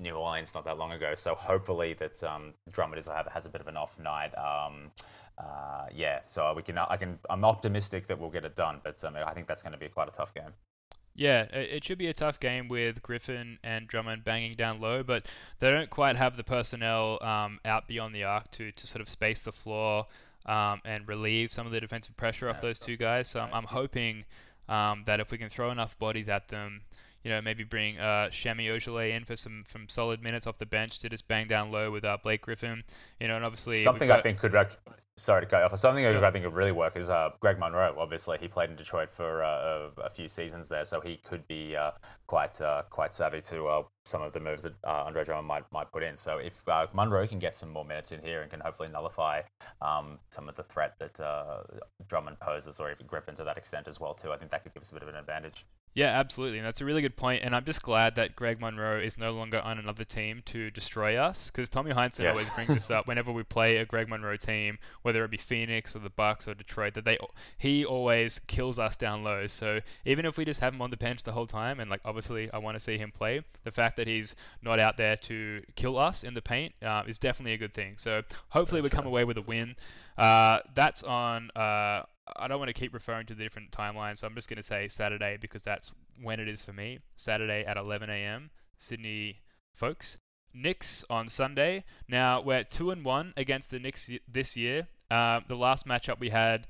New 0.00 0.14
Orleans 0.14 0.54
not 0.54 0.64
that 0.64 0.76
long 0.76 0.92
ago. 0.92 1.14
So 1.14 1.34
hopefully 1.34 1.94
that 1.94 2.22
um, 2.24 2.54
Drummond 2.70 2.98
is, 2.98 3.08
has 3.32 3.46
a 3.46 3.48
bit 3.48 3.60
of 3.60 3.68
an 3.68 3.76
off 3.76 3.98
night. 3.98 4.32
Um, 4.36 4.90
uh, 5.38 5.86
yeah, 5.94 6.20
so 6.24 6.52
we 6.54 6.62
can. 6.62 6.78
I 6.78 6.96
can. 6.96 7.18
I'm 7.30 7.44
optimistic 7.44 8.06
that 8.08 8.18
we'll 8.18 8.30
get 8.30 8.44
it 8.44 8.56
done, 8.56 8.80
but 8.82 9.02
um, 9.04 9.14
I 9.16 9.32
think 9.34 9.46
that's 9.46 9.62
going 9.62 9.72
to 9.72 9.78
be 9.78 9.88
quite 9.88 10.08
a 10.08 10.12
tough 10.12 10.34
game. 10.34 10.52
Yeah, 11.18 11.42
it 11.52 11.82
should 11.82 11.98
be 11.98 12.06
a 12.06 12.14
tough 12.14 12.38
game 12.38 12.68
with 12.68 13.02
Griffin 13.02 13.58
and 13.64 13.88
Drummond 13.88 14.22
banging 14.22 14.52
down 14.52 14.80
low, 14.80 15.02
but 15.02 15.26
they 15.58 15.72
don't 15.72 15.90
quite 15.90 16.14
have 16.14 16.36
the 16.36 16.44
personnel 16.44 17.18
um, 17.20 17.58
out 17.64 17.88
beyond 17.88 18.14
the 18.14 18.22
arc 18.22 18.52
to, 18.52 18.70
to 18.70 18.86
sort 18.86 19.02
of 19.02 19.08
space 19.08 19.40
the 19.40 19.50
floor 19.50 20.06
um, 20.46 20.80
and 20.84 21.08
relieve 21.08 21.50
some 21.50 21.66
of 21.66 21.72
the 21.72 21.80
defensive 21.80 22.16
pressure 22.16 22.48
off 22.48 22.60
those 22.60 22.78
two 22.78 22.96
guys. 22.96 23.26
So 23.26 23.40
I'm, 23.40 23.52
I'm 23.52 23.64
hoping 23.64 24.26
um, 24.68 25.02
that 25.06 25.18
if 25.18 25.32
we 25.32 25.38
can 25.38 25.48
throw 25.48 25.72
enough 25.72 25.98
bodies 25.98 26.28
at 26.28 26.48
them, 26.50 26.82
you 27.24 27.32
know, 27.32 27.42
maybe 27.42 27.64
bring 27.64 27.98
uh, 27.98 28.30
Semi 28.30 28.68
Ojeleye 28.68 29.16
in 29.16 29.24
for 29.24 29.34
some, 29.34 29.64
some 29.66 29.88
solid 29.88 30.22
minutes 30.22 30.46
off 30.46 30.58
the 30.58 30.66
bench 30.66 31.00
to 31.00 31.08
just 31.08 31.26
bang 31.26 31.48
down 31.48 31.72
low 31.72 31.90
with 31.90 32.04
uh, 32.04 32.16
Blake 32.22 32.42
Griffin, 32.42 32.84
you 33.18 33.26
know, 33.26 33.34
and 33.34 33.44
obviously 33.44 33.76
Something 33.76 34.12
I 34.12 34.20
think 34.20 34.38
could. 34.38 34.52
Rec- 34.52 34.78
Sorry 35.18 35.42
to 35.42 35.46
cut 35.46 35.58
you 35.58 35.64
off. 35.64 35.76
Something. 35.76 36.06
I 36.06 36.30
think 36.30 36.44
would 36.44 36.54
really 36.54 36.72
work 36.72 36.96
is 36.96 37.10
uh, 37.10 37.30
Greg 37.40 37.58
Monroe. 37.58 37.96
Obviously, 37.98 38.38
he 38.40 38.46
played 38.46 38.70
in 38.70 38.76
Detroit 38.76 39.10
for 39.10 39.42
uh, 39.42 39.90
a, 39.98 40.02
a 40.02 40.10
few 40.10 40.28
seasons 40.28 40.68
there, 40.68 40.84
so 40.84 41.00
he 41.00 41.16
could 41.16 41.46
be 41.48 41.74
uh, 41.76 41.90
quite 42.28 42.60
uh, 42.60 42.82
quite 42.88 43.12
savvy 43.12 43.40
to 43.40 43.66
uh, 43.66 43.82
some 44.08 44.22
of 44.22 44.32
the 44.32 44.40
moves 44.40 44.62
that 44.62 44.74
uh, 44.84 45.04
Andre 45.06 45.24
Drummond 45.24 45.46
might 45.46 45.70
might 45.72 45.92
put 45.92 46.02
in. 46.02 46.16
So 46.16 46.38
if 46.38 46.66
uh, 46.68 46.86
Monroe 46.92 47.26
can 47.26 47.38
get 47.38 47.54
some 47.54 47.70
more 47.70 47.84
minutes 47.84 48.12
in 48.12 48.20
here 48.22 48.42
and 48.42 48.50
can 48.50 48.60
hopefully 48.60 48.88
nullify 48.90 49.42
um, 49.82 50.18
some 50.30 50.48
of 50.48 50.56
the 50.56 50.62
threat 50.64 50.94
that 50.98 51.20
uh, 51.20 51.62
Drummond 52.08 52.40
poses, 52.40 52.80
or 52.80 52.90
even 52.90 53.06
Griffin 53.06 53.34
to 53.36 53.44
that 53.44 53.56
extent 53.56 53.88
as 53.88 54.00
well 54.00 54.14
too, 54.14 54.32
I 54.32 54.36
think 54.36 54.50
that 54.50 54.62
could 54.62 54.74
give 54.74 54.82
us 54.82 54.90
a 54.90 54.94
bit 54.94 55.02
of 55.02 55.08
an 55.08 55.16
advantage. 55.16 55.64
Yeah, 55.94 56.16
absolutely. 56.16 56.58
And 56.58 56.66
that's 56.66 56.80
a 56.80 56.84
really 56.84 57.02
good 57.02 57.16
point. 57.16 57.42
And 57.42 57.56
I'm 57.56 57.64
just 57.64 57.82
glad 57.82 58.14
that 58.16 58.36
Greg 58.36 58.60
Monroe 58.60 59.00
is 59.00 59.18
no 59.18 59.32
longer 59.32 59.58
on 59.58 59.80
another 59.80 60.04
team 60.04 60.42
to 60.46 60.70
destroy 60.70 61.16
us. 61.16 61.50
Because 61.50 61.68
Tommy 61.68 61.90
Heinsohn 61.90 62.22
Yes. 62.22 62.30
always 62.34 62.50
brings 62.50 62.68
this 62.68 62.90
up 62.90 63.08
whenever 63.08 63.32
we 63.32 63.42
play 63.42 63.78
a 63.78 63.84
Greg 63.84 64.08
Monroe 64.08 64.36
team, 64.36 64.78
whether 65.02 65.24
it 65.24 65.30
be 65.32 65.38
Phoenix 65.38 65.96
or 65.96 65.98
the 65.98 66.10
Bucks 66.10 66.46
or 66.46 66.54
Detroit, 66.54 66.94
that 66.94 67.04
they 67.04 67.18
he 67.56 67.84
always 67.84 68.38
kills 68.46 68.78
us 68.78 68.96
down 68.96 69.24
low. 69.24 69.48
So 69.48 69.80
even 70.04 70.24
if 70.24 70.36
we 70.36 70.44
just 70.44 70.60
have 70.60 70.72
him 70.72 70.82
on 70.82 70.90
the 70.90 70.96
bench 70.96 71.24
the 71.24 71.32
whole 71.32 71.48
time, 71.48 71.80
and 71.80 71.90
like 71.90 72.02
obviously 72.04 72.48
I 72.52 72.58
want 72.58 72.76
to 72.76 72.80
see 72.80 72.96
him 72.96 73.10
play, 73.10 73.42
the 73.64 73.72
fact 73.72 73.96
that 73.98 74.06
he's 74.06 74.34
not 74.62 74.80
out 74.80 74.96
there 74.96 75.16
to 75.16 75.62
kill 75.76 75.98
us 75.98 76.24
in 76.24 76.34
the 76.34 76.40
paint 76.40 76.72
uh, 76.82 77.02
is 77.06 77.18
definitely 77.18 77.52
a 77.52 77.58
good 77.58 77.74
thing. 77.74 77.94
So 77.98 78.22
hopefully 78.48 78.80
we 78.80 78.88
come 78.88 79.06
away 79.06 79.24
with 79.24 79.36
a 79.36 79.42
win. 79.42 79.76
Uh, 80.16 80.58
that's 80.74 81.02
on. 81.02 81.50
Uh, 81.54 82.02
I 82.36 82.48
don't 82.48 82.58
want 82.58 82.68
to 82.68 82.74
keep 82.74 82.94
referring 82.94 83.26
to 83.26 83.34
the 83.34 83.42
different 83.42 83.70
timelines, 83.70 84.18
so 84.18 84.26
I'm 84.26 84.34
just 84.34 84.48
going 84.48 84.58
to 84.58 84.62
say 84.62 84.88
Saturday 84.88 85.36
because 85.40 85.62
that's 85.62 85.92
when 86.20 86.40
it 86.40 86.48
is 86.48 86.62
for 86.62 86.72
me. 86.72 87.00
Saturday 87.16 87.64
at 87.64 87.76
11 87.76 88.08
a.m. 88.10 88.50
Sydney 88.76 89.42
folks. 89.74 90.18
Knicks 90.54 91.04
on 91.10 91.28
Sunday. 91.28 91.84
Now 92.08 92.40
we're 92.40 92.64
two 92.64 92.90
and 92.90 93.04
one 93.04 93.34
against 93.36 93.70
the 93.70 93.78
Knicks 93.78 94.10
this 94.26 94.56
year. 94.56 94.88
Uh, 95.10 95.40
the 95.46 95.54
last 95.54 95.86
matchup 95.86 96.18
we 96.18 96.30
had. 96.30 96.66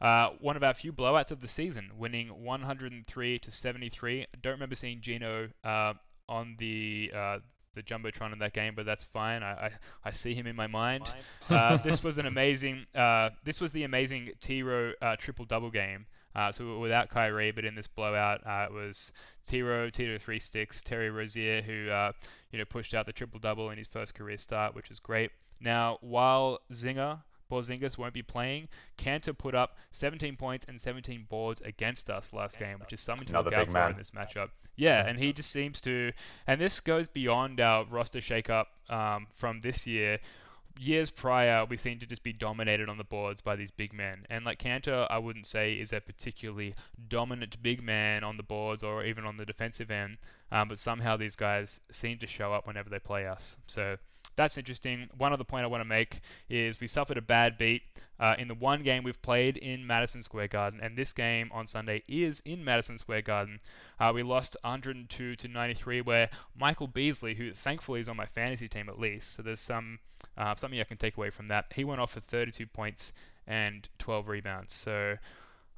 Uh, 0.00 0.30
one 0.40 0.56
of 0.56 0.64
our 0.64 0.72
few 0.72 0.92
blowouts 0.92 1.30
of 1.30 1.42
the 1.42 1.48
season, 1.48 1.90
winning 1.96 2.28
103 2.28 3.38
to 3.38 3.50
73. 3.50 4.26
Don't 4.40 4.52
remember 4.54 4.74
seeing 4.74 5.00
Gino 5.02 5.48
uh, 5.62 5.92
on 6.30 6.56
the 6.58 7.12
uh, 7.14 7.38
the 7.74 7.82
jumbotron 7.82 8.32
in 8.32 8.38
that 8.38 8.52
game, 8.52 8.74
but 8.74 8.86
that's 8.86 9.04
fine. 9.04 9.42
I, 9.42 9.52
I, 9.52 9.70
I 10.06 10.12
see 10.12 10.34
him 10.34 10.46
in 10.46 10.56
my 10.56 10.66
mind. 10.66 11.12
Uh, 11.48 11.76
this 11.84 12.02
was 12.02 12.18
an 12.18 12.26
amazing. 12.26 12.86
Uh, 12.94 13.30
this 13.44 13.60
was 13.60 13.72
the 13.72 13.84
amazing 13.84 14.30
T-Row 14.40 14.92
uh, 15.00 15.16
triple 15.16 15.44
double 15.44 15.70
game. 15.70 16.06
Uh, 16.34 16.52
so 16.52 16.78
without 16.78 17.08
Kyrie, 17.08 17.50
but 17.50 17.64
in 17.64 17.74
this 17.74 17.88
blowout, 17.88 18.40
uh, 18.46 18.66
it 18.68 18.72
was 18.72 19.12
T-Row, 19.46 19.90
Tito 19.90 20.16
three 20.18 20.38
sticks, 20.38 20.80
Terry 20.80 21.10
Rozier, 21.10 21.60
who 21.60 21.90
uh, 21.90 22.12
you 22.52 22.58
know 22.58 22.64
pushed 22.64 22.94
out 22.94 23.06
the 23.06 23.12
triple 23.12 23.40
double 23.40 23.70
in 23.70 23.78
his 23.78 23.88
first 23.88 24.14
career 24.14 24.36
start, 24.36 24.74
which 24.74 24.88
was 24.88 25.00
great. 25.00 25.30
Now, 25.60 25.98
while 26.00 26.60
Zinger 26.72 27.20
Porzingis 27.50 27.98
won't 27.98 28.14
be 28.14 28.22
playing, 28.22 28.68
Kanter 28.96 29.36
put 29.36 29.54
up 29.54 29.76
17 29.90 30.36
points 30.36 30.64
and 30.68 30.80
17 30.80 31.26
boards 31.28 31.60
against 31.62 32.08
us 32.08 32.32
last 32.32 32.58
game, 32.58 32.78
which 32.78 32.92
is 32.92 33.00
something 33.00 33.26
to 33.26 33.32
Another 33.32 33.50
look 33.50 33.58
out 33.60 33.66
for 33.66 33.72
man. 33.72 33.90
in 33.92 33.96
this 33.96 34.12
matchup. 34.12 34.50
Yeah, 34.76 35.06
and 35.06 35.18
he 35.18 35.32
just 35.32 35.50
seems 35.50 35.80
to, 35.82 36.12
and 36.46 36.60
this 36.60 36.80
goes 36.80 37.08
beyond 37.08 37.60
our 37.60 37.84
roster 37.84 38.20
shakeup 38.20 38.66
um, 38.88 39.26
from 39.34 39.60
this 39.60 39.86
year. 39.86 40.18
Years 40.78 41.10
prior, 41.10 41.66
we 41.66 41.76
seem 41.76 41.98
to 41.98 42.06
just 42.06 42.22
be 42.22 42.32
dominated 42.32 42.88
on 42.88 42.96
the 42.96 43.04
boards 43.04 43.42
by 43.42 43.56
these 43.56 43.70
big 43.70 43.92
men. 43.92 44.24
And 44.30 44.44
like 44.46 44.58
Kanter, 44.58 45.06
I 45.10 45.18
wouldn't 45.18 45.46
say 45.46 45.74
is 45.74 45.92
a 45.92 46.00
particularly 46.00 46.74
dominant 47.08 47.62
big 47.62 47.82
man 47.82 48.24
on 48.24 48.38
the 48.38 48.42
boards 48.42 48.82
or 48.82 49.04
even 49.04 49.26
on 49.26 49.36
the 49.36 49.44
defensive 49.44 49.90
end, 49.90 50.16
um, 50.50 50.68
but 50.68 50.78
somehow 50.78 51.16
these 51.18 51.36
guys 51.36 51.80
seem 51.90 52.16
to 52.18 52.26
show 52.26 52.54
up 52.54 52.66
whenever 52.66 52.88
they 52.88 53.00
play 53.00 53.26
us. 53.26 53.58
So 53.66 53.98
that's 54.40 54.56
interesting. 54.56 55.08
One 55.16 55.32
other 55.34 55.44
point 55.44 55.64
I 55.64 55.66
want 55.66 55.82
to 55.82 55.88
make 55.88 56.20
is 56.48 56.80
we 56.80 56.86
suffered 56.86 57.18
a 57.18 57.22
bad 57.22 57.58
beat 57.58 57.82
uh, 58.18 58.34
in 58.38 58.48
the 58.48 58.54
one 58.54 58.82
game 58.82 59.02
we've 59.02 59.20
played 59.20 59.58
in 59.58 59.86
Madison 59.86 60.22
Square 60.22 60.48
Garden, 60.48 60.80
and 60.82 60.96
this 60.96 61.12
game 61.12 61.50
on 61.52 61.66
Sunday 61.66 62.02
is 62.08 62.40
in 62.46 62.64
Madison 62.64 62.96
Square 62.96 63.22
Garden. 63.22 63.60
Uh, 63.98 64.12
we 64.14 64.22
lost 64.22 64.56
102 64.62 65.36
to 65.36 65.48
93, 65.48 66.00
where 66.00 66.30
Michael 66.58 66.86
Beasley, 66.86 67.34
who 67.34 67.52
thankfully 67.52 68.00
is 68.00 68.08
on 68.08 68.16
my 68.16 68.24
fantasy 68.24 68.66
team 68.66 68.88
at 68.88 68.98
least, 68.98 69.34
so 69.34 69.42
there's 69.42 69.60
some 69.60 69.98
uh, 70.38 70.54
something 70.54 70.80
I 70.80 70.84
can 70.84 70.96
take 70.96 71.18
away 71.18 71.28
from 71.28 71.48
that. 71.48 71.66
He 71.74 71.84
went 71.84 72.00
off 72.00 72.12
for 72.12 72.20
32 72.20 72.66
points 72.66 73.12
and 73.46 73.88
12 73.98 74.28
rebounds. 74.28 74.72
So 74.72 75.16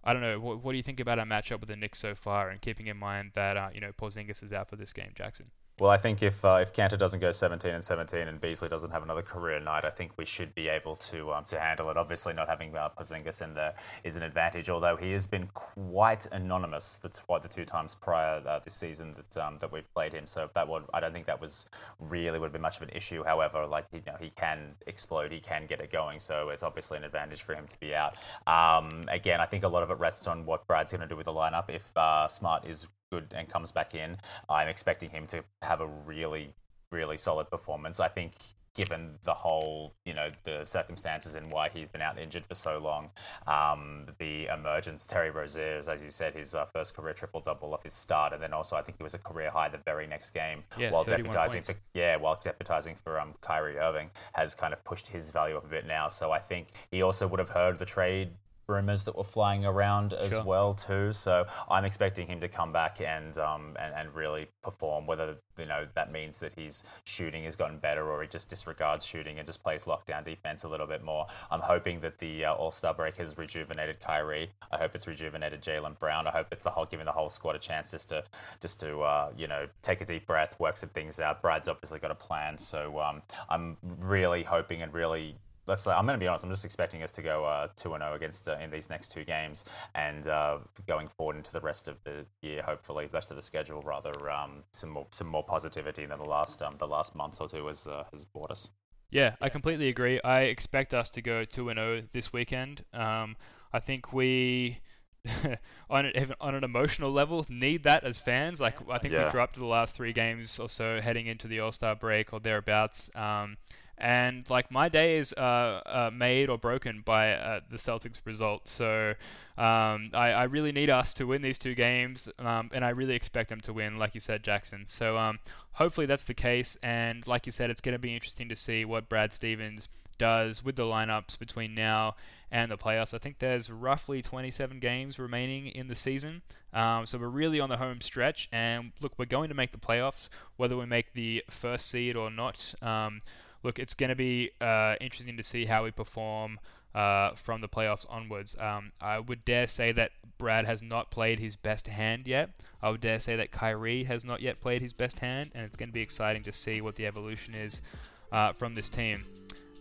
I 0.05 0.13
don't 0.13 0.23
know. 0.23 0.39
What, 0.39 0.63
what 0.63 0.73
do 0.73 0.77
you 0.77 0.83
think 0.85 1.01
about 1.01 1.19
our 1.19 1.25
matchup 1.25 1.61
with 1.61 1.69
the 1.69 1.77
Knicks 1.77 1.99
so 1.99 2.15
far, 2.15 2.51
and 2.51 2.61
keeping 2.61 2.87
in 2.87 2.97
mind 2.97 3.33
that 3.35 3.57
uh, 3.57 3.71
you 3.75 3.81
know 3.81 3.91
Porzingis 3.93 4.43
is 4.43 4.53
out 4.53 4.69
for 4.69 4.77
this 4.77 4.93
game, 4.93 5.11
Jackson? 5.17 5.51
Well, 5.83 5.91
I 5.91 5.97
think 5.97 6.23
if 6.23 6.45
uh, 6.45 6.61
if 6.63 6.73
Kanter 6.73 6.97
doesn't 6.97 7.19
go 7.19 7.33
17 7.33 7.75
and 7.75 7.83
17 7.83 8.29
and 8.29 8.41
Beasley 8.41 8.69
doesn't 8.69 8.93
have 8.93 9.03
another 9.03 9.21
career 9.21 9.59
night, 9.59 9.85
I 9.85 9.91
think 9.91 10.13
we 10.17 10.25
should 10.25 10.55
be 10.55 10.69
able 10.69 10.95
to 10.95 11.33
um, 11.33 11.43
to 11.47 11.59
handle 11.59 11.91
it. 11.91 11.97
Obviously, 11.97 12.33
not 12.33 12.49
having 12.49 12.77
uh, 12.77 12.91
Porzingis 12.97 13.43
in 13.43 13.53
there 13.53 13.75
is 14.05 14.15
an 14.15 14.23
advantage, 14.23 14.71
although 14.71 14.95
he 14.95 15.11
has 15.11 15.27
been 15.27 15.49
quite 15.55 16.29
anonymous. 16.31 16.99
That's 16.99 17.19
what 17.27 17.43
the 17.43 17.49
two 17.49 17.65
times 17.65 17.97
prior 17.97 18.41
uh, 18.47 18.61
this 18.61 18.75
season 18.75 19.13
that 19.15 19.45
um, 19.45 19.59
that 19.59 19.73
we've 19.73 19.93
played 19.93 20.13
him. 20.13 20.25
So 20.25 20.49
that 20.55 20.69
would 20.69 20.85
I 20.95 21.01
don't 21.01 21.13
think 21.13 21.27
that 21.27 21.41
was 21.41 21.67
really 21.99 22.39
would 22.39 22.47
have 22.47 22.53
been 22.53 22.63
much 22.63 22.77
of 22.77 22.83
an 22.83 22.91
issue. 22.91 23.25
However, 23.25 23.67
like 23.67 23.87
you 23.93 24.03
know, 24.07 24.15
he 24.21 24.31
can 24.31 24.77
explode, 24.87 25.33
he 25.33 25.41
can 25.41 25.67
get 25.67 25.81
it 25.81 25.91
going. 25.91 26.21
So 26.21 26.51
it's 26.51 26.63
obviously 26.63 26.99
an 26.99 27.03
advantage 27.03 27.43
for 27.43 27.57
him 27.57 27.67
to 27.67 27.81
be 27.81 27.93
out. 27.93 28.15
Um, 28.47 29.07
again, 29.09 29.41
I 29.41 29.47
think 29.47 29.65
a 29.65 29.69
lot 29.69 29.83
of 29.83 29.91
it 29.91 29.99
rests 29.99 30.29
on 30.29 30.47
what 30.47 30.65
Brad's 30.69 30.93
going 30.93 31.01
to 31.01 31.09
do 31.09 31.17
with 31.17 31.27
the 31.27 31.33
lineup. 31.33 31.69
If 31.71 31.91
uh, 31.97 32.29
Smart 32.29 32.69
is 32.69 32.87
good 33.13 33.35
and 33.37 33.49
comes 33.49 33.71
back 33.71 33.95
in, 33.95 34.17
I'm 34.49 34.69
expecting 34.69 35.11
him 35.11 35.27
to 35.29 35.45
have 35.61 35.81
a 35.81 35.87
really, 35.87 36.55
really 36.91 37.19
solid 37.19 37.51
performance. 37.51 38.01
I 38.01 38.09
think 38.09 38.33
given 38.75 39.19
the 39.25 39.35
whole, 39.35 39.93
you 40.07 40.15
know, 40.15 40.31
the 40.45 40.65
circumstances 40.65 41.35
and 41.35 41.53
why 41.53 41.69
he's 41.69 41.91
been 41.91 42.01
out 42.01 42.19
injured 42.19 42.45
for 42.47 42.55
so 42.55 42.79
long, 42.79 43.11
um, 43.47 44.07
the 44.19 44.47
emergence, 44.47 45.07
Terry 45.07 45.31
Rozier, 45.31 45.83
as 45.87 46.01
you 46.01 46.11
said, 46.11 46.35
his 46.35 46.55
uh, 46.55 46.65
first 46.65 46.97
career 46.97 47.13
triple 47.13 47.41
double 47.41 47.75
off 47.75 47.83
his 47.83 47.93
start, 47.93 48.33
and 48.33 48.43
then 48.43 48.55
also 48.55 48.75
I 48.75 48.81
think 48.81 48.97
he 48.97 49.03
was 49.03 49.13
a 49.13 49.19
career 49.19 49.51
high 49.51 49.69
the 49.69 49.79
very 49.85 50.07
next 50.07 50.31
game 50.31 50.65
Yeah, 50.79 50.91
while 50.91 51.05
31 51.05 51.35
deputizing 51.35 51.67
for 51.67 51.75
yeah, 51.93 52.17
while 52.17 52.37
deputizing 52.37 52.97
for 52.97 53.21
um, 53.21 53.35
Kyrie 53.43 53.77
Irving 53.77 54.11
has 54.33 54.55
kind 54.55 54.73
of 54.73 54.83
pushed 54.85 55.07
his 55.07 55.31
value 55.31 55.59
up 55.59 55.67
a 55.67 55.69
bit 55.69 55.87
now. 55.87 56.09
So 56.09 56.33
I 56.33 56.39
think 56.39 56.69
he 56.91 57.03
also 57.03 57.29
would 57.29 57.41
have 57.41 57.51
heard 57.51 57.77
the 57.77 57.85
trade 57.85 58.31
rumors 58.73 59.05
that 59.05 59.17
were 59.17 59.25
flying 59.25 59.65
around 59.65 60.13
as 60.15 60.31
Sure. 60.31 60.45
well 60.45 60.75
too. 60.75 61.13
So 61.13 61.47
I'm 61.71 61.85
expecting 61.85 62.27
him 62.27 62.41
to 62.41 62.49
come 62.49 62.73
back 62.73 63.01
and 63.01 63.37
um 63.39 63.77
and, 63.79 63.95
and 63.95 64.15
really 64.15 64.49
perform. 64.63 65.07
Whether 65.07 65.37
you 65.59 65.67
know 65.67 65.87
that 65.95 66.11
means 66.11 66.39
that 66.39 66.53
his 66.55 66.83
shooting 67.05 67.45
has 67.45 67.55
gotten 67.57 67.79
better 67.79 68.11
or 68.11 68.23
he 68.23 68.29
just 68.29 68.49
disregards 68.49 69.05
shooting 69.05 69.39
and 69.39 69.47
just 69.47 69.63
plays 69.63 69.85
lockdown 69.85 70.25
defense 70.25 70.65
a 70.65 70.69
little 70.69 70.87
bit 70.87 71.03
more. 71.05 71.27
I'm 71.51 71.61
hoping 71.61 72.01
that 72.01 72.19
the 72.19 72.47
uh, 72.47 72.55
All 72.55 72.71
Star 72.71 72.95
break 72.95 73.17
has 73.17 73.37
rejuvenated 73.39 74.01
Kyrie. 74.01 74.51
I 74.73 74.79
hope 74.79 74.95
it's 74.95 75.07
rejuvenated 75.07 75.61
Jaylen 75.63 75.99
Brown. 75.99 76.27
I 76.27 76.31
hope 76.31 76.47
it's 76.53 76.65
the 76.65 76.71
whole 76.71 76.87
giving 76.87 77.07
the 77.07 77.13
whole 77.13 77.29
squad 77.29 77.57
a 77.57 77.59
chance 77.59 77.91
just 77.91 78.09
to 78.09 78.25
just 78.61 78.81
to 78.81 79.01
uh, 79.03 79.31
you 79.37 79.47
know 79.49 79.67
take 79.83 80.01
a 80.01 80.05
deep 80.05 80.27
breath, 80.27 80.59
work 80.59 80.77
some 80.77 80.89
things 80.91 81.21
out. 81.21 81.43
Brad's 81.43 81.69
obviously 81.69 81.99
got 81.99 82.11
a 82.11 82.15
plan, 82.15 82.57
so 82.59 82.99
um, 83.01 83.23
I'm 83.51 83.77
really 84.01 84.43
hoping 84.43 84.83
and 84.83 84.93
really 84.95 85.37
let's 85.67 85.83
say 85.83 85.91
I'm 85.93 86.07
going 86.07 86.19
to 86.19 86.23
be 86.23 86.29
honest. 86.29 86.45
I'm 86.45 86.51
just 86.51 86.65
expecting 86.65 87.03
us 87.03 87.13
to 87.13 87.23
go 87.23 87.45
uh, 87.45 87.69
two 87.77 87.95
and 87.95 88.03
zero 88.03 88.15
against 88.15 88.49
uh, 88.49 88.57
in 88.59 88.71
these 88.71 88.91
next 88.91 89.09
two 89.13 89.25
games, 89.25 89.65
and 89.95 90.27
uh, 90.27 90.59
going 90.87 91.09
forward 91.09 91.37
into 91.37 91.53
the 91.53 91.61
rest 91.61 91.89
of 91.89 92.03
the 92.05 92.25
year, 92.41 92.63
hopefully, 92.63 93.07
the 93.07 93.13
rest 93.13 93.31
of 93.31 93.37
the 93.37 93.43
schedule, 93.43 93.83
rather 93.83 94.31
um, 94.31 94.65
some 94.73 94.91
more 94.91 95.07
some 95.11 95.27
more 95.27 95.45
positivity 95.45 96.07
than 96.07 96.19
the 96.19 96.25
last 96.25 96.63
um, 96.63 96.77
the 96.79 96.87
last 96.87 97.15
month 97.15 97.41
or 97.41 97.49
two 97.49 97.67
has 97.67 97.87
uh, 97.87 98.05
has 98.13 98.25
brought 98.25 98.51
us. 98.51 98.71
Yeah, 99.11 99.35
I 99.43 99.51
completely 99.51 99.89
agree. 99.89 100.21
I 100.23 100.43
expect 100.45 100.95
us 100.95 101.11
to 101.11 101.21
go 101.21 101.45
2 101.45 101.69
and 101.69 101.79
0 101.79 102.03
this 102.13 102.33
weekend. 102.33 102.87
Um, 102.95 103.37
I 103.71 103.79
think 103.79 104.11
we 104.11 104.79
on 105.91 106.07
an, 106.07 106.35
on 106.41 106.55
an 106.55 106.65
emotional 106.65 107.13
level 107.13 107.45
need 107.49 107.83
that 107.83 108.05
as 108.05 108.19
fans. 108.19 108.59
Like 108.59 108.79
I 108.91 108.97
think 108.97 109.13
Yeah. 109.13 109.27
we 109.27 109.31
dropped 109.31 109.57
the 109.57 109.67
last 109.67 109.95
3 109.97 110.15
games 110.15 110.59
or 110.59 110.69
so 110.69 111.01
heading 111.03 111.27
into 111.27 111.47
the 111.47 111.61
All-Star 111.61 111.95
break 111.95 112.33
or 112.33 112.41
thereabouts. 112.41 113.11
Um, 113.15 113.59
and 114.03 114.51
like 114.51 114.71
my 114.71 114.89
day 114.89 115.17
is 115.17 115.33
uh, 115.35 115.81
uh, 115.87 116.11
made 116.13 116.51
or 116.51 116.59
broken 116.59 117.03
by 117.05 117.33
uh, 117.33 117.61
the 117.71 117.77
Celtics 117.77 118.21
result. 118.25 118.67
So 118.69 119.15
um, 119.57 120.11
I, 120.13 120.33
I 120.33 120.43
really 120.45 120.73
need 120.73 120.91
us 120.91 121.15
to 121.15 121.25
win 121.25 121.41
these 121.41 121.59
two 121.59 121.77
games, 121.77 122.29
um, 122.41 122.69
and 122.75 122.85
I 122.85 122.91
really 122.91 123.15
expect 123.15 123.49
them 123.49 123.61
to 123.61 123.73
win, 123.73 123.99
like 123.99 124.15
you 124.15 124.21
said, 124.21 124.43
Jackson. 124.43 124.87
So 124.87 125.17
um, 125.17 125.39
hopefully 125.75 126.07
that's 126.07 126.25
the 126.25 126.35
case. 126.35 126.77
And 126.83 127.25
like 127.29 127.47
you 127.47 127.53
said, 127.53 127.71
it's 127.71 127.81
going 127.81 127.93
to 127.93 127.99
be 128.01 128.13
interesting 128.13 128.49
to 128.49 128.57
see 128.57 128.85
what 128.85 129.09
Brad 129.09 129.33
Stevens 129.33 129.89
does 130.19 130.65
with 130.65 130.75
the 130.75 130.83
lineups 130.83 131.39
between 131.39 131.73
now 131.73 132.17
and 132.51 132.73
the 132.73 132.77
playoffs. 132.77 133.15
I 133.15 133.19
think 133.19 133.39
there's 133.39 133.71
roughly 133.71 134.21
27 134.21 134.81
games 134.81 135.17
remaining 135.19 135.69
in 135.69 135.87
the 135.87 135.95
season, 135.95 136.43
um, 136.75 137.07
so 137.07 137.19
we're 137.19 137.29
really 137.29 137.61
on 137.61 137.69
the 137.69 137.77
home 137.77 138.01
stretch. 138.01 138.49
And 138.51 138.91
look, 139.01 139.13
we're 139.17 139.27
going 139.27 139.49
to 139.49 139.55
make 139.55 139.71
the 139.71 139.79
playoffs, 139.79 140.29
whether 140.57 140.77
we 140.77 140.87
make 140.87 141.13
the 141.13 141.45
first 141.49 141.89
seed 141.89 142.17
or 142.17 142.31
not. 142.31 142.75
Um, 142.83 143.23
look, 143.63 143.79
it's 143.79 143.95
going 143.95 144.11
to 144.11 144.17
be 144.17 144.51
uh, 144.61 144.97
interesting 145.01 145.37
to 145.37 145.43
see 145.43 145.65
how 145.65 145.85
we 145.85 145.91
perform 145.91 146.59
uh, 146.95 147.33
from 147.35 147.61
the 147.61 147.69
playoffs 147.69 148.07
onwards. 148.09 148.57
Um, 148.61 148.93
I 149.01 149.19
would 149.19 149.45
dare 149.45 149.67
say 149.67 149.93
that 149.93 150.13
Brad 150.39 150.67
has 150.67 150.83
not 150.83 151.11
played 151.11 151.39
his 151.39 151.57
best 151.57 151.87
hand 151.87 152.27
yet. 152.27 152.51
I 152.83 152.91
would 152.91 153.01
dare 153.01 153.21
say 153.21 153.37
that 153.37 153.51
Kyrie 153.51 154.05
has 154.05 154.25
not 154.25 154.43
yet 154.43 154.61
played 154.61 154.83
his 154.83 154.93
best 154.93 155.21
hand, 155.21 155.53
and 155.55 155.65
it's 155.65 155.77
going 155.77 155.89
to 155.89 155.93
be 155.95 156.03
exciting 156.03 156.43
to 156.45 156.53
see 156.53 156.81
what 156.81 156.97
the 156.97 157.07
evolution 157.07 157.55
is 157.55 157.83
uh, 158.31 158.53
from 158.53 158.75
this 158.75 158.89
team. 158.89 159.25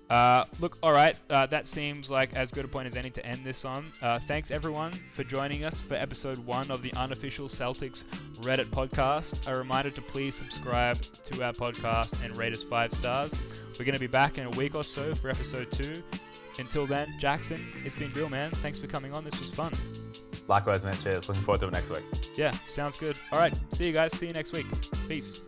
Uh, 0.09 0.43
look, 0.59 0.77
all 0.83 0.91
right, 0.91 1.15
uh, 1.29 1.45
that 1.45 1.65
seems 1.65 2.11
like 2.11 2.33
as 2.33 2.51
good 2.51 2.65
a 2.65 2.67
point 2.67 2.85
as 2.85 2.97
any 2.97 3.09
to 3.09 3.25
end 3.25 3.45
this 3.45 3.63
on. 3.63 3.93
Uh, 4.01 4.19
thanks 4.19 4.51
everyone 4.51 4.91
for 5.13 5.23
joining 5.23 5.63
us 5.63 5.79
for 5.79 5.95
episode 5.95 6.37
one 6.39 6.69
of 6.69 6.81
the 6.81 6.93
unofficial 6.95 7.47
Celtics 7.47 8.03
Reddit 8.41 8.69
podcast. 8.71 9.47
A 9.47 9.55
reminder 9.55 9.89
to 9.89 10.01
please 10.01 10.35
subscribe 10.35 11.01
to 11.23 11.41
our 11.41 11.53
podcast 11.53 12.21
and 12.25 12.37
rate 12.37 12.53
us 12.53 12.61
five 12.61 12.93
stars. 12.93 13.33
We're 13.79 13.85
going 13.85 13.93
to 13.93 13.99
be 13.99 14.07
back 14.07 14.37
in 14.37 14.45
a 14.45 14.49
week 14.51 14.75
or 14.75 14.83
so 14.83 15.15
for 15.15 15.29
episode 15.29 15.71
two. 15.71 16.03
Until 16.59 16.85
then, 16.85 17.13
Jackson, 17.19 17.65
it's 17.85 17.95
been 17.95 18.11
real, 18.13 18.29
man. 18.29 18.51
Thanks 18.51 18.77
for 18.77 18.87
coming 18.87 19.13
on. 19.13 19.23
This 19.23 19.39
was 19.39 19.53
fun. 19.53 19.73
Likewise, 20.47 20.83
man. 20.83 20.95
Cheers. 20.97 21.27
Looking 21.29 21.43
forward 21.43 21.61
to 21.61 21.67
it 21.67 21.71
next 21.71 21.89
week. 21.89 22.03
Yeah, 22.35 22.51
sounds 22.67 22.97
good. 22.97 23.15
All 23.31 23.39
right, 23.39 23.53
see 23.71 23.87
you 23.87 23.93
guys. 23.93 24.17
See 24.17 24.27
you 24.27 24.33
next 24.33 24.51
week. 24.51 24.65
Peace. 25.07 25.41